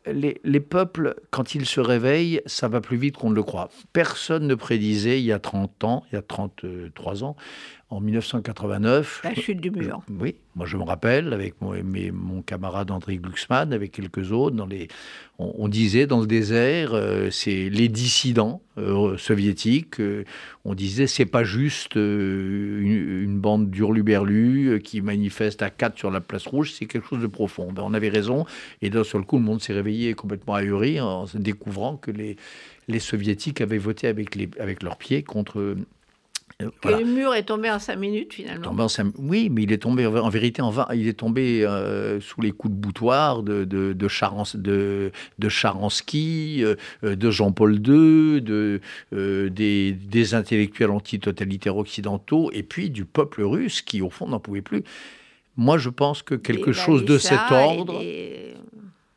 les, 0.06 0.40
les, 0.44 0.60
peuples, 0.60 1.16
quand 1.30 1.56
ils 1.56 1.66
se 1.66 1.80
réveillent, 1.80 2.40
ça 2.46 2.68
va 2.68 2.80
plus 2.80 2.96
vite 2.96 3.16
qu'on 3.16 3.30
ne 3.30 3.34
le 3.34 3.42
croit. 3.42 3.68
Personne 3.92 4.46
ne 4.46 4.54
prédisait 4.54 5.18
il 5.18 5.24
y 5.24 5.32
a 5.32 5.40
30 5.40 5.82
ans, 5.82 6.04
il 6.10 6.14
y 6.14 6.18
a 6.18 6.22
33 6.22 7.24
ans, 7.24 7.36
en 7.92 8.00
1989. 8.00 9.20
La 9.22 9.34
chute 9.34 9.60
du 9.60 9.70
mur. 9.70 10.00
Oui, 10.18 10.36
moi 10.56 10.64
je 10.64 10.78
me 10.78 10.82
rappelle, 10.82 11.34
avec 11.34 11.60
mon, 11.60 11.74
mon 12.12 12.40
camarade 12.40 12.90
André 12.90 13.18
Glucksmann, 13.18 13.72
avec 13.72 13.92
quelques 13.92 14.32
autres, 14.32 14.56
dans 14.56 14.64
les, 14.64 14.88
on, 15.38 15.68
disait 15.68 16.06
dans 16.06 16.20
le 16.20 16.26
désert, 16.26 16.94
euh, 16.94 17.28
c'est 17.30 17.68
les 17.68 17.88
dissidents 17.88 18.62
euh, 18.78 19.18
soviétiques, 19.18 20.00
euh, 20.00 20.24
on 20.64 20.74
disait 20.74 21.06
c'est 21.06 21.26
pas 21.26 21.44
juste 21.44 21.96
une, 21.96 23.38
bande 23.38 23.70
d'hurluberlus 23.70 24.80
qui 24.82 25.02
manifeste 25.02 25.60
à 25.60 25.68
quatre 25.68 25.98
sur 25.98 26.10
la 26.10 26.20
place 26.20 26.46
rouge, 26.46 26.72
c'est 26.72 26.86
quelque 26.86 27.08
chose 27.08 27.20
de 27.20 27.26
profond. 27.26 27.72
Ben, 27.72 27.82
on 27.84 27.92
avait 27.92 28.08
raison, 28.08 28.46
et 28.80 28.88
d'un 28.88 29.04
seul 29.04 29.22
coup 29.22 29.36
le 29.36 29.44
monde 29.44 29.60
s'est 29.60 29.74
réveillé 29.74 30.14
complètement 30.14 30.54
ahuri 30.54 30.98
en 30.98 31.26
découvrant 31.34 31.98
que 31.98 32.10
les, 32.10 32.36
les 32.88 33.00
soviétiques 33.00 33.60
avaient 33.60 33.78
voté 33.78 34.06
avec, 34.06 34.34
les, 34.34 34.48
avec 34.58 34.82
leurs 34.82 34.96
pieds 34.96 35.22
contre 35.22 35.76
Le 36.60 37.04
mur 37.04 37.34
est 37.34 37.44
tombé 37.44 37.70
en 37.70 37.78
cinq 37.78 37.96
minutes 37.96 38.34
finalement. 38.34 38.86
Oui, 39.18 39.48
mais 39.50 39.62
il 39.62 39.72
est 39.72 39.78
tombé 39.78 40.06
en 40.06 40.28
vérité 40.28 40.62
en 40.62 40.72
il 40.92 41.08
est 41.08 41.18
tombé 41.18 41.64
euh, 41.64 42.20
sous 42.20 42.40
les 42.40 42.52
coups 42.52 42.74
de 42.74 42.78
boutoir 42.78 43.42
de 43.42 43.64
de, 43.64 43.92
de, 43.92 44.56
de, 44.56 45.12
de 45.38 45.48
Charansky, 45.48 46.64
euh, 46.64 47.16
de 47.16 47.30
Jean-Paul 47.30 47.74
II, 47.76 48.40
de 48.42 48.80
euh, 49.12 49.50
des, 49.50 49.92
des, 49.92 50.34
intellectuels 50.34 50.90
antitotalitaires 50.90 51.76
occidentaux 51.76 52.50
et 52.52 52.62
puis 52.62 52.90
du 52.90 53.04
peuple 53.04 53.42
russe 53.42 53.82
qui 53.82 54.02
au 54.02 54.10
fond 54.10 54.28
n'en 54.28 54.40
pouvait 54.40 54.62
plus. 54.62 54.82
Moi, 55.56 55.78
je 55.78 55.90
pense 55.90 56.22
que 56.22 56.34
quelque 56.34 56.72
chose 56.72 57.04
de 57.04 57.18
cet 57.18 57.50
ordre, 57.50 58.00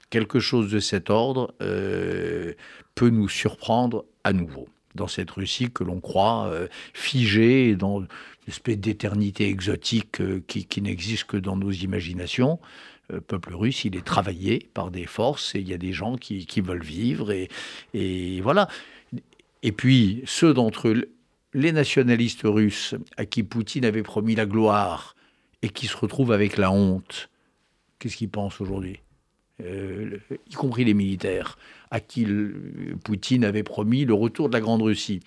quelque 0.09 0.39
chose 0.39 0.69
de 0.69 0.79
cet 0.79 1.09
ordre 1.09 1.53
peut 2.95 3.09
nous 3.09 3.29
surprendre 3.29 4.05
à 4.23 4.33
nouveau 4.33 4.67
dans 4.95 5.07
cette 5.07 5.31
Russie 5.31 5.69
que 5.71 5.83
l'on 5.83 5.99
croit 5.99 6.47
euh, 6.47 6.67
figée 6.93 7.75
dans 7.75 8.01
une 8.01 8.07
espèce 8.47 8.77
d'éternité 8.77 9.47
exotique 9.47 10.21
euh, 10.21 10.41
qui, 10.47 10.81
n'existe 10.81 11.25
que 11.25 11.37
dans 11.37 11.55
nos 11.55 11.71
imaginations. 11.71 12.59
Le 13.09 13.21
peuple 13.21 13.53
russe, 13.53 13.85
il 13.85 13.95
est 13.95 14.05
travaillé 14.05 14.67
par 14.73 14.89
des 14.89 15.05
forces 15.05 15.53
et 15.53 15.59
il 15.59 15.69
y 15.69 15.73
a 15.73 15.77
des 15.77 15.93
gens 15.93 16.15
qui, 16.15 16.61
veulent 16.61 16.83
vivre 16.83 17.31
et, 17.31 17.49
et, 17.93 18.41
voilà. 18.41 18.67
Et 19.61 19.71
puis, 19.71 20.23
ceux 20.25 20.53
d'entre 20.53 20.87
eux, 20.87 21.09
les 21.53 21.71
nationalistes 21.71 22.41
russes 22.43 22.95
à 23.17 23.25
qui 23.25 23.43
Poutine 23.43 23.85
avait 23.85 24.03
promis 24.03 24.33
la 24.35 24.45
gloire 24.45 25.15
et 25.61 25.69
qui 25.69 25.87
se 25.87 25.97
retrouvent 25.97 26.31
avec 26.31 26.57
la 26.57 26.71
honte, 26.71 27.29
qu'est-ce 27.99 28.17
qu'ils 28.17 28.29
pensent 28.29 28.59
aujourd'hui? 28.61 28.99
Euh, 29.63 30.19
y 30.49 30.53
compris 30.53 30.83
les 30.83 30.93
militaires, 30.93 31.57
à 31.91 31.99
qui 31.99 32.27
Poutine 33.03 33.45
avait 33.45 33.63
promis 33.63 34.05
le 34.05 34.13
retour 34.13 34.49
de 34.49 34.53
la 34.53 34.61
Grande 34.61 34.81
Russie, 34.81 35.19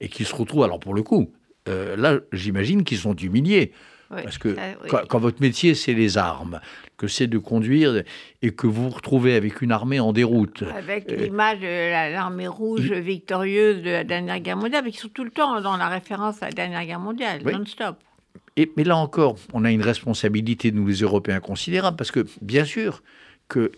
et 0.00 0.08
qui 0.08 0.24
se 0.24 0.34
retrouvent, 0.34 0.64
alors 0.64 0.80
pour 0.80 0.94
le 0.94 1.02
coup, 1.02 1.32
euh, 1.68 1.96
là, 1.96 2.18
j'imagine 2.32 2.84
qu'ils 2.84 2.98
sont 2.98 3.14
humiliés. 3.14 3.72
parce 4.08 4.38
que 4.38 4.56
quand, 5.08 5.18
votre 5.18 5.40
métier, 5.40 5.74
c'est 5.74 5.94
les 5.94 6.16
armes, 6.16 6.60
que 6.96 7.08
c'est 7.08 7.26
de 7.26 7.38
conduire, 7.38 8.02
et 8.42 8.50
que 8.52 8.66
vous 8.66 8.84
vous 8.84 8.96
retrouvez 8.96 9.34
avec 9.34 9.62
une 9.62 9.72
armée 9.72 10.00
en 10.00 10.12
déroute. 10.12 10.62
Avec 10.76 11.10
euh, 11.10 11.16
l'image 11.16 11.60
de 11.60 12.12
l'armée 12.12 12.46
rouge 12.46 12.92
victorieuse 12.92 13.82
de 13.82 13.90
la 13.90 14.04
dernière 14.04 14.38
guerre 14.40 14.56
mondiale, 14.56 14.82
mais 14.84 14.92
qui 14.92 14.98
sont 14.98 15.08
tout 15.08 15.24
le 15.24 15.30
temps 15.30 15.60
dans 15.60 15.76
la 15.76 15.88
référence 15.88 16.42
à 16.42 16.46
la 16.46 16.52
dernière 16.52 16.84
guerre 16.84 17.00
mondiale, 17.00 17.42
non-stop. 17.42 17.96
Et, 18.56 18.72
mais 18.76 18.84
là 18.84 18.96
encore, 18.96 19.36
on 19.52 19.64
a 19.64 19.70
une 19.70 19.82
responsabilité, 19.82 20.72
nous 20.72 20.86
les 20.86 21.00
Européens, 21.00 21.40
considérable, 21.40 21.96
parce 21.96 22.10
que, 22.10 22.24
bien 22.40 22.64
sûr, 22.64 23.02
que 23.48 23.72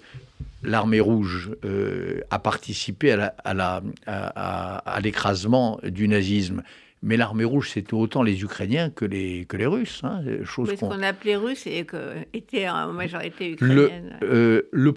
l'armée 0.63 1.01
rouge 1.01 1.51
euh, 1.65 2.21
a 2.31 2.39
participé 2.39 3.13
à, 3.45 5.01
l'écrasement 5.03 5.81
du 5.85 6.09
nazisme. 6.09 6.63
Mais 7.01 7.17
l'armée 7.17 7.45
rouge, 7.45 7.71
c'était 7.71 7.95
autant 7.95 8.25
les 8.25 8.43
Ukrainiens 8.43 8.91
que 8.91 9.05
les, 9.05 9.45
que 9.45 9.57
les 9.57 9.67
Russes. 9.67 10.01
Hein, 10.03 10.21
chose 10.45 10.71
ce 10.71 10.75
qu'on 10.75 11.03
appelait 11.03 11.37
russe 11.37 11.65
et 11.67 11.85
que, 11.85 12.15
était 12.33 12.69
en 12.69 12.93
majorité 12.93 13.53
ukrainienne. 13.53 14.19
Euh, 14.25 14.63
le, 14.73 14.93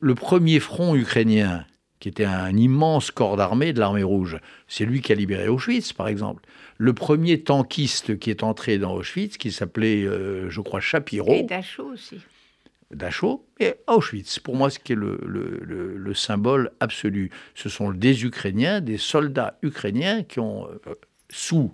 le, 0.00 0.14
premier 0.14 0.60
front 0.60 0.94
ukrainien, 0.94 1.64
qui 1.98 2.08
était 2.08 2.24
un 2.24 2.56
immense 2.56 3.10
corps 3.10 3.36
d'armée 3.36 3.72
de 3.72 3.80
l'armée 3.80 4.04
rouge, 4.04 4.38
c'est 4.68 4.84
lui 4.84 5.00
qui 5.00 5.10
a 5.10 5.16
libéré 5.16 5.48
Auschwitz, 5.48 5.92
par 5.92 6.06
exemple. 6.06 6.44
Le 6.78 6.92
premier 6.92 7.42
tankiste 7.42 8.16
qui 8.18 8.30
est 8.30 8.44
entré 8.44 8.78
dans 8.78 8.94
Auschwitz, 8.94 9.36
qui 9.36 9.50
s'appelait, 9.50 10.04
euh, 10.04 10.48
je 10.50 10.60
crois, 10.60 10.80
Shapiro. 10.80 11.32
Et 11.32 11.42
Dachau 11.42 11.90
aussi. 11.92 12.20
Dachau 12.90 13.46
et 13.58 13.74
Auschwitz. 13.86 14.38
Pour 14.38 14.56
moi, 14.56 14.70
ce 14.70 14.78
qui 14.78 14.92
est 14.92 14.96
le, 14.96 15.18
le, 15.24 16.14
symbole 16.14 16.72
absolu, 16.80 17.30
ce 17.54 17.68
sont 17.68 17.92
des 17.92 18.24
Ukrainiens, 18.24 18.80
des 18.80 18.98
soldats 18.98 19.58
ukrainiens 19.62 20.24
qui 20.24 20.40
ont, 20.40 20.66
euh, 20.66 20.94
sous 21.28 21.72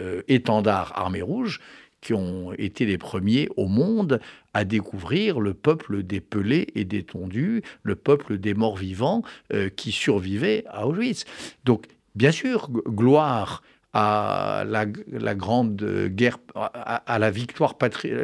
euh, 0.00 0.22
étendard 0.26 0.92
armée 0.96 1.22
rouge, 1.22 1.60
qui 2.00 2.14
ont 2.14 2.52
été 2.54 2.86
les 2.86 2.98
premiers 2.98 3.48
au 3.56 3.66
monde 3.66 4.20
à 4.54 4.64
découvrir 4.64 5.40
le 5.40 5.52
peuple 5.52 6.02
des 6.02 6.20
pelés 6.20 6.68
et 6.74 6.84
des 6.84 7.02
tondus, 7.02 7.62
le 7.82 7.96
peuple 7.96 8.38
des 8.38 8.54
morts 8.54 8.76
vivants 8.76 9.22
euh, 9.52 9.68
qui 9.68 9.92
survivait 9.92 10.64
à 10.68 10.86
Auschwitz. 10.86 11.24
Donc, 11.64 11.86
bien 12.14 12.32
sûr, 12.32 12.70
gloire 12.70 13.62
à 13.92 14.64
la, 14.66 15.34
grande 15.34 15.82
guerre, 16.08 16.38
à, 16.54 17.18
la, 17.18 17.30
victoire 17.30 17.76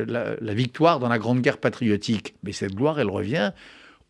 la, 0.06 0.54
victoire 0.54 1.00
dans 1.00 1.08
la 1.08 1.18
grande 1.18 1.40
guerre 1.40 1.58
patriotique. 1.58 2.34
Mais 2.42 2.52
cette 2.52 2.74
gloire, 2.74 3.00
elle 3.00 3.10
revient 3.10 3.52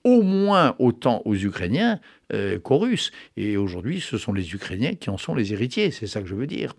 au 0.04 0.22
moins 0.22 0.76
autant 0.78 1.22
aux 1.24 1.34
Ukrainiens 1.34 1.98
euh, 2.32 2.58
qu'aux 2.58 2.78
Russes. 2.78 3.10
Et 3.36 3.56
aujourd'hui, 3.56 4.00
ce 4.00 4.18
sont 4.18 4.32
les 4.32 4.52
Ukrainiens 4.52 4.94
qui 4.94 5.10
en 5.10 5.16
sont 5.16 5.34
les 5.34 5.52
héritiers, 5.52 5.90
c'est 5.90 6.06
ça 6.06 6.20
que 6.20 6.26
je 6.26 6.34
veux 6.34 6.46
dire. 6.46 6.74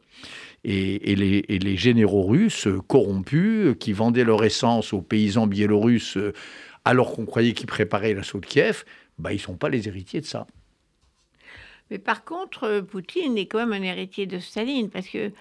Et, 0.64 1.16
les, 1.16 1.78
généraux 1.78 2.24
russes 2.24 2.68
corrompus, 2.88 3.76
qui 3.80 3.94
vendaient 3.94 4.24
leur 4.24 4.44
essence 4.44 4.94
aux 4.94 5.02
paysans 5.02 5.48
biélorusses 5.48 6.18
alors 6.86 7.14
qu'on 7.14 7.26
croyait 7.26 7.54
qu'ils 7.54 7.68
préparaient 7.68 8.14
l'assaut 8.14 8.40
de 8.40 8.46
Kiev, 8.46 8.84
bah, 9.18 9.32
ils 9.32 9.38
ne 9.38 9.42
sont 9.42 9.58
pas 9.58 9.70
les 9.70 9.88
héritiers 9.88 10.22
de 10.22 10.26
ça. 10.26 10.48
Mais 11.92 12.00
par 12.00 12.26
contre, 12.26 12.64
euh, 12.66 12.82
Poutine 12.82 13.38
est 13.38 13.48
quand 13.48 13.60
même 13.60 13.74
un 13.74 13.84
héritier 13.84 14.26
de 14.28 14.40
Staline, 14.40 14.90
parce 14.90 15.08
que 15.08 15.32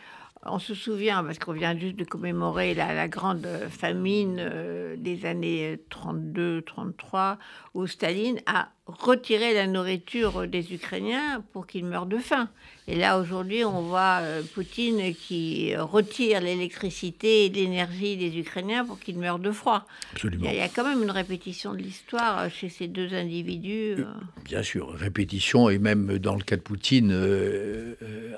on 0.46 0.58
se 0.58 0.74
souvient, 0.74 1.24
parce 1.24 1.38
qu'on 1.38 1.52
vient 1.52 1.76
juste 1.78 1.96
de 1.96 2.04
commémorer 2.04 2.74
la, 2.74 3.08
grande 3.08 3.46
famine 3.70 4.36
euh, 4.38 4.96
des 4.96 5.26
années 5.26 5.78
32-33, 5.90 7.36
où 7.74 7.86
Staline 7.86 8.40
a 8.46 8.68
retiré 8.86 9.54
la 9.54 9.66
nourriture 9.66 10.46
des 10.46 10.74
Ukrainiens 10.74 11.42
pour 11.52 11.66
qu'ils 11.66 11.86
meurent 11.86 12.06
de 12.06 12.18
faim. 12.18 12.48
Et 12.86 12.96
là, 12.96 13.18
aujourd'hui, 13.18 13.64
on 13.64 13.80
voit 13.80 14.18
euh, 14.20 14.42
Poutine 14.54 15.14
qui 15.14 15.74
retire 15.76 16.40
l'électricité 16.40 17.46
et 17.46 17.48
l'énergie 17.48 18.16
des 18.16 18.38
Ukrainiens 18.38 18.84
pour 18.84 18.98
qu'ils 18.98 19.18
meurent 19.18 19.38
de 19.38 19.52
froid. 19.52 19.86
Absolument. 20.12 20.50
Il 20.50 20.56
y, 20.56 20.60
a, 20.60 20.68
quand 20.68 20.84
même 20.84 21.02
une 21.02 21.10
répétition 21.10 21.72
de 21.72 21.78
l'histoire 21.78 22.50
chez 22.50 22.68
ces 22.68 22.88
deux 22.88 23.14
individus. 23.14 23.96
Euh. 23.98 24.04
Bien 24.44 24.62
sûr, 24.62 24.90
répétition, 24.90 25.70
et 25.70 25.78
même 25.78 26.18
dans 26.18 26.34
le 26.34 26.42
cas 26.42 26.56
de 26.56 26.62
Poutine, 26.62 27.12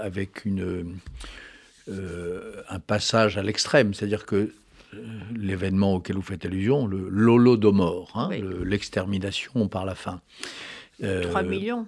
avec 0.00 0.44
une 0.44 0.96
euh, 1.88 2.62
un 2.68 2.80
passage 2.80 3.38
à 3.38 3.42
l'extrême, 3.42 3.94
c'est-à-dire 3.94 4.26
que 4.26 4.52
euh, 4.94 4.98
l'événement 5.36 5.94
auquel 5.94 6.16
vous 6.16 6.22
faites 6.22 6.44
allusion, 6.44 6.86
le 6.86 7.08
l'holodomor, 7.08 8.10
hein, 8.14 8.30
l'extermination 8.64 9.68
par 9.68 9.84
la 9.84 9.94
faim. 9.94 10.20
3 11.00 11.08
euh, 11.08 11.42
millions 11.44 11.86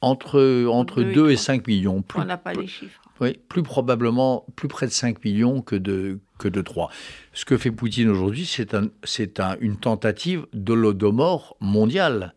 Entre, 0.00 0.66
entre 0.66 1.02
2, 1.02 1.30
et 1.30 1.36
5 1.36 1.66
millions. 1.66 2.02
Plus, 2.02 2.20
On 2.20 2.24
n'a 2.24 2.36
pas 2.36 2.52
les 2.52 2.66
chiffres. 2.66 3.00
Oui, 3.20 3.38
plus 3.48 3.62
probablement 3.62 4.44
plus 4.56 4.68
près 4.68 4.86
de 4.86 4.92
5 4.92 5.24
millions 5.24 5.62
que 5.62 5.76
de, 5.76 6.18
que 6.38 6.48
de 6.48 6.60
3. 6.60 6.90
Ce 7.32 7.44
que 7.44 7.56
fait 7.56 7.70
Poutine 7.70 8.08
aujourd'hui, 8.08 8.44
c'est 8.44 8.74
un, 8.74 8.84
un, 8.84 9.56
une 9.60 9.76
tentative 9.76 10.46
d'holodomor 10.52 11.56
mondial. 11.60 12.34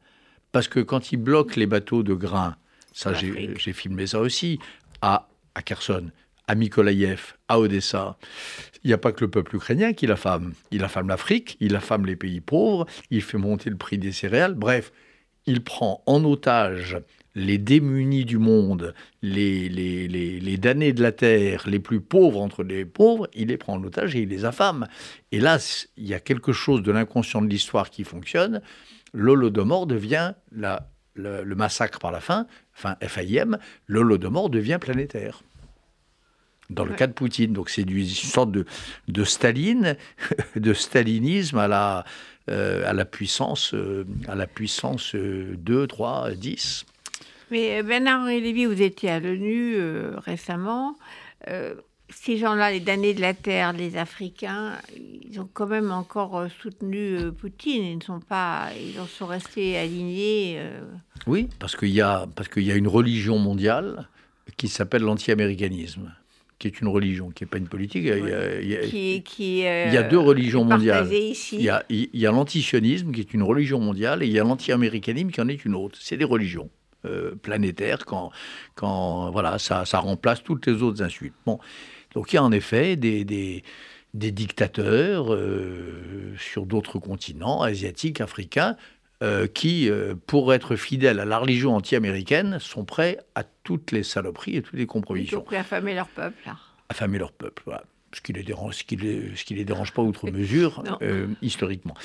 Parce 0.52 0.68
que 0.68 0.80
quand 0.80 1.12
il 1.12 1.18
bloque 1.18 1.56
les 1.56 1.68
bateaux 1.68 2.04
de 2.04 2.14
grains, 2.14 2.56
ça 2.94 3.14
j'ai 3.14 3.74
filmé 3.74 4.08
ça 4.08 4.20
aussi, 4.20 4.60
à, 5.02 5.28
à 5.56 5.62
Kherson, 5.62 6.10
à 6.48 6.56
Mykolaïev, 6.56 7.34
à 7.48 7.60
Odessa. 7.60 8.18
Il 8.84 8.88
n'y 8.88 8.94
a 8.94 8.98
pas 8.98 9.12
que 9.12 9.22
le 9.22 9.30
peuple 9.30 9.56
ukrainien 9.58 9.94
qui 9.94 10.08
l'affame. 10.08 10.54
Il 10.72 10.84
affame 10.84 11.10
l'Afrique, 11.10 11.58
il 11.60 11.76
affame 11.76 12.06
les 12.06 12.16
pays 12.16 12.42
pauvres, 12.42 12.86
il 13.12 13.22
fait 13.22 13.38
monter 13.38 13.70
le 13.70 13.78
prix 13.78 13.98
des 13.98 14.12
céréales. 14.12 14.56
Bref, 14.56 14.92
il 15.46 15.64
prend 15.64 16.04
en 16.06 16.24
otage 16.24 16.98
les 17.38 17.60
démunis 17.60 18.26
du 18.26 18.40
monde, 18.40 18.96
les, 19.22 19.70
les, 19.70 20.08
les, 20.08 20.58
damnés 20.58 20.92
de 20.92 21.04
la 21.04 21.12
terre, 21.12 21.66
les 21.68 21.80
plus 21.80 22.02
pauvres 22.02 22.42
entre 22.42 22.64
les 22.64 22.84
pauvres, 22.84 23.30
il 23.36 23.50
les 23.50 23.58
prend 23.58 23.76
en 23.76 23.84
otage 23.84 24.16
et 24.16 24.22
il 24.22 24.30
les 24.30 24.44
affame. 24.44 24.88
Et 25.32 25.40
là, 25.40 25.60
il 25.98 26.08
y 26.08 26.16
a 26.16 26.20
quelque 26.20 26.52
chose 26.52 26.82
de 26.82 26.92
l'inconscient 26.92 27.44
de 27.44 27.48
l'histoire 27.48 27.92
qui 27.92 28.04
fonctionne. 28.04 28.62
L'Holodomor 29.14 29.86
devient 29.86 30.34
le, 30.52 31.56
massacre 31.56 32.00
par 32.00 32.12
la 32.12 32.22
faim, 32.22 32.48
enfin 32.76 32.96
FAIM, 33.02 33.60
l'Holodomor 33.86 34.50
devient 34.50 34.80
planétaire 34.82 35.44
dans 36.70 36.86
le 36.86 36.94
cas 36.94 37.08
de 37.08 37.14
Poutine. 37.14 37.54
Donc 37.54 37.70
c'est 37.70 37.84
une 37.84 38.06
sorte 38.06 38.52
de, 38.52 38.66
de 39.08 39.24
Staline, 39.24 39.96
de 40.56 40.74
stalinisme 40.74 41.58
à 41.58 41.68
la, 41.68 42.06
euh, 42.50 42.90
à 42.90 42.94
la 42.94 43.06
puissance, 43.06 43.74
euh, 43.74 44.06
à 44.28 44.36
la 44.36 44.48
puissance 44.48 45.16
2, 45.16 45.88
3, 45.88 46.32
10. 46.32 46.86
Mais 47.52 47.80
euh, 47.80 47.84
Bernard-Henri 47.84 48.42
Lévy, 48.42 48.66
vous 48.66 48.82
étiez 48.82 49.10
à 49.10 49.20
l'ONU 49.20 49.78
récemment. 50.18 50.96
ces 52.10 52.38
gens-là, 52.38 52.72
les 52.72 52.80
damnés 52.80 53.14
de 53.14 53.22
la 53.22 53.34
Terre, 53.34 53.74
les 53.74 53.98
Africains, 53.98 54.78
ils 54.98 55.40
ont 55.40 55.50
quand 55.52 55.68
même 55.68 55.92
encore 55.92 56.48
soutenu 56.62 57.32
Poutine. 57.34 57.84
Ils 57.84 57.98
ne 57.98 58.04
sont 58.04 58.20
pas, 58.20 58.70
ils 58.78 59.00
en 59.00 59.08
sont 59.08 59.28
restés 59.28 59.78
alignés. 59.78 60.62
Oui, 61.26 61.50
parce 61.60 61.76
qu'il 61.76 61.90
y 61.90 62.02
a 62.02 62.28
parce 62.36 62.48
qu'il 62.48 62.64
y 62.64 62.72
a 62.72 62.76
une 62.76 62.88
religion 62.88 63.38
mondiale 63.38 64.08
qui 64.56 64.70
s'appelle 64.70 65.02
l'anti-américanisme 65.02 66.14
qui 66.60 66.68
est 66.68 66.82
une 66.82 66.88
religion, 66.88 67.30
qui 67.30 67.44
n'est 67.44 67.50
pas 67.50 67.58
une 67.58 67.68
politique. 67.68 68.04
Il, 68.04 68.68
y 68.70 69.98
a, 69.98 70.04
deux 70.04 70.18
religions 70.18 70.64
mondiales. 70.64 71.08
Il 71.12 71.62
y 71.62 71.70
a, 71.70 71.84
il 71.90 72.10
y 72.14 72.26
a 72.26 72.32
l'antisionisme, 72.32 73.12
qui 73.12 73.20
est 73.20 73.34
une 73.34 73.44
religion 73.44 73.80
mondiale, 73.80 74.24
et 74.24 74.28
il 74.28 74.32
y 74.32 74.40
a 74.40 74.44
l'anti-américanisme, 74.44 75.30
qui 75.30 75.42
en 75.42 75.48
est 75.48 75.66
une 75.66 75.76
autre. 75.76 75.98
C'est 76.02 76.18
des 76.18 76.26
religions 76.26 76.70
euh, 77.06 77.36
planétaires, 77.36 78.06
quand, 78.06 78.32
quand 78.76 79.30
voilà, 79.32 79.60
ça, 79.60 79.86
ça 79.86 80.00
remplace 80.00 80.44
toutes 80.44 80.66
les 80.66 80.82
autres 80.82 81.04
insultes. 81.04 81.36
Bon. 81.46 81.60
Donc 82.16 82.34
il 82.34 82.38
y 82.38 82.40
a 82.40 82.44
en 82.44 82.52
effet 82.52 82.96
des, 82.96 83.24
des, 83.24 83.64
dictateurs 84.14 85.38
sur 86.40 86.66
d'autres 86.66 86.98
continents, 86.98 87.62
asiatiques, 87.62 88.20
africains, 88.22 88.76
qui, 89.54 89.90
pour 90.28 90.54
être 90.54 90.76
fidèles 90.76 91.20
à 91.20 91.26
la 91.26 91.40
religion 91.40 91.76
anti-américaine, 91.76 92.60
sont 92.60 92.86
prêts 92.86 93.18
à 93.36 93.44
toutes 93.44 93.92
les 93.92 94.04
saloperies 94.04 94.58
et 94.58 94.62
toutes 94.62 94.78
les 94.78 94.86
compromissions. 94.86 95.40
Ils 95.40 95.42
sont 95.42 95.46
prêts 95.46 95.58
à 95.58 95.62
affamer 95.62 95.96
leur 95.96 96.08
peuple. 96.08 96.38
Là. 96.46 96.58
Affamer 96.90 97.18
leur 97.18 97.32
peuple, 97.32 97.64
voilà 97.66 97.84
ce 98.14 98.22
qui 98.22 98.34
les 98.34 98.44
dérange, 98.44 98.76
ce 98.78 98.84
qui 98.84 98.96
les, 98.96 99.36
ce 99.36 99.44
qui 99.44 99.54
les 99.54 99.66
dérange 99.66 99.94
pas 99.94 100.02
outre 100.02 100.30
mesure 100.30 100.84
euh, 101.02 101.28
historiquement. 101.42 101.96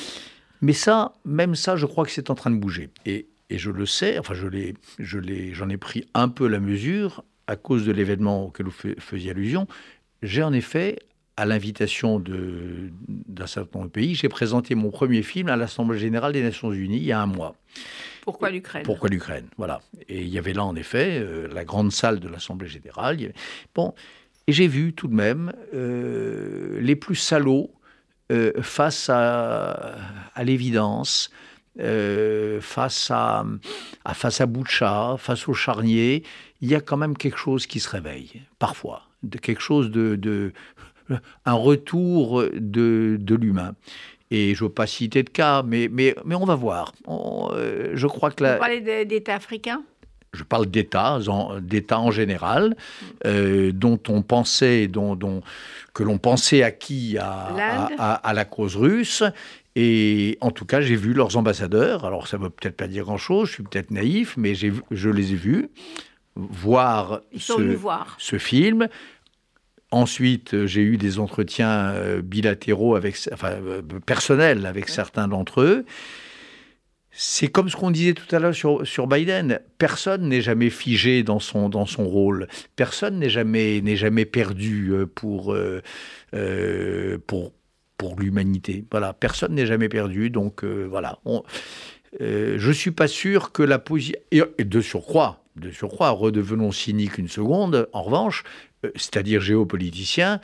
Mais 0.61 0.73
ça, 0.73 1.15
même 1.25 1.55
ça, 1.55 1.77
je 1.77 1.87
crois 1.87 2.05
que 2.05 2.11
c'est 2.11 2.31
en 2.31 2.35
train 2.35 2.51
de 2.51 2.57
bouger. 2.57 2.91
Et, 3.07 3.27
et 3.51 3.59
je 3.59 3.71
le 3.71 3.87
sais, 3.87 4.19
enfin, 4.19 4.35
je 4.35 4.47
l'ai, 4.47 4.75
je 4.99 5.19
l'ai, 5.19 5.53
j'en 5.55 5.69
ai 5.69 5.77
pris 5.77 6.07
un 6.15 6.29
peu 6.29 6.47
la 6.47 6.61
mesure 6.61 7.25
à 7.47 7.57
cause 7.57 7.85
de 7.85 7.93
l'événement 7.93 8.47
auquel 8.47 8.67
vous 8.67 8.95
faisiez 8.99 9.33
allusion. 9.33 9.67
J'ai 10.23 10.43
en 10.43 10.53
effet, 10.53 11.01
à 11.37 11.47
l'invitation 11.47 12.21
d'un 12.21 13.47
certain 13.47 13.79
nombre 13.79 13.89
de 13.89 13.93
pays, 13.93 14.15
j'ai 14.15 14.29
présenté 14.29 14.75
mon 14.75 14.91
premier 14.91 15.23
film 15.23 15.49
à 15.49 15.57
l'Assemblée 15.57 15.99
générale 15.99 16.33
des 16.33 16.43
Nations 16.43 16.73
Unies 16.73 16.99
il 16.99 17.05
y 17.05 17.13
a 17.13 17.21
un 17.21 17.27
mois. 17.27 17.55
Pourquoi 18.23 18.51
l'Ukraine? 18.51 18.85
Pourquoi 18.85 19.09
l'Ukraine? 19.09 19.49
Voilà. 19.57 19.81
Et 20.09 20.23
il 20.23 20.29
y 20.29 20.39
avait 20.39 20.53
là, 20.53 20.65
en 20.65 20.77
effet, 20.77 21.19
euh, 21.19 21.49
la 21.53 21.65
grande 21.65 21.91
salle 21.91 22.21
de 22.21 22.29
l'Assemblée 22.29 22.69
générale. 22.69 23.33
Bon, 23.75 23.95
et 24.47 24.53
j'ai 24.53 24.69
vu 24.69 24.93
tout 24.93 25.09
de 25.09 25.15
même 25.15 25.53
euh, 25.75 26.81
les 26.81 26.95
plus 26.95 27.17
salauds 27.17 27.73
euh, 28.31 28.53
face 28.63 29.11
à, 29.11 29.97
l'évidence, 30.43 31.31
face 31.77 33.11
à, 33.11 33.45
face 34.15 34.41
à 34.41 34.47
Boucha, 34.47 35.17
face 35.19 35.49
au 35.49 35.55
charnier, 35.55 36.23
il 36.61 36.71
y 36.71 36.77
a 36.77 36.81
quand 36.81 36.97
même 36.97 37.17
quelque 37.17 37.39
chose 37.39 37.67
qui 37.67 37.81
se 37.81 37.89
réveille, 37.89 38.43
parfois, 38.61 39.03
de 39.25 39.39
quelque 39.39 39.61
chose 39.61 39.91
de, 39.91 40.53
un 41.45 41.53
retour 41.53 42.45
de, 42.55 43.17
de 43.21 43.35
l'humain. 43.35 43.75
Et 44.31 44.55
je 44.55 44.65
ne 44.65 44.69
veux 44.69 44.73
pas 44.73 44.87
citer 44.87 45.23
de 45.23 45.31
cas, 45.31 45.63
mais, 45.63 45.89
mais, 45.93 46.15
mais 46.25 46.35
on 46.35 46.47
va 46.47 46.55
voir. 46.55 46.93
je 47.07 48.07
crois 48.07 48.31
que 48.31 48.43
la... 48.43 48.55
Vous 48.55 48.61
parlez 48.61 49.05
d'État 49.05 49.35
africain 49.35 49.83
je 50.33 50.45
parle 50.45 50.67
d'États, 50.67 51.19
d'États 51.61 52.01
en 52.01 52.11
général, 52.11 52.75
euh, 53.27 53.71
dont 53.73 54.01
on 54.09 54.23
pensait, 54.23 54.89
dont, 54.89 55.15
dont 55.15 55.43
que 55.93 56.03
l'on 56.03 56.19
pensait 56.19 56.63
acquis 56.63 57.19
à, 57.21 57.89
à, 57.99 58.33
la 58.33 58.45
cause 58.45 58.77
russe. 58.77 59.23
Et 59.77 60.39
en 60.41 60.51
tout 60.51 60.65
cas, 60.65 60.81
j'ai 60.81 60.97
vu 60.97 61.13
leurs 61.13 61.37
ambassadeurs. 61.37 62.05
Alors, 62.05 62.29
ça 62.29 62.39
ne 62.39 62.45
veut 62.45 62.51
peut-être 62.51 62.77
pas 62.77 62.89
dire 62.89 63.05
grand-chose, 63.05 63.49
je 63.49 63.55
suis 63.55 63.63
peut-être 63.63 63.91
naïf, 63.91 64.37
mais 64.39 64.55
je 64.55 65.11
les 65.11 65.33
ai 65.33 65.37
vus 65.37 65.69
voir, 66.35 67.21
ce, 67.37 67.53
voir. 67.75 68.17
ce 68.19 68.39
film. 68.39 68.89
Ensuite, 69.93 70.67
j'ai 70.67 70.83
eu 70.83 70.97
des 70.97 71.21
entretiens 71.21 71.91
euh, 71.91 72.23
bilatéraux, 72.23 72.97
avec, 72.97 73.17
enfin, 73.33 73.51
euh, 73.51 73.83
personnels 74.05 74.67
avec 74.67 74.89
certains 74.89 75.29
d'entre 75.29 75.61
eux. 75.61 75.85
C'est 77.15 77.49
comme 77.49 77.69
ce 77.69 77.77
qu'on 77.77 77.91
disait 77.91 78.15
tout 78.15 78.35
à 78.35 78.39
l'heure 78.39 78.55
sur, 78.55 78.87
sur 78.87 79.07
Biden. 79.07 79.61
Personne 79.77 80.29
n'est 80.29 80.41
jamais 80.41 80.71
figé 80.71 81.23
dans 81.23 81.41
son, 81.41 81.69
dans 81.69 81.85
son 81.85 82.09
rôle. 82.09 82.49
Personne 82.75 83.19
n'est 83.19 83.29
jamais, 83.29 83.83
n'est 83.83 83.97
jamais 83.97 84.25
perdu 84.25 84.89
euh, 84.93 85.07
pour, 85.07 85.53
euh, 85.53 85.83
euh, 86.35 87.19
pour, 87.27 87.53
pour 87.99 88.19
l'humanité. 88.19 88.87
Voilà, 88.91 89.13
personne 89.13 89.55
n'est 89.55 89.67
jamais 89.67 89.91
perdu. 89.91 90.31
Donc 90.31 90.65
voilà. 90.65 91.19
je 92.19 92.67
ne 92.67 92.73
suis 92.73 92.91
pas 92.93 93.09
sûr 93.09 93.53
que 93.53 93.63
la 93.63 93.79
position. 93.79 94.19
Et 94.31 94.65
de 94.65 94.81
surcroît, 94.81 95.45
de 95.57 95.71
surcroît, 95.71 96.11
redevenons 96.11 96.73
cyniques 96.73 97.19
une 97.19 97.29
seconde, 97.29 97.91
en 97.93 98.03
revanche, 98.03 98.43
c'est-à-dire 98.97 99.41
géopoliticiens, 99.41 100.41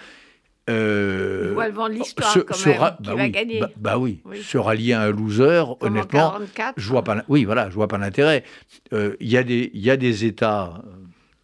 euh, 0.68 1.55
le 1.55 1.95
l'histoire 1.95 2.34
quand 2.47 2.66
même, 2.66 2.97
qui 2.97 3.03
bah 3.03 3.14
va 3.14 3.14
oui, 3.14 3.30
gagner. 3.30 3.61
Bah, 3.61 3.70
bah 3.76 3.99
oui. 3.99 4.20
se 4.43 4.59
rallier 4.59 4.93
à 4.93 5.03
un 5.03 5.11
loser, 5.11 5.64
honnêtement, 5.80 6.34
je 6.76 6.89
vois 6.89 7.05
pas. 7.05 7.24
Oui, 7.28 7.45
voilà, 7.45 7.70
je 7.70 7.74
vois 7.74 7.89
pas 7.89 7.99
l'intérêt. 7.99 8.45
Euh, 8.93 9.16
il 9.20 9.28
y 9.28 9.36
a 9.36 9.43
des, 9.43 9.70
il 9.72 9.80
y 9.80 9.91
a 9.91 9.97
des 9.97 10.24
États 10.24 10.82
euh, 10.84 10.91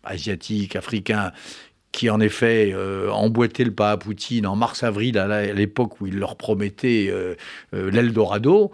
asiatiques, 0.04 0.76
africains, 0.76 1.32
qui 1.90 2.10
en 2.10 2.20
effet 2.20 2.72
euh, 2.74 3.10
emboîtaient 3.10 3.64
le 3.64 3.72
pas 3.72 3.92
à 3.92 3.96
Poutine 3.96 4.46
en 4.46 4.56
mars-avril 4.56 5.16
à 5.16 5.52
l'époque 5.52 6.00
où 6.00 6.06
il 6.06 6.18
leur 6.18 6.36
promettait 6.36 7.08
euh, 7.10 7.34
l'Eldorado. 7.72 8.72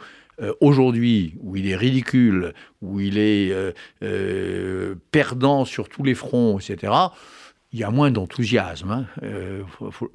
Aujourd'hui, 0.63 1.35
où 1.43 1.55
il 1.57 1.69
est 1.69 1.77
ridicule, 1.77 2.55
où 2.81 2.99
il 2.99 3.19
est 3.19 3.55
perdant 5.11 5.67
sur 5.67 5.91
tous 5.91 6.03
les 6.03 6.15
fronts, 6.15 6.59
etc 6.59 6.91
il 7.73 7.79
y 7.79 7.85
a 7.85 7.91
moins 7.91 8.11
d'enthousiasme. 8.11 8.91
Hein. 8.91 9.07
Euh, 9.23 9.63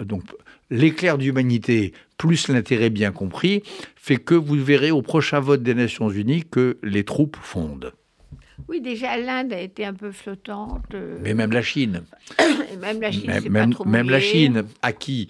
donc 0.03 0.23
l'éclair 0.69 1.17
d'humanité 1.17 1.93
plus 2.17 2.47
l'intérêt 2.47 2.89
bien 2.89 3.11
compris 3.11 3.63
fait 3.95 4.17
que 4.17 4.35
vous 4.35 4.55
verrez 4.55 4.91
au 4.91 5.01
prochain 5.01 5.39
vote 5.39 5.63
des 5.63 5.73
Nations 5.73 6.09
Unies 6.09 6.43
que 6.43 6.77
les 6.83 7.03
troupes 7.03 7.37
fondent. 7.41 7.93
Oui, 8.67 8.81
déjà 8.81 9.17
l'Inde 9.17 9.53
a 9.53 9.59
été 9.59 9.85
un 9.85 9.93
peu 9.93 10.11
flottante. 10.11 10.85
Euh. 10.93 11.17
Mais 11.21 11.33
même 11.33 11.51
la 11.51 11.61
Chine. 11.61 12.03
Même 12.81 13.01
la 13.01 13.11
Chine, 13.11 13.31
même, 13.31 13.49
même, 13.49 13.73
même 13.85 14.09
la 14.09 14.19
Chine, 14.19 14.65
à 14.81 14.91
qui, 14.91 15.29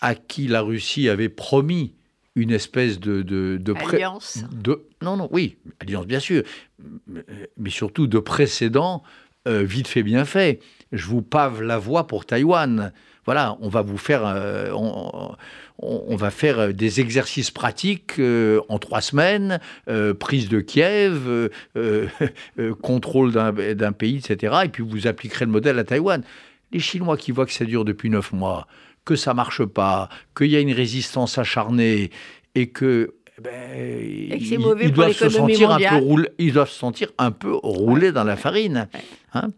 à 0.00 0.14
qui 0.14 0.48
la 0.48 0.62
Russie 0.62 1.08
avait 1.08 1.28
promis 1.28 1.94
une 2.34 2.50
espèce 2.50 2.98
de, 2.98 3.22
de, 3.22 3.58
de 3.60 3.74
alliance. 3.74 4.44
De, 4.52 4.86
non, 5.02 5.16
non, 5.16 5.28
oui, 5.30 5.58
alliance 5.80 6.06
bien 6.06 6.18
sûr, 6.18 6.42
mais 7.58 7.70
surtout 7.70 8.06
de 8.06 8.18
précédent 8.18 9.02
euh, 9.46 9.62
vite 9.62 9.86
fait, 9.86 10.02
bien 10.02 10.24
fait 10.24 10.60
je 10.92 11.06
vous 11.06 11.22
pave 11.22 11.62
la 11.62 11.78
voie 11.78 12.06
pour 12.06 12.26
Taïwan. 12.26 12.92
Voilà, 13.26 13.56
on 13.60 13.68
va 13.68 13.82
vous 13.82 13.98
faire, 13.98 14.22
euh, 14.24 14.70
on, 15.78 16.16
va 16.16 16.30
faire 16.30 16.58
euh, 16.58 16.72
des 16.72 17.00
exercices 17.00 17.50
pratiques 17.50 18.18
euh, 18.18 18.60
en 18.68 18.78
trois 18.78 19.00
semaines, 19.00 19.60
prise 20.18 20.48
de 20.48 20.60
Kiev, 20.60 21.50
contrôle 22.82 23.32
d'un 23.32 23.92
pays, 23.92 24.16
etc. 24.16 24.56
Et 24.64 24.68
puis 24.68 24.82
vous 24.82 25.06
appliquerez 25.06 25.44
le 25.44 25.52
modèle 25.52 25.78
à 25.78 25.84
Taïwan. 25.84 26.22
Les 26.72 26.80
Chinois 26.80 27.16
qui 27.16 27.32
voient 27.32 27.46
que 27.46 27.52
ça 27.52 27.64
dure 27.64 27.84
depuis 27.84 28.10
neuf 28.10 28.32
mois, 28.32 28.66
que 29.04 29.16
ça 29.16 29.34
marche 29.34 29.64
pas, 29.64 30.08
qu'il 30.36 30.48
y 30.48 30.56
a 30.56 30.60
une 30.60 30.72
résistance 30.72 31.36
acharnée 31.36 32.10
et 32.54 32.70
que 32.70 33.14
eh 33.38 33.42
ben, 33.42 34.80
ils, 34.80 34.92
doivent 34.92 35.12
se 35.12 35.28
sentir 35.28 35.70
un 35.70 35.78
peu 35.78 35.96
roulés, 35.96 36.28
ils 36.38 36.52
doivent 36.52 36.70
se 36.70 36.78
sentir 36.78 37.08
un 37.18 37.30
peu 37.30 37.54
roulés 37.54 38.12
dans 38.12 38.24
la 38.24 38.36
farine. 38.36 38.88
Hein 39.34 39.48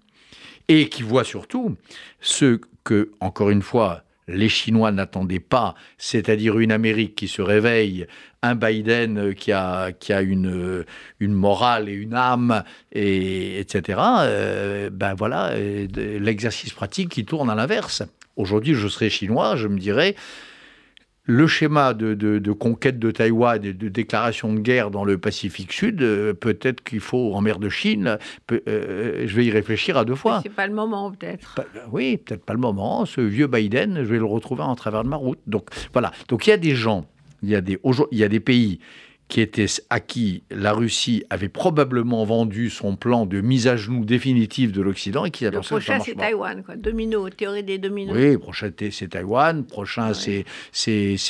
et 0.68 0.88
qui 0.88 1.02
voit 1.02 1.24
surtout 1.24 1.76
ce 2.20 2.60
que, 2.84 3.10
encore 3.20 3.50
une 3.50 3.62
fois, 3.62 4.04
les 4.28 4.48
Chinois 4.48 4.92
n'attendaient 4.92 5.40
pas, 5.40 5.74
c'est-à-dire 5.98 6.58
une 6.58 6.72
Amérique 6.72 7.16
qui 7.16 7.28
se 7.28 7.42
réveille, 7.42 8.06
un 8.42 8.54
Biden 8.54 9.34
qui 9.34 9.52
a, 9.52 9.92
qui 9.92 10.12
a 10.12 10.22
une, 10.22 10.84
une 11.20 11.32
morale 11.32 11.88
et 11.88 11.92
une 11.92 12.14
âme, 12.14 12.62
et, 12.92 13.58
etc. 13.58 13.98
Euh, 14.00 14.90
ben 14.90 15.14
voilà, 15.14 15.50
euh, 15.50 15.86
l'exercice 16.20 16.72
pratique 16.72 17.10
qui 17.10 17.24
tourne 17.24 17.50
à 17.50 17.54
l'inverse. 17.54 18.02
Aujourd'hui, 18.36 18.74
je 18.74 18.88
serais 18.88 19.10
chinois, 19.10 19.56
je 19.56 19.68
me 19.68 19.78
dirais, 19.78 20.14
le 21.24 21.46
schéma 21.46 21.94
de, 21.94 22.52
conquête 22.52 22.98
de 22.98 23.10
Taïwan 23.10 23.64
et 23.64 23.72
de 23.72 23.88
déclaration 23.88 24.52
de 24.52 24.58
guerre 24.58 24.90
dans 24.90 25.04
le 25.04 25.18
Pacifique 25.18 25.72
Sud, 25.72 26.02
euh, 26.02 26.34
peut-être 26.34 26.82
qu'il 26.82 27.00
faut 27.00 27.34
en 27.34 27.40
mer 27.40 27.58
de 27.58 27.68
Chine, 27.68 28.18
euh, 28.50 29.24
je 29.26 29.36
vais 29.36 29.44
y 29.44 29.50
réfléchir 29.50 29.96
à 29.96 30.04
deux 30.04 30.14
fois. 30.14 30.40
C'est 30.42 30.52
pas 30.52 30.66
le 30.66 30.74
moment 30.74 31.12
peut-être. 31.12 31.60
oui, 31.92 32.16
peut-être 32.16 32.44
pas 32.44 32.54
le 32.54 32.60
moment. 32.60 33.06
Ce 33.06 33.20
vieux 33.20 33.46
Biden, 33.46 33.98
je 34.02 34.08
vais 34.08 34.18
le 34.18 34.24
retrouver 34.24 34.62
en 34.62 34.74
travers 34.74 35.04
de 35.04 35.08
ma 35.08 35.16
route. 35.16 35.38
Donc 35.46 35.68
voilà. 35.92 36.12
Donc 36.28 36.46
il 36.46 36.50
y 36.50 36.52
a 36.54 36.58
des 36.58 36.74
gens, 36.74 37.06
il 37.42 37.50
y 37.50 37.54
a 37.54 37.60
des, 37.60 37.78
il 38.10 38.18
y 38.18 38.24
a 38.24 38.28
des 38.28 38.40
pays 38.40 38.80
qui 39.32 39.40
était 39.40 39.64
à 39.88 39.98
qui 39.98 40.42
la 40.50 40.74
Russie 40.74 41.24
avait 41.30 41.48
probablement 41.48 42.22
vendu 42.22 42.68
son 42.68 42.96
plan 42.96 43.24
de 43.24 43.40
mise 43.40 43.66
à 43.66 43.76
genoux 43.76 44.04
définitive 44.04 44.72
de 44.72 44.82
l'Occident 44.82 45.24
et 45.24 45.30
qui 45.30 45.46
Le 45.46 45.52
prochain, 45.62 46.00
c'est 46.00 46.14
Taïwan, 46.14 46.62
quoi. 46.62 46.76
Domino, 46.76 47.30
théorie 47.30 47.62
des 47.62 47.78
dominos. 47.78 48.14
Oui, 48.14 48.36
prochain, 48.36 48.70
c'est 48.90 49.08
Taïwan. 49.08 49.64
Prochain, 49.64 50.12
c'est 50.12 50.44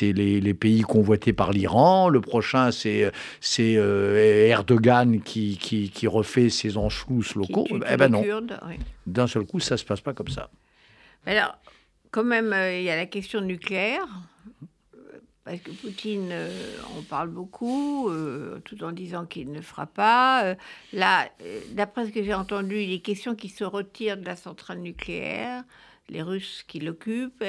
les, 0.01 0.41
les, 0.41 0.55
pays 0.55 0.81
convoités 0.81 1.33
par 1.33 1.53
l'Iran. 1.53 2.09
Le 2.09 2.21
prochain, 2.21 2.73
c'est 2.73 3.13
euh, 3.61 4.49
Erdogan 4.49 5.21
qui, 5.21 5.57
qui, 5.57 5.89
qui, 5.91 6.09
refait 6.09 6.49
ses 6.49 6.77
anschluss 6.77 7.37
locaux. 7.37 7.69
eh 7.89 7.97
ben 7.97 8.09
non. 8.09 8.25
D'un 9.07 9.29
seul 9.29 9.45
coup, 9.45 9.61
ça 9.61 9.77
ne 9.77 9.79
se 9.79 9.85
passe 9.85 10.01
pas 10.01 10.13
comme 10.13 10.27
ça. 10.27 10.51
Alors, 11.25 11.57
quand 12.11 12.25
même, 12.25 12.53
euh, 12.53 12.81
il 12.81 12.83
y 12.83 12.91
a 12.91 12.97
la 12.97 13.07
question 13.07 13.41
nucléaire 13.41 14.09
parce 15.45 15.61
que 15.61 15.73
Poutine, 15.73 16.27
on 16.27 16.31
euh, 16.31 17.03
parle 17.09 17.29
beaucoup, 17.29 18.09
euh, 18.09 18.61
tout 18.65 18.85
en 18.85 18.93
disant 18.93 19.27
qu'il 19.27 19.51
ne 19.51 19.61
fera 19.61 19.87
pas. 19.87 20.45
Euh, 20.45 20.55
là, 20.93 21.29
d'après 21.73 22.07
ce 22.07 22.13
que 22.13 22.23
j'ai 22.23 22.35
entendu, 22.35 22.81
il 22.81 22.93
est 22.93 23.01
question 23.01 23.35
qu'il 23.35 23.51
se 23.51 23.65
retire 23.65 24.17
de 24.17 24.25
la 24.25 24.37
centrale 24.37 24.79
nucléaire, 24.79 25.65
les 26.09 26.23
Russes 26.23 26.65
qui 26.69 26.79
l'occupent. 26.79 27.45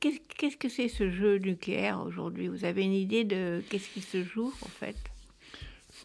qu'est-ce 0.00 0.56
que 0.56 0.68
c'est 0.68 0.88
ce 0.88 1.10
jeu 1.10 1.36
nucléaire 1.36 2.00
aujourd'hui? 2.00 2.48
Vous 2.48 2.64
avez 2.64 2.82
une 2.82 2.94
idée 2.94 3.24
de 3.24 3.62
qu'est-ce 3.68 3.90
qui 3.90 4.00
se 4.00 4.22
joue 4.24 4.52
en 4.62 4.68
fait? 4.68 4.96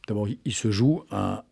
D'abord, 0.07 0.28
il 0.28 0.53
se 0.53 0.71
joue 0.71 1.05
un, 1.11 1.43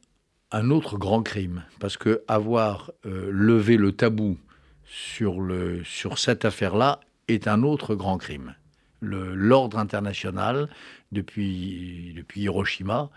un, 0.52 0.70
autre 0.72 0.98
grand 0.98 1.24
crime, 1.24 1.64
parce 1.80 1.96
que 1.96 2.24
avoir 2.28 2.92
levé 3.04 3.78
le 3.78 3.94
tabou 3.94 4.38
sur, 4.86 5.40
le, 5.40 5.84
sur 5.86 6.18
cette 6.18 6.44
affaire-là 6.44 7.00
est 7.28 7.48
un 7.48 7.64
autre 7.64 7.96
grand 7.96 8.18
crime. 8.18 8.56
L'ordre 9.02 9.80
international, 9.80 10.70
depuis, 11.12 12.14
depuis 12.16 12.42
Hiroshima, 12.42 13.10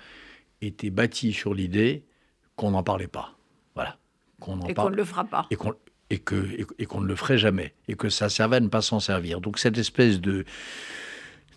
était 0.63 0.91
bâti 0.91 1.33
sur 1.33 1.53
l'idée 1.53 2.05
qu'on 2.57 2.71
n'en 2.71 2.83
parlait 2.83 3.09
pas. 3.09 3.37
Voilà. 3.75 3.99
Qu'on 4.41 4.61
et 4.63 4.75
qu'on 4.75 4.91
ne 4.91 4.97
le 4.97 5.05
fera 5.05 5.25
pas. 5.25 5.47
Et 5.51 5.57
qu'on 5.57 5.75
et 6.11 6.19
que 6.19 6.67
et, 6.79 6.87
qu'on 6.87 7.01
ne 7.01 7.07
le 7.07 7.17
ferait 7.17 7.39
jamais 7.39 7.75
et 7.89 7.95
que 7.95 8.09
ça 8.09 8.29
servait 8.29 8.57
à 8.57 8.61
ne 8.61 8.69
pas 8.69 8.83
s'en 8.83 9.01
servir. 9.01 9.41
Donc 9.41 9.59
cette 9.59 9.79
espèce 9.79 10.21
de 10.21 10.45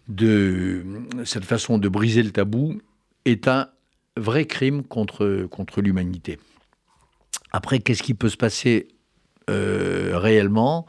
de 0.08 0.86
cette 1.26 1.46
façon 1.46 1.78
de 1.78 1.90
briser 1.90 2.24
le 2.24 2.32
tabou 2.32 2.82
est 3.26 3.48
un 3.48 3.70
vrai 4.16 4.46
crime 4.46 4.84
contre 4.84 5.48
contre 5.50 5.82
l'humanité. 5.82 6.40
Après, 7.52 7.80
qu'est-ce 7.80 8.04
qui 8.04 8.14
peut 8.14 8.30
se 8.30 8.38
passer 8.38 8.88
euh, 9.50 10.12
réellement? 10.16 10.86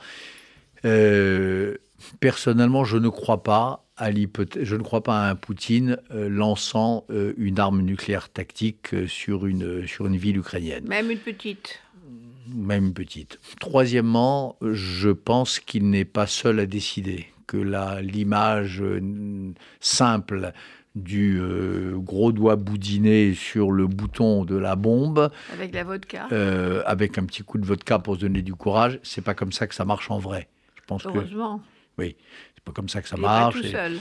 Euh, 0.85 1.77
Personnellement, 2.21 2.85
je 2.85 2.97
ne 2.97 3.09
crois 3.09 3.43
pas 3.43 3.85
à 3.97 4.13
je 4.13 4.77
ne 4.77 4.83
crois 4.83 5.03
pas 5.03 5.25
à 5.27 5.31
un 5.31 5.35
Poutine 5.35 5.99
euh, 6.13 6.29
lançant 6.29 7.05
une 7.37 7.59
arme 7.59 7.81
nucléaire 7.83 8.29
tactique 8.29 8.95
sur 9.09 9.47
une, 9.47 9.87
sur 9.89 10.07
une 10.07 10.17
ville 10.17 10.37
ukrainienne. 10.37 10.87
Même 10.87 11.11
une 11.11 11.19
petite 11.19 11.81
même 12.55 12.87
une 12.87 12.95
petite. 12.95 13.39
Troisièmement, 13.61 14.57
je 14.63 15.11
pense 15.11 15.61
qu'il 15.61 15.91
n'est 15.91 16.07
pas 16.07 16.27
seul 16.27 16.61
à 16.61 16.65
décider, 16.67 17.27
que 17.47 17.59
l'image 18.01 18.83
simple 19.81 20.53
du 20.95 21.39
euh, 21.41 21.97
gros 21.97 22.33
doigt 22.33 22.57
boudiné 22.57 23.35
sur 23.35 23.71
le 23.71 23.87
bouton 23.87 24.45
de 24.45 24.57
la 24.57 24.77
bombe. 24.77 25.31
Avec 25.53 25.75
la 25.75 25.85
vodka. 25.85 26.27
Euh, 26.33 26.83
avec 26.87 27.19
un 27.19 27.25
petit 27.25 27.43
coup 27.43 27.59
de 27.59 27.67
vodka 27.67 27.99
pour 27.99 28.17
se 28.17 28.21
donner 28.21 28.43
du 28.43 28.55
courage. 28.55 28.99
C'est 29.03 29.23
pas 29.23 29.35
comme 29.35 29.53
ça 29.53 29.67
que 29.67 29.75
ça 29.75 29.85
marche 29.85 30.11
en 30.11 30.19
vrai. 30.19 30.49
Je 30.77 30.83
pense 30.87 31.07
Heureusement. 31.07 31.59
Que, 31.59 31.63
oui, 31.99 32.17
c'est 32.55 32.65
pas 32.65 32.73
comme 32.73 32.89
ça 32.89 33.03
que 33.03 33.09
ça 33.09 33.17
marche. 33.17 33.55
Pas 33.55 33.61
tout 33.61 33.69
seul. 33.69 33.99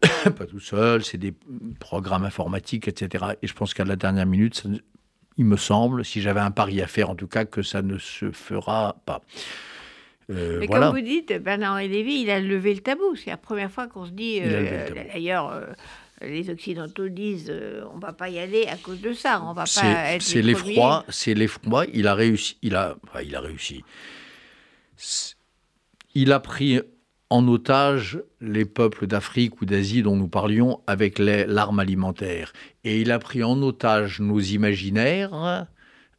pas 0.34 0.46
tout 0.46 0.60
seul, 0.60 1.04
c'est 1.04 1.18
des 1.18 1.34
programmes 1.80 2.24
informatiques, 2.24 2.88
etc. 2.88 3.26
Et 3.42 3.46
je 3.46 3.54
pense 3.54 3.74
qu'à 3.74 3.84
la 3.84 3.96
dernière 3.96 4.26
minute, 4.26 4.64
il 5.36 5.44
me 5.44 5.56
semble, 5.56 6.04
si 6.04 6.20
j'avais 6.20 6.40
un 6.40 6.50
pari 6.50 6.80
à 6.82 6.86
faire 6.86 7.10
en 7.10 7.14
tout 7.14 7.28
cas, 7.28 7.44
que 7.44 7.62
ça 7.62 7.82
ne 7.82 7.98
se 7.98 8.30
fera 8.30 8.96
pas. 9.06 9.22
Euh, 10.30 10.58
Mais 10.60 10.68
comme 10.68 10.90
vous 10.90 11.00
dites, 11.00 11.32
Bernard-Henri 11.32 11.88
Lévy, 11.88 12.20
il 12.20 12.30
a 12.30 12.38
levé 12.38 12.74
le 12.74 12.80
tabou. 12.80 13.16
C'est 13.16 13.30
la 13.30 13.38
première 13.38 13.70
fois 13.70 13.86
qu'on 13.86 14.04
se 14.04 14.10
dit. 14.10 14.40
Euh, 14.42 14.90
D'ailleurs, 15.12 15.74
les 16.20 16.50
Occidentaux 16.50 17.08
disent 17.08 17.50
euh, 17.50 17.84
on 17.94 17.98
va 17.98 18.12
pas 18.12 18.28
y 18.28 18.38
aller 18.38 18.66
à 18.66 18.76
cause 18.76 19.00
de 19.00 19.12
ça, 19.12 19.42
on 19.44 19.52
va 19.52 19.64
pas 19.64 20.12
être 20.12 20.22
C'est 20.22 20.42
l'effroi, 20.42 21.04
c'est 21.08 21.34
l'effroi. 21.34 21.86
Il 21.92 22.06
a 22.06 22.14
réussi, 22.14 22.56
il 22.62 22.74
a, 22.76 22.96
il 23.22 23.34
a 23.36 23.40
réussi. 23.40 23.84
Il 26.14 26.32
a 26.32 26.40
pris 26.40 26.80
en 27.30 27.46
otage 27.48 28.22
les 28.40 28.64
peuples 28.64 29.06
d'Afrique 29.06 29.60
ou 29.60 29.66
d'Asie 29.66 30.02
dont 30.02 30.16
nous 30.16 30.28
parlions 30.28 30.80
avec 30.86 31.18
l'arme 31.18 31.78
alimentaire, 31.78 32.52
et 32.84 33.00
il 33.00 33.10
a 33.10 33.18
pris 33.18 33.42
en 33.42 33.60
otage 33.62 34.20
nos 34.20 34.40
imaginaires 34.40 35.66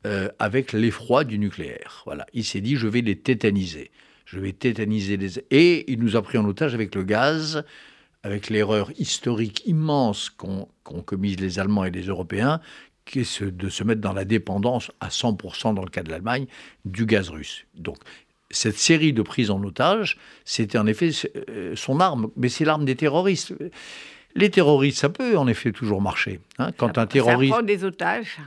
euh, 0.06 0.30
avec 0.38 0.72
l'effroi 0.72 1.24
du 1.24 1.40
nucléaire. 1.40 2.04
Voilà, 2.06 2.26
il 2.34 2.44
s'est 2.44 2.62
dit 2.62 2.76
je 2.76 2.88
vais 2.88 3.02
les 3.02 3.18
tétaniser, 3.18 3.92
je 4.26 4.40
vais 4.40 4.54
tétaniser 4.54 5.18
les 5.18 5.40
et 5.50 5.92
il 5.92 6.00
nous 6.00 6.16
a 6.16 6.22
pris 6.22 6.38
en 6.38 6.46
otage 6.46 6.74
avec 6.74 6.94
le 6.96 7.04
gaz 7.04 7.64
avec 8.24 8.50
l'erreur 8.50 8.92
historique 8.98 9.66
immense 9.66 10.30
qu'ont 10.30 10.68
commise 10.84 11.40
les 11.40 11.60
Allemands 11.60 11.86
et 11.86 11.92
les 11.92 12.04
Européens, 12.04 12.60
qui 13.06 13.20
est 13.20 13.44
de 13.44 13.70
se 13.70 13.84
mettre 13.84 14.02
dans 14.02 14.14
la 14.14 14.26
dépendance 14.26 14.92
à 15.00 15.10
100% 15.10 15.74
dans 15.74 15.84
le 15.84 15.90
cas 15.90 16.04
de 16.04 16.12
l'Allemagne 16.12 16.46
du 16.86 17.06
gaz 17.06 17.30
russe. 17.30 17.66
Donc 17.76 17.98
cette 18.52 18.78
série 18.78 19.14
de 19.14 19.22
prises 19.22 19.52
en 19.52 19.64
otage, 19.64 20.18
c'était 20.46 20.78
en 20.78 20.88
effet 20.88 21.12
euh, 21.50 21.76
son 21.76 22.00
arme, 22.00 22.30
mais 22.36 22.50
c'est 22.50 22.66
l'arme 22.66 22.86
des 22.86 22.96
terroristes. 22.96 23.54
Les 24.36 24.52
terroristes, 24.52 25.00
ça 25.00 25.10
peut 25.10 25.38
en 25.38 25.48
effet 25.48 25.72
toujours 25.72 26.02
marcher. 26.02 26.40
Hein. 26.60 26.72
quand 26.78 27.00
un 27.00 27.08
terroriste. 27.08 27.52
Ça 27.52 27.58
prend 27.58 27.66
des 27.66 27.84
otages. 27.84 28.38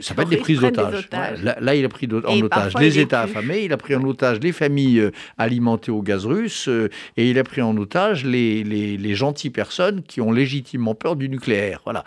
ça 0.00 0.14
peut 0.14 0.22
être 0.22 0.28
des 0.28 0.36
prises 0.36 0.60
d'otages. 0.60 1.08
Là, 1.10 1.74
il 1.74 1.84
a 1.84 1.88
pris 1.88 2.06
en 2.06 2.40
otage 2.40 2.74
les 2.78 2.98
États 2.98 3.22
affamés, 3.22 3.64
il 3.64 3.72
a 3.72 3.78
pris 3.78 3.94
en 3.94 4.04
otage 4.04 4.38
les 4.40 4.52
familles 4.52 5.00
euh, 5.00 5.12
alimentées 5.38 5.90
au 5.90 6.02
gaz 6.02 6.26
russe, 6.26 6.68
euh, 6.68 6.90
et 7.16 7.30
il 7.30 7.38
a 7.38 7.44
pris 7.44 7.62
en 7.62 7.76
otage 7.78 8.24
les, 8.24 8.62
les, 8.64 8.98
les 8.98 9.14
gentilles 9.14 9.50
personnes 9.50 10.02
qui 10.02 10.20
ont 10.20 10.30
légitimement 10.30 10.94
peur 10.94 11.16
du 11.16 11.28
nucléaire. 11.28 11.80
Voilà. 11.84 12.04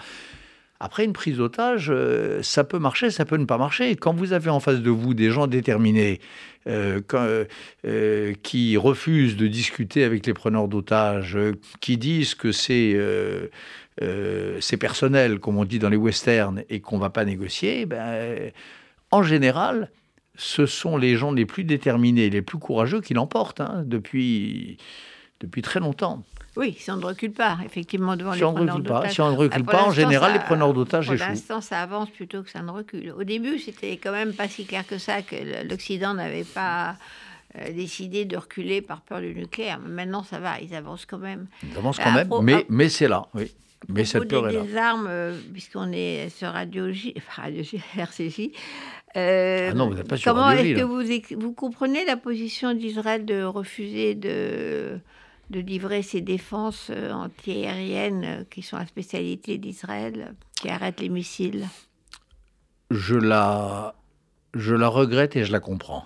Après, 0.83 1.05
une 1.05 1.13
prise 1.13 1.37
d'otage, 1.37 1.87
euh, 1.89 2.43
ça 2.43 2.65
peut 2.65 2.77
marcher, 2.77 3.09
ça 3.09 3.23
peut 3.23 3.37
ne 3.37 3.45
pas 3.45 3.57
marcher. 3.57 3.95
Quand 3.95 4.13
vous 4.13 4.33
avez 4.33 4.49
en 4.49 4.59
face 4.59 4.81
de 4.81 4.89
vous 4.89 5.13
des 5.13 5.31
gens 5.31 5.47
déterminés 5.47 6.19
euh, 6.67 6.99
euh, 7.85 8.33
qui 8.43 8.75
refusent 8.75 9.37
de 9.37 9.47
discuter 9.47 10.03
avec 10.03 10.25
les 10.25 10.33
preneurs 10.33 10.67
d'otages, 10.67 11.37
qui 11.79 11.95
disent 11.95 12.35
que 12.35 12.51
c'est 12.51 12.99
personnel, 14.77 15.39
comme 15.39 15.57
on 15.57 15.63
dit 15.63 15.79
dans 15.79 15.87
les 15.87 15.95
westerns, 15.95 16.63
et 16.69 16.81
qu'on 16.81 16.97
ne 16.97 17.01
va 17.01 17.09
pas 17.09 17.23
négocier, 17.23 17.85
ben, 17.85 18.51
en 19.09 19.23
général, 19.23 19.89
ce 20.35 20.65
sont 20.65 20.97
les 20.97 21.15
gens 21.15 21.31
les 21.31 21.45
plus 21.45 21.63
déterminés, 21.63 22.29
les 22.29 22.41
plus 22.41 22.57
courageux 22.57 22.99
qui 22.99 23.13
l'emportent 23.13 23.61
hein, 23.61 23.83
depuis, 23.85 24.75
depuis 25.39 25.61
très 25.61 25.79
longtemps. 25.79 26.25
Oui, 26.55 26.75
si 26.77 26.91
on 26.91 26.97
ne 26.97 27.05
recule 27.05 27.31
pas, 27.31 27.57
effectivement, 27.65 28.15
devant 28.15 28.33
les 28.33 28.39
preneurs 28.39 28.79
d'otages. 28.79 29.13
Si 29.13 29.21
on 29.21 29.31
ne 29.31 29.37
recule 29.37 29.63
ah, 29.67 29.71
pas, 29.71 29.83
en 29.83 29.91
général, 29.91 30.33
les 30.33 30.39
preneurs 30.39 30.73
d'otages 30.73 31.09
échouent. 31.09 31.17
Pour 31.17 31.27
l'instant, 31.27 31.61
ça 31.61 31.81
avance 31.81 32.09
plutôt 32.09 32.43
que 32.43 32.49
ça 32.49 32.61
ne 32.61 32.71
recule. 32.71 33.13
Au 33.17 33.23
début, 33.23 33.57
c'était 33.59 33.97
quand 33.97 34.11
même 34.11 34.33
pas 34.33 34.47
si 34.47 34.65
clair 34.65 34.85
que 34.85 34.97
ça, 34.97 35.21
que 35.21 35.35
l'Occident 35.67 36.13
n'avait 36.13 36.43
pas 36.43 36.95
euh, 37.59 37.71
décidé 37.71 38.25
de 38.25 38.37
reculer 38.37 38.81
par 38.81 39.01
peur 39.01 39.21
du 39.21 39.33
nucléaire. 39.33 39.79
Mais 39.83 40.05
maintenant, 40.05 40.23
ça 40.23 40.39
va, 40.39 40.59
ils 40.61 40.75
avancent 40.75 41.05
quand 41.05 41.17
même. 41.17 41.47
Ils 41.63 41.77
avancent 41.77 41.99
quand 41.99 42.11
même, 42.11 42.29
mais, 42.41 42.65
mais 42.69 42.89
c'est 42.89 43.07
là, 43.07 43.27
oui. 43.33 43.51
Mais 43.89 44.05
cette 44.05 44.29
peur 44.29 44.47
est 44.47 44.53
là. 44.53 44.61
des 44.61 44.77
armes, 44.77 45.07
euh, 45.09 45.37
puisqu'on 45.51 45.91
est 45.91 46.29
sur 46.29 46.49
Radio, 46.49 46.91
J, 46.91 47.15
Radio 47.35 47.63
RCJ, 47.97 48.51
euh, 49.15 49.69
ah 49.71 49.73
non, 49.75 49.89
vous 49.89 49.95
n'êtes 49.95 50.07
pas 50.07 50.17
sur 50.17 50.33
comment 50.33 50.49
est-ce 50.51 50.79
que 50.79 50.81
vous, 50.81 51.39
vous 51.39 51.53
comprenez 51.53 52.05
la 52.05 52.17
position 52.17 52.73
d'Israël 52.73 53.25
de 53.25 53.43
refuser 53.43 54.15
de 54.15 54.99
de 55.53 55.61
livrer 55.61 56.01
ses 56.01 56.21
défenses 56.21 56.89
euh, 56.89 57.11
antiaériennes 57.11 58.25
euh, 58.25 58.43
qui 58.49 58.61
sont 58.61 58.77
la 58.77 58.85
spécialité 58.85 59.57
d'Israël, 59.57 60.35
qui 60.59 60.69
arrêtent 60.69 60.99
les 60.99 61.09
missiles 61.09 61.67
je 62.93 63.15
la, 63.15 63.95
je 64.53 64.75
la 64.75 64.87
regrette 64.87 65.35
et 65.35 65.45
je 65.45 65.51
la 65.51 65.59
comprends. 65.59 66.05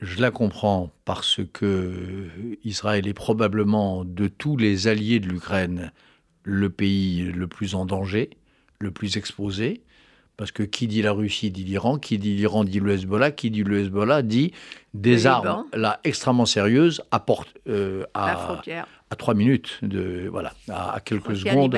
Je 0.00 0.20
la 0.20 0.30
comprends 0.30 0.90
parce 1.04 1.40
que 1.52 2.28
Israël 2.64 3.08
est 3.08 3.14
probablement 3.14 4.04
de 4.04 4.28
tous 4.28 4.56
les 4.56 4.86
alliés 4.86 5.18
de 5.18 5.28
l'Ukraine 5.28 5.92
le 6.44 6.70
pays 6.70 7.32
le 7.32 7.48
plus 7.48 7.74
en 7.74 7.84
danger, 7.84 8.30
le 8.78 8.90
plus 8.90 9.16
exposé. 9.16 9.82
Parce 10.38 10.52
que 10.52 10.62
qui 10.62 10.86
dit 10.86 11.02
la 11.02 11.10
Russie 11.10 11.50
dit 11.50 11.64
l'Iran, 11.64 11.98
qui 11.98 12.16
dit 12.16 12.36
l'Iran 12.36 12.62
dit 12.62 12.78
le 12.78 12.92
Hezbollah, 12.92 13.32
qui 13.32 13.50
dit 13.50 13.64
le 13.64 13.80
Hezbollah 13.80 14.22
dit 14.22 14.52
des 14.94 15.26
armes 15.26 15.64
là 15.74 15.98
extrêmement 16.04 16.46
sérieuses 16.46 17.02
à, 17.10 17.26
euh, 17.68 18.04
à, 18.14 18.60
à 19.10 19.16
trois 19.16 19.34
minutes, 19.34 19.80
de, 19.82 20.28
voilà, 20.30 20.54
à, 20.68 21.00
quelques 21.04 21.36
secondes 21.36 21.76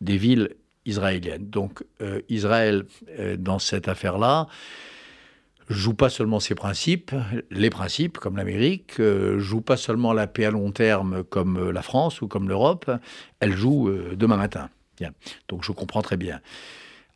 des 0.00 0.16
villes 0.16 0.50
israéliennes. 0.84 1.50
Donc 1.50 1.82
euh, 2.00 2.20
Israël, 2.28 2.86
euh, 3.18 3.36
dans 3.36 3.58
cette 3.58 3.88
affaire-là, 3.88 4.46
joue 5.68 5.94
pas 5.94 6.08
seulement 6.08 6.38
ses 6.38 6.54
principes, 6.54 7.10
les 7.50 7.70
principes 7.70 8.18
comme 8.18 8.36
l'Amérique, 8.36 9.02
joue 9.38 9.62
pas 9.62 9.76
seulement 9.76 10.12
la 10.12 10.28
paix 10.28 10.44
à 10.44 10.52
long 10.52 10.70
terme 10.70 11.24
comme 11.24 11.70
la 11.70 11.82
France 11.82 12.22
ou 12.22 12.28
comme 12.28 12.48
l'Europe, 12.48 12.88
elle 13.40 13.56
joue 13.56 13.90
demain 14.14 14.36
matin. 14.36 14.70
Bien. 14.96 15.10
Donc 15.48 15.64
je 15.64 15.72
comprends 15.72 16.02
très 16.02 16.16
bien. 16.16 16.40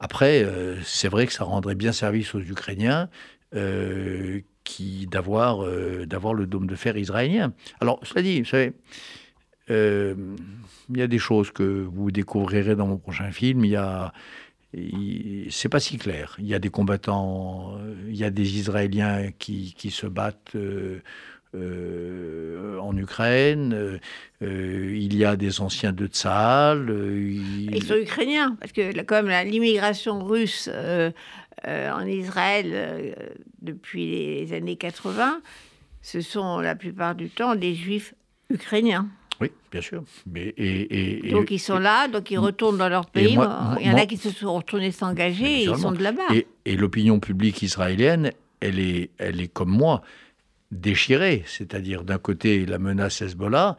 Après, 0.01 0.42
euh, 0.42 0.76
c'est 0.82 1.09
vrai 1.09 1.26
que 1.26 1.32
ça 1.32 1.44
rendrait 1.44 1.74
bien 1.74 1.92
service 1.92 2.34
aux 2.34 2.40
Ukrainiens 2.40 3.11
euh, 3.55 4.40
euh, 4.80 6.07
d'avoir 6.07 6.34
le 6.34 6.46
dôme 6.46 6.66
de 6.66 6.74
fer 6.74 6.96
israélien. 6.96 7.53
Alors, 7.80 8.01
cela 8.03 8.22
dit, 8.22 8.40
vous 8.40 8.46
savez, 8.46 8.72
il 9.68 10.96
y 10.96 11.03
a 11.03 11.07
des 11.07 11.18
choses 11.18 11.51
que 11.51 11.62
vous 11.62 12.11
découvrirez 12.11 12.74
dans 12.74 12.86
mon 12.86 12.96
prochain 12.96 13.30
film. 13.30 13.64
Il 13.64 13.72
y 13.72 13.76
a 13.76 14.12
c'est 15.51 15.68
pas 15.68 15.80
si 15.80 15.98
clair. 15.98 16.36
Il 16.38 16.46
y 16.46 16.55
a 16.55 16.61
des 16.61 16.70
combattants, 16.70 17.76
il 18.09 18.14
y 18.14 18.22
a 18.22 18.30
des 18.30 18.57
Israéliens 18.57 19.32
qui, 19.36 19.74
qui 19.76 19.90
se 19.90 20.07
battent 20.07 20.57
euh, 21.57 22.78
en 22.78 22.96
Ukraine, 22.96 23.72
euh, 23.74 23.98
euh, 24.42 24.96
il 24.96 25.16
y 25.16 25.24
a 25.24 25.34
des 25.34 25.61
anciens 25.61 25.92
de 25.92 26.07
Tsahal. 26.07 26.88
Ils 27.18 27.82
sont 27.82 27.96
ukrainiens, 27.96 28.57
parce 28.61 28.72
que 28.72 29.03
comme 29.03 29.28
l'immigration 29.28 30.24
russe 30.24 30.70
en 31.66 32.07
Israël 32.07 33.16
depuis 33.62 34.07
les 34.07 34.53
années 34.53 34.76
80, 34.76 35.40
ce 36.03 36.20
sont 36.20 36.61
la 36.61 36.74
plupart 36.74 37.14
du 37.14 37.28
temps 37.28 37.57
des 37.57 37.74
juifs 37.74 38.14
ukrainiens. 38.48 39.09
Oui, 39.40 39.51
bien 39.72 39.80
sûr. 39.80 40.05
Mais, 40.26 40.55
et, 40.57 41.30
donc 41.30 41.51
ils 41.51 41.59
sont 41.59 41.78
là, 41.78 42.09
donc 42.09 42.30
ils 42.30 42.38
retournent 42.38 42.78
dans 42.78 42.88
leur 42.88 43.07
pays. 43.07 43.36
il 43.80 43.86
y 43.86 43.90
en 43.90 43.96
a 43.96 44.07
qui 44.07 44.18
se 44.18 44.30
sont 44.30 44.55
retournés 44.55 44.92
s'engager 44.92 45.62
et 45.62 45.64
ils 45.64 45.76
sont 45.76 45.92
de 45.92 46.03
là-bas. 46.03 46.28
Et, 46.64 46.76
l'opinion 46.76 47.18
publique 47.18 47.62
israélienne, 47.62 48.30
elle 48.61 48.78
est, 48.78 49.11
elle 49.18 49.40
est 49.40 49.48
comme 49.48 49.70
moi 49.70 50.03
déchirée, 50.71 51.43
c'est-à-dire 51.47 52.05
d'un 52.05 52.18
côté 52.18 52.64
la 52.66 52.79
menace 52.79 53.23
Hezbollah, 53.23 53.77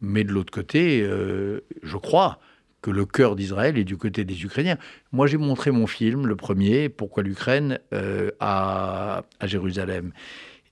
mais 0.00 0.24
de 0.24 0.32
l'autre 0.32 0.52
côté, 0.52 1.02
euh, 1.02 1.60
je 1.82 1.96
crois 1.96 2.38
que 2.82 2.90
le 2.90 3.06
cœur 3.06 3.34
d'Israël 3.34 3.78
est 3.78 3.84
du 3.84 3.96
côté 3.96 4.24
des 4.24 4.44
Ukrainiens. 4.44 4.76
Moi, 5.10 5.26
j'ai 5.26 5.38
montré 5.38 5.70
mon 5.70 5.86
film, 5.86 6.26
le 6.26 6.36
premier, 6.36 6.90
Pourquoi 6.90 7.22
l'Ukraine, 7.22 7.78
euh, 7.94 8.30
à, 8.40 9.22
Jérusalem. 9.42 10.12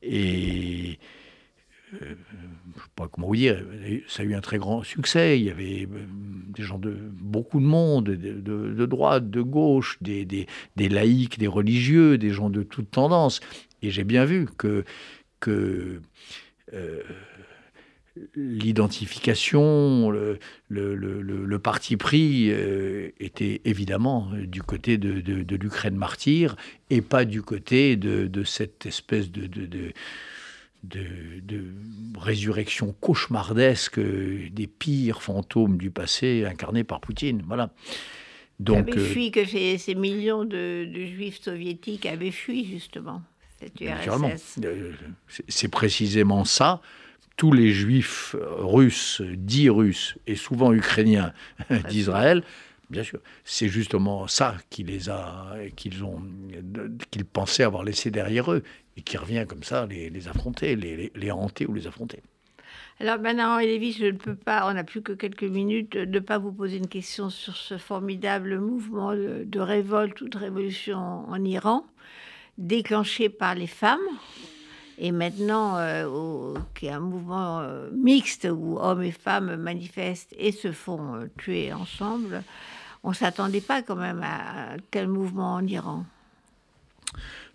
Et 0.03 0.99
euh, 1.95 1.97
je 2.01 2.05
ne 2.05 2.15
sais 2.75 2.91
pas 2.97 3.09
comment 3.09 3.29
vous 3.29 3.37
dire, 3.37 3.65
ça 4.09 4.23
a 4.23 4.27
eu 4.27 4.35
un 4.35 4.43
très 4.43 4.59
grand 4.59 4.83
succès. 4.83 5.39
Il 5.39 5.45
y 5.45 5.51
avait 5.51 5.89
des 6.49 6.63
gens 6.63 6.79
de 6.79 6.91
beaucoup 6.91 7.61
de 7.61 7.65
monde, 7.65 8.05
de, 8.05 8.87
droite, 8.87 9.31
de 9.31 9.41
gauche, 9.41 9.97
des, 10.03 10.27
des, 10.27 10.89
laïcs, 10.91 11.39
des 11.39 11.47
religieux, 11.47 12.19
des 12.19 12.31
gens 12.31 12.51
de 12.51 12.63
toutes 12.63 12.91
tendances. 12.91 13.41
Et 13.81 13.91
j'ai 13.91 14.05
bien 14.05 14.27
vu 14.27 14.47
que, 14.59 14.85
que 15.43 16.01
l'identification, 18.35 20.11
le, 20.11 20.39
le, 20.69 21.59
parti 21.59 21.97
pris 21.97 22.51
euh, 22.51 23.11
était 23.21 23.61
évidemment 23.65 24.31
du 24.35 24.63
côté 24.63 24.99
de, 24.99 25.57
l'Ukraine 25.57 25.97
martyre 25.97 26.57
et 26.91 27.01
pas 27.01 27.25
du 27.25 27.43
côté 27.43 27.97
de, 27.97 28.45
cette 28.45 28.87
espèce 28.87 29.31
de, 29.31 29.49
de, 30.85 31.65
résurrection 32.19 32.95
cauchemardesque 33.01 33.99
des 33.99 34.67
pires 34.67 35.23
fantômes 35.23 35.79
du 35.79 35.91
passé 35.91 36.45
incarnés 36.45 36.85
par 36.85 37.01
Poutine. 37.01 37.43
Voilà. 37.47 37.71
Donc, 38.61 38.91
avait 38.91 38.99
euh, 38.99 39.05
fui, 39.05 39.31
que 39.31 39.45
ces, 39.45 39.95
millions 39.95 40.45
de, 40.45 40.85
juifs 40.85 41.41
soviétiques 41.41 42.07
avaient 42.07 42.31
fui 42.31 42.65
justement 42.65 43.23
Euh, 43.83 44.93
c'est 45.49 45.69
précisément 45.69 46.45
ça. 46.45 46.81
Tous 47.37 47.53
les 47.53 47.73
juifs 47.73 48.37
russes, 48.59 49.23
dits 49.23 49.71
russes, 49.71 50.19
et 50.27 50.37
souvent 50.37 50.73
ukrainiens 50.73 51.33
d'Israël, 51.89 52.43
bien 52.91 53.03
sûr, 53.03 53.21
c'est 53.45 53.69
justement 53.69 54.29
ça 54.29 54.57
qui 54.69 54.85
les 54.85 55.09
a, 55.09 55.55
qu'ils 55.75 56.05
ont, 56.05 56.23
qu'ils 57.11 57.25
pensaient 57.25 57.65
avoir 57.65 57.85
laissé 57.85 58.11
derrière 58.11 58.53
eux, 58.53 58.63
et 58.97 59.03
qui 59.03 59.17
revient 59.17 59.47
comme 59.49 59.63
ça 59.63 59.87
les, 59.87 60.29
affronter, 60.29 60.77
les, 60.77 61.31
hanter 61.31 61.67
ou 61.67 61.73
les 61.73 61.87
affronter. 61.87 62.21
Alors 63.01 63.19
maintenant, 63.19 63.59
Lévis, 63.59 63.93
je 63.93 64.07
ne 64.07 64.19
peux 64.19 64.35
pas, 64.35 64.69
on 64.69 64.75
n'a 64.75 64.85
plus 64.85 65.03
que 65.03 65.13
quelques 65.13 65.43
minutes, 65.43 65.97
ne 65.97 66.19
pas 66.21 66.39
vous 66.39 66.53
poser 66.53 66.77
une 66.77 66.89
question 66.89 67.31
sur 67.31 67.57
ce 67.57 67.79
formidable 67.79 68.61
mouvement 68.61 69.15
de 69.15 69.61
révolte 69.61 70.21
ou 70.21 70.29
de 70.29 70.39
révolution 70.39 70.99
en 70.99 71.45
Iran, 71.45 71.87
déclenché 72.63 73.29
par 73.29 73.55
les 73.55 73.67
femmes 73.67 74.01
et 74.99 75.11
maintenant, 75.11 75.79
euh, 75.79 76.55
qui 76.75 76.87
est 76.87 76.91
un 76.91 77.01
mouvement 77.01 77.61
euh, 77.61 77.91
mixte 77.93 78.47
où 78.51 78.79
hommes 78.79 79.03
et 79.03 79.11
femmes 79.11 79.57
manifestent 79.57 80.33
et 80.39 80.53
se 80.53 80.71
font 80.71 81.17
euh, 81.17 81.27
tuer 81.39 81.73
ensemble, 81.73 82.45
on 83.03 83.11
ne 83.11 83.15
s'attendait 83.15 83.61
pas 83.61 83.83
quand 83.83 83.97
même 83.97 84.23
à 84.23 84.77
tel 84.93 85.09
mouvement 85.09 85.55
en 85.55 85.67
Iran. 85.67 86.05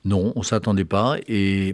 Non, 0.04 0.34
on 0.36 0.40
ne 0.40 0.46
s'attendait 0.46 0.84
pas. 0.84 1.16
Et 1.28 1.74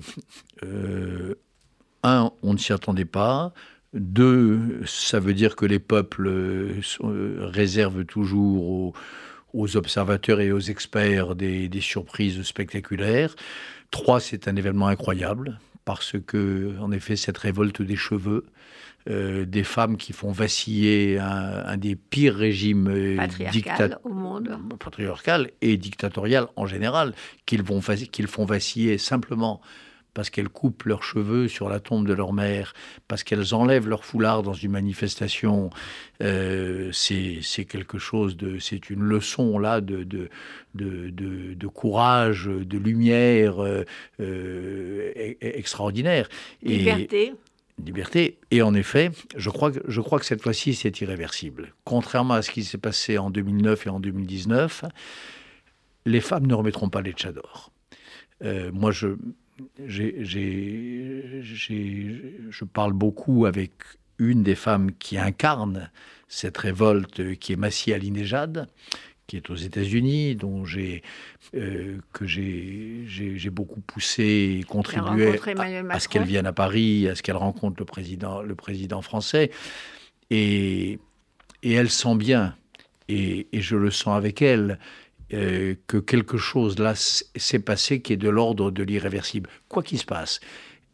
un, 2.04 2.32
on 2.44 2.54
ne 2.54 2.58
s'y 2.58 2.72
attendait 2.72 3.06
pas. 3.06 3.52
Deux, 3.94 4.82
ça 4.86 5.20
veut 5.20 5.34
dire 5.34 5.56
que 5.56 5.66
les 5.66 5.80
peuples 5.80 6.32
réservent 7.02 8.06
toujours 8.06 8.70
aux, 8.70 8.94
aux, 9.54 9.78
observateurs 9.78 10.42
et 10.42 10.52
aux 10.52 10.60
experts 10.60 11.36
des, 11.36 11.70
des 11.70 11.82
surprises 11.82 12.42
spectaculaires. 12.44 13.36
Trois, 13.92 14.20
c'est 14.20 14.48
un 14.48 14.56
événement 14.56 14.88
incroyable 14.88 15.60
parce 15.86 16.16
que, 16.26 16.76
en 16.80 16.92
effet, 16.92 17.16
cette 17.16 17.38
révolte 17.38 17.82
des 17.82 17.96
cheveux, 17.96 18.46
euh, 19.10 19.46
des 19.46 19.64
femmes 19.66 19.98
qui 19.98 20.14
font 20.14 20.32
vaciller 20.32 21.20
un, 21.20 21.76
des 21.76 21.96
pires 21.96 22.36
régimes 22.36 22.88
euh, 22.88 23.18
patriarcal 23.18 24.00
au 24.06 24.14
monde, 24.14 24.58
patriarcal 24.80 25.52
et 25.62 25.76
dictatorial 25.76 26.48
en 26.56 26.66
général, 26.66 27.14
qu'ils 27.46 27.64
font 27.66 28.46
vaciller 28.46 28.98
simplement 28.98 29.60
parce 30.14 30.30
qu'elles 30.30 30.50
coupent 30.50 30.84
leurs 30.84 31.04
cheveux 31.04 31.48
sur 31.48 31.70
la 31.70 31.80
tombe 31.80 32.08
de 32.08 32.14
leur 32.14 32.34
mère, 32.34 32.74
parce 33.08 33.24
qu'elles 33.24 33.54
enlèvent 33.54 33.88
leur 33.88 34.06
foulard 34.06 34.44
dans 34.44 34.54
une 34.54 34.72
manifestation, 34.72 35.70
euh, 36.22 36.92
c'est 36.92 37.66
quelque 37.66 37.98
chose 37.98 38.38
de, 38.38 38.60
c'est 38.60 38.90
une 38.90 39.02
leçon 39.02 39.58
là 39.58 39.82
de 39.82 40.04
de, 40.04 40.30
de, 40.76 41.54
de, 41.54 41.68
courage, 41.68 42.46
de 42.46 42.78
lumière 42.78 43.64
euh, 43.64 43.84
euh, 44.20 45.12
e, 45.16 45.32
e, 45.32 45.36
extraordinaire. 45.42 46.30
Liberté. 46.62 47.34
liberté. 47.84 48.38
Et 48.52 48.62
en 48.62 48.74
effet, 48.74 49.12
je 49.36 49.50
crois 49.50 49.72
que, 49.72 49.80
je 49.88 50.02
crois 50.02 50.20
que 50.20 50.26
cette 50.26 50.42
fois-ci, 50.42 50.74
c'est 50.74 51.02
irréversible. 51.02 51.74
Contrairement 51.86 52.36
à 52.36 52.42
ce 52.42 52.52
qui 52.52 52.64
s'est 52.64 52.78
passé 52.78 53.18
en 53.18 53.30
2009 53.30 53.88
et 53.88 53.90
en 53.90 54.00
2019, 54.00 54.86
les 56.06 56.22
femmes 56.22 56.48
ne 56.48 56.54
remettront 56.54 56.90
pas 56.90 57.02
les 57.02 57.14
tchadors. 57.14 57.72
moi, 58.42 58.92
je, 58.92 59.16
je 59.86 61.44
parle 62.66 62.94
beaucoup 62.94 63.46
avec 63.46 63.72
une 64.20 64.44
des 64.44 64.56
femmes 64.56 64.92
qui 64.94 65.18
incarne 65.18 65.90
cette 66.28 66.58
révolte, 66.58 67.38
qui 67.38 67.54
est 67.54 67.58
Massi 67.58 67.94
Alinejad, 67.94 68.68
qui 69.28 69.38
est 69.38 69.50
aux 69.50 69.56
États-Unis, 69.56 70.36
dont 70.36 70.66
j'ai 70.66 71.02
euh, 71.56 71.98
que 72.12 72.26
j'ai 72.26 73.50
beaucoup 73.52 73.82
poussé 73.82 74.60
et 74.60 74.64
contribué 74.64 75.40
à, 75.90 76.00
ce 76.00 76.08
qu'elle 76.08 76.24
vienne 76.24 76.46
à 76.46 76.54
Paris, 76.54 77.08
à 77.08 77.16
ce 77.16 77.24
qu'elle 77.24 77.38
rencontre 77.38 77.78
le 77.80 77.86
président 77.86 78.42
le 78.42 78.56
président 78.56 79.02
français, 79.02 79.52
et, 80.30 81.00
et 81.62 81.74
elle 81.74 81.90
sent 81.90 82.16
bien, 82.16 82.56
et, 83.08 83.48
et 83.52 83.62
je 83.62 83.76
le 83.76 83.92
sens 83.92 84.18
avec 84.18 84.42
elle, 84.42 84.80
euh, 85.34 85.74
que 85.88 85.98
quelque 85.98 86.38
chose 86.38 86.78
là 86.78 86.94
s'est 86.96 87.60
passé 87.60 88.02
qui 88.02 88.14
est 88.14 88.18
de 88.18 88.30
l'ordre 88.30 88.70
de 88.70 88.84
l'irréversible, 88.84 89.50
quoi 89.68 89.82
qu'il 89.82 89.98
se 89.98 90.06
passe. 90.06 90.40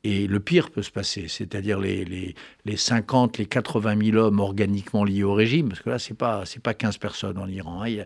Et 0.06 0.28
le 0.28 0.40
pire 0.40 0.70
peut 0.70 0.82
se 0.82 0.92
passer, 0.92 1.28
c'est-à-dire 1.28 1.78
les, 1.78 2.06
les, 2.06 2.36
les, 2.64 2.78
50, 2.78 3.38
les 3.38 3.46
80 3.46 4.12
000 4.12 4.18
hommes 4.18 4.40
organiquement 4.40 5.04
liés 5.04 5.24
au 5.24 5.34
régime, 5.34 5.68
parce 5.68 5.82
que 5.82 5.90
là, 5.90 6.00
ce 6.00 6.12
n'est 6.12 6.16
pas, 6.16 6.44
pas 6.64 6.74
15 6.74 6.98
personnes 7.00 7.38
en 7.38 7.48
Iran, 7.48 7.84
hein, 7.84 8.06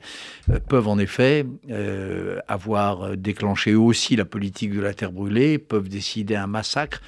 euh, 0.49 0.59
peuvent 0.59 0.87
en 0.87 0.97
effet 0.97 1.45
euh, 1.69 2.39
avoir 2.47 3.15
déclenché 3.15 3.73
eux 3.73 3.79
aussi 3.79 4.15
la 4.15 4.25
politique 4.25 4.73
de 4.73 4.81
la 4.81 4.95
terre 4.95 5.11
brûlée, 5.11 5.59
peuvent 5.59 5.89
décider 5.89 6.35
un 6.35 6.47
massacre. 6.47 6.99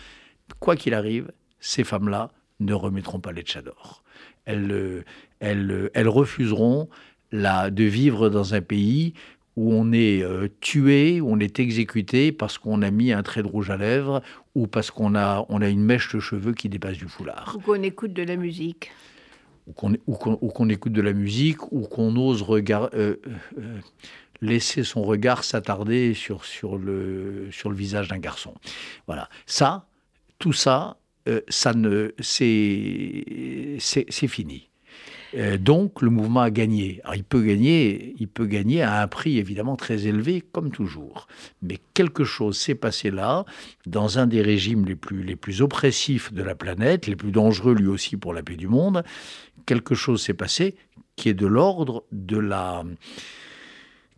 Quoi 0.60 0.76
qu'il 0.76 0.94
arrive, 0.94 1.32
ces 1.60 1.84
femmes-là 1.84 2.30
ne 2.60 2.76
remettront 2.76 3.20
pas 3.20 3.32
les 3.32 3.42
tchadors. 3.42 4.04
Elles, 4.46 5.04
elles, 5.40 5.90
elles 5.96 6.10
refuseront 6.10 6.90
de 7.36 7.84
vivre 7.84 8.30
dans 8.30 8.54
un 8.54 8.62
pays 8.62 9.14
où 9.56 9.74
on 9.74 9.92
est 9.94 10.22
euh, 10.22 10.48
tué, 10.60 11.22
où 11.22 11.32
on 11.32 11.40
est 11.40 11.60
exécuté 11.60 12.32
parce 12.32 12.58
qu'on 12.58 12.82
a 12.82 12.92
mis 12.92 13.12
un 13.12 13.24
trait 13.24 13.42
de 13.42 13.48
rouge 13.48 13.70
à 13.70 13.78
lèvres 13.78 14.22
ou 14.54 14.68
parce 14.68 14.92
qu'on 14.92 15.16
a, 15.16 15.46
on 15.50 15.62
a 15.62 15.70
une 15.70 15.84
mèche 15.84 16.14
de 16.14 16.20
cheveux 16.20 16.54
qui 16.54 16.70
dépasse 16.70 16.98
du 16.98 17.08
foulard. 17.08 17.56
Ou 17.58 17.60
qu'on 17.60 17.82
écoute 17.82 18.14
de 18.14 18.24
la 18.24 18.36
musique. 18.36 18.92
Ou 19.68 19.74
qu'on, 19.74 20.70
écoute 20.70 20.94
de 20.94 21.02
la 21.02 21.14
musique, 21.14 21.72
ou 21.72 21.88
qu'on 21.88 22.16
ose 22.18 22.44
regard, 22.44 22.90
euh, 22.94 23.16
euh, 23.58 23.80
laisser 24.40 24.84
son 24.84 25.02
regard 25.02 25.44
s'attarder 25.44 26.14
sur, 26.14 26.46
sur, 26.46 26.78
le, 26.78 27.48
sur 27.52 27.72
le 27.72 27.76
visage 27.76 28.10
d'un 28.10 28.20
garçon. 28.20 28.54
Voilà. 29.08 29.28
Ça, 29.48 29.88
tout 30.38 30.54
ça, 30.54 30.98
ça 31.48 31.74
ne, 31.74 32.12
c'est, 32.20 33.78
c'est 33.80 34.28
fini. 34.28 34.70
Euh, 35.36 35.58
donc 35.58 36.02
le 36.02 36.10
mouvement 36.10 36.42
a 36.42 36.50
gagné. 36.50 37.02
il 37.14 37.24
peut 37.24 37.42
gagner, 37.42 38.16
il 38.20 38.28
peut 38.28 38.46
gagner 38.46 38.82
à 38.82 39.02
un 39.02 39.08
prix 39.08 39.38
évidemment 39.38 39.76
très 39.76 40.08
élevé, 40.08 40.42
comme 40.52 40.72
toujours. 40.72 41.28
Mais 41.62 41.80
quelque 41.94 42.24
chose 42.24 42.58
s'est 42.58 42.76
passé 42.76 43.12
là, 43.12 43.46
dans 43.86 44.20
un 44.20 44.28
des 44.28 44.42
régimes 44.42 44.86
les 44.86 44.96
plus, 44.96 45.24
les 45.24 45.36
plus 45.36 45.62
oppressifs 45.62 46.34
de 46.34 46.44
la 46.44 46.56
planète, 46.56 47.08
les 47.08 47.16
plus 47.16 47.32
dangereux 47.32 47.76
lui 47.76 47.88
aussi 47.88 48.18
pour 48.18 48.34
la 48.34 48.44
paix 48.44 48.56
du 48.56 48.68
monde. 48.68 49.04
Quelque 49.66 49.96
chose 49.96 50.22
s'est 50.22 50.34
passé 50.34 50.76
qui 51.16 51.30
est 51.30 51.34
de 51.34 51.48
l'ordre 51.48 52.04
de 52.12 52.38
la 52.38 52.84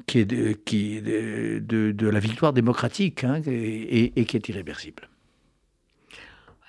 qui 0.05 0.19
est 0.19 0.25
de, 0.25 0.53
qui, 0.53 1.01
de, 1.01 2.07
la 2.07 2.19
victoire 2.19 2.53
démocratique 2.53 3.23
hein, 3.23 3.41
et 3.45 4.25
qui 4.25 4.37
est 4.37 4.47
irréversible. 4.47 5.09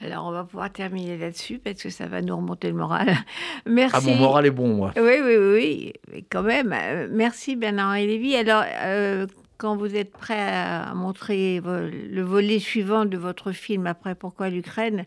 Alors, 0.01 0.27
on 0.27 0.31
va 0.31 0.45
pouvoir 0.45 0.71
terminer 0.71 1.19
là-dessus 1.19 1.59
parce 1.59 1.83
que 1.83 1.91
ça 1.91 2.07
va 2.07 2.23
nous 2.23 2.37
remonter 2.37 2.69
le 2.69 2.75
moral. 2.75 3.17
Merci. 3.67 3.97
Ah, 3.99 4.01
mon 4.01 4.17
moral 4.17 4.47
est 4.47 4.51
bon, 4.51 4.69
moi. 4.69 4.93
Oui, 4.97 5.21
oui, 5.25 5.37
oui, 5.37 5.93
mais 6.13 6.23
quand 6.23 6.43
même. 6.43 6.73
Euh, 6.73 7.09
merci, 7.11 7.57
Bernard-Henri 7.57 8.07
Lévy. 8.07 8.37
Alors, 8.37 8.63
euh, 8.67 9.27
quand 9.57 9.77
vous 9.77 9.97
êtes 9.97 10.13
prêt 10.13 10.41
à 10.41 10.95
montrer 10.95 11.61
le 11.61 12.23
volet 12.23 12.61
suivant 12.61 13.05
de 13.07 13.19
votre 13.19 13.51
film, 13.51 13.89
après 13.89 14.15
Pourquoi 14.15 14.51
l'Ukraine, 14.51 15.05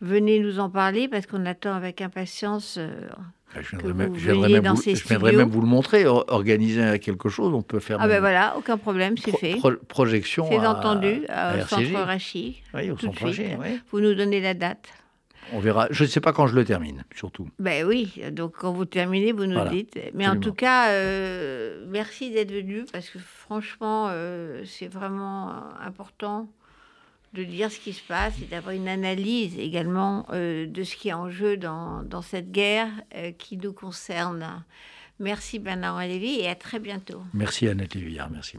venez 0.00 0.40
nous 0.40 0.58
en 0.58 0.70
parler 0.70 1.08
parce 1.08 1.26
qu'on 1.26 1.46
attend 1.46 1.74
avec 1.74 2.00
impatience 2.00 2.76
euh, 2.78 2.90
Je 3.54 3.60
que 3.76 3.76
viendrai, 3.76 3.92
même, 3.94 4.12
même 4.52 4.62
dans 4.64 4.74
vous, 4.74 4.82
ces 4.82 4.90
même 5.36 5.50
le 5.60 5.66
montrer. 5.66 6.04
Or- 6.06 6.24
Organiser 6.28 6.98
quelque 6.98 7.28
chose, 7.28 7.54
on 7.54 7.62
peut 7.62 7.80
faire 7.80 7.98
Ah 8.00 8.08
ben 8.08 8.20
voilà, 8.20 8.54
aucun 8.58 8.76
problème, 8.76 9.16
c'est 9.16 9.30
pro- 9.30 9.38
fait. 9.38 9.54
pro- 9.56 9.72
projection. 9.88 10.46
C'est 10.50 10.58
à- 10.58 10.70
entendu, 10.72 11.22
à 11.28 11.54
au 11.54 11.58
RCJ. 11.60 11.68
centre 11.92 12.00
Rachi. 12.06 12.62
Oui, 12.74 12.90
au 12.90 12.98
centre. 12.98 13.22
Rachi, 13.24 13.42
oui. 13.58 13.80
Vous 13.90 14.00
nous 14.00 14.14
donnez 14.14 14.40
la 14.40 14.54
date 14.54 14.88
On 15.52 15.60
verra. 15.60 15.86
Je 15.90 16.02
ne 16.02 16.08
sais 16.08 16.20
pas 16.20 16.32
quand 16.32 16.48
je 16.48 16.56
le 16.56 16.64
termine, 16.64 17.04
surtout. 17.14 17.48
Ben 17.60 17.86
oui, 17.86 18.12
donc 18.32 18.54
quand 18.58 18.72
vous 18.72 18.84
terminez, 18.84 19.30
vous 19.32 19.46
nous 19.46 19.54
Voilà, 19.54 19.70
dites. 19.70 19.96
Mais 20.12 20.26
en 20.26 20.36
tout 20.40 20.52
cas, 20.52 20.90
euh, 20.90 21.84
merci 21.88 22.30
d'être 22.32 22.50
venu 22.52 22.84
parce 22.92 23.08
que 23.08 23.18
franchement, 23.20 24.08
euh, 24.10 24.62
c'est 24.66 24.88
vraiment 24.88 25.50
euh, 25.50 25.52
important 25.86 26.48
de 27.32 27.44
dire 27.44 27.70
ce 27.70 27.78
qui 27.78 27.92
se 27.92 28.02
passe 28.02 28.40
et 28.40 28.46
d'avoir 28.46 28.74
une 28.74 28.88
analyse 28.88 29.58
également 29.58 30.26
euh, 30.32 30.66
de 30.66 30.82
ce 30.84 30.96
qui 30.96 31.08
est 31.08 31.12
en 31.12 31.28
jeu 31.30 31.56
dans, 31.56 32.02
dans 32.02 32.22
cette 32.22 32.50
guerre 32.50 32.90
euh, 33.14 33.32
qui 33.32 33.56
nous 33.56 33.72
concerne. 33.72 34.64
Merci 35.18 35.58
Bernard 35.58 35.98
Lévy 36.00 36.40
et 36.40 36.48
à 36.48 36.54
très 36.54 36.78
bientôt. 36.78 37.22
Merci 37.34 37.68
Annette 37.68 37.94
Lévillard, 37.94 38.30
merci. 38.30 38.58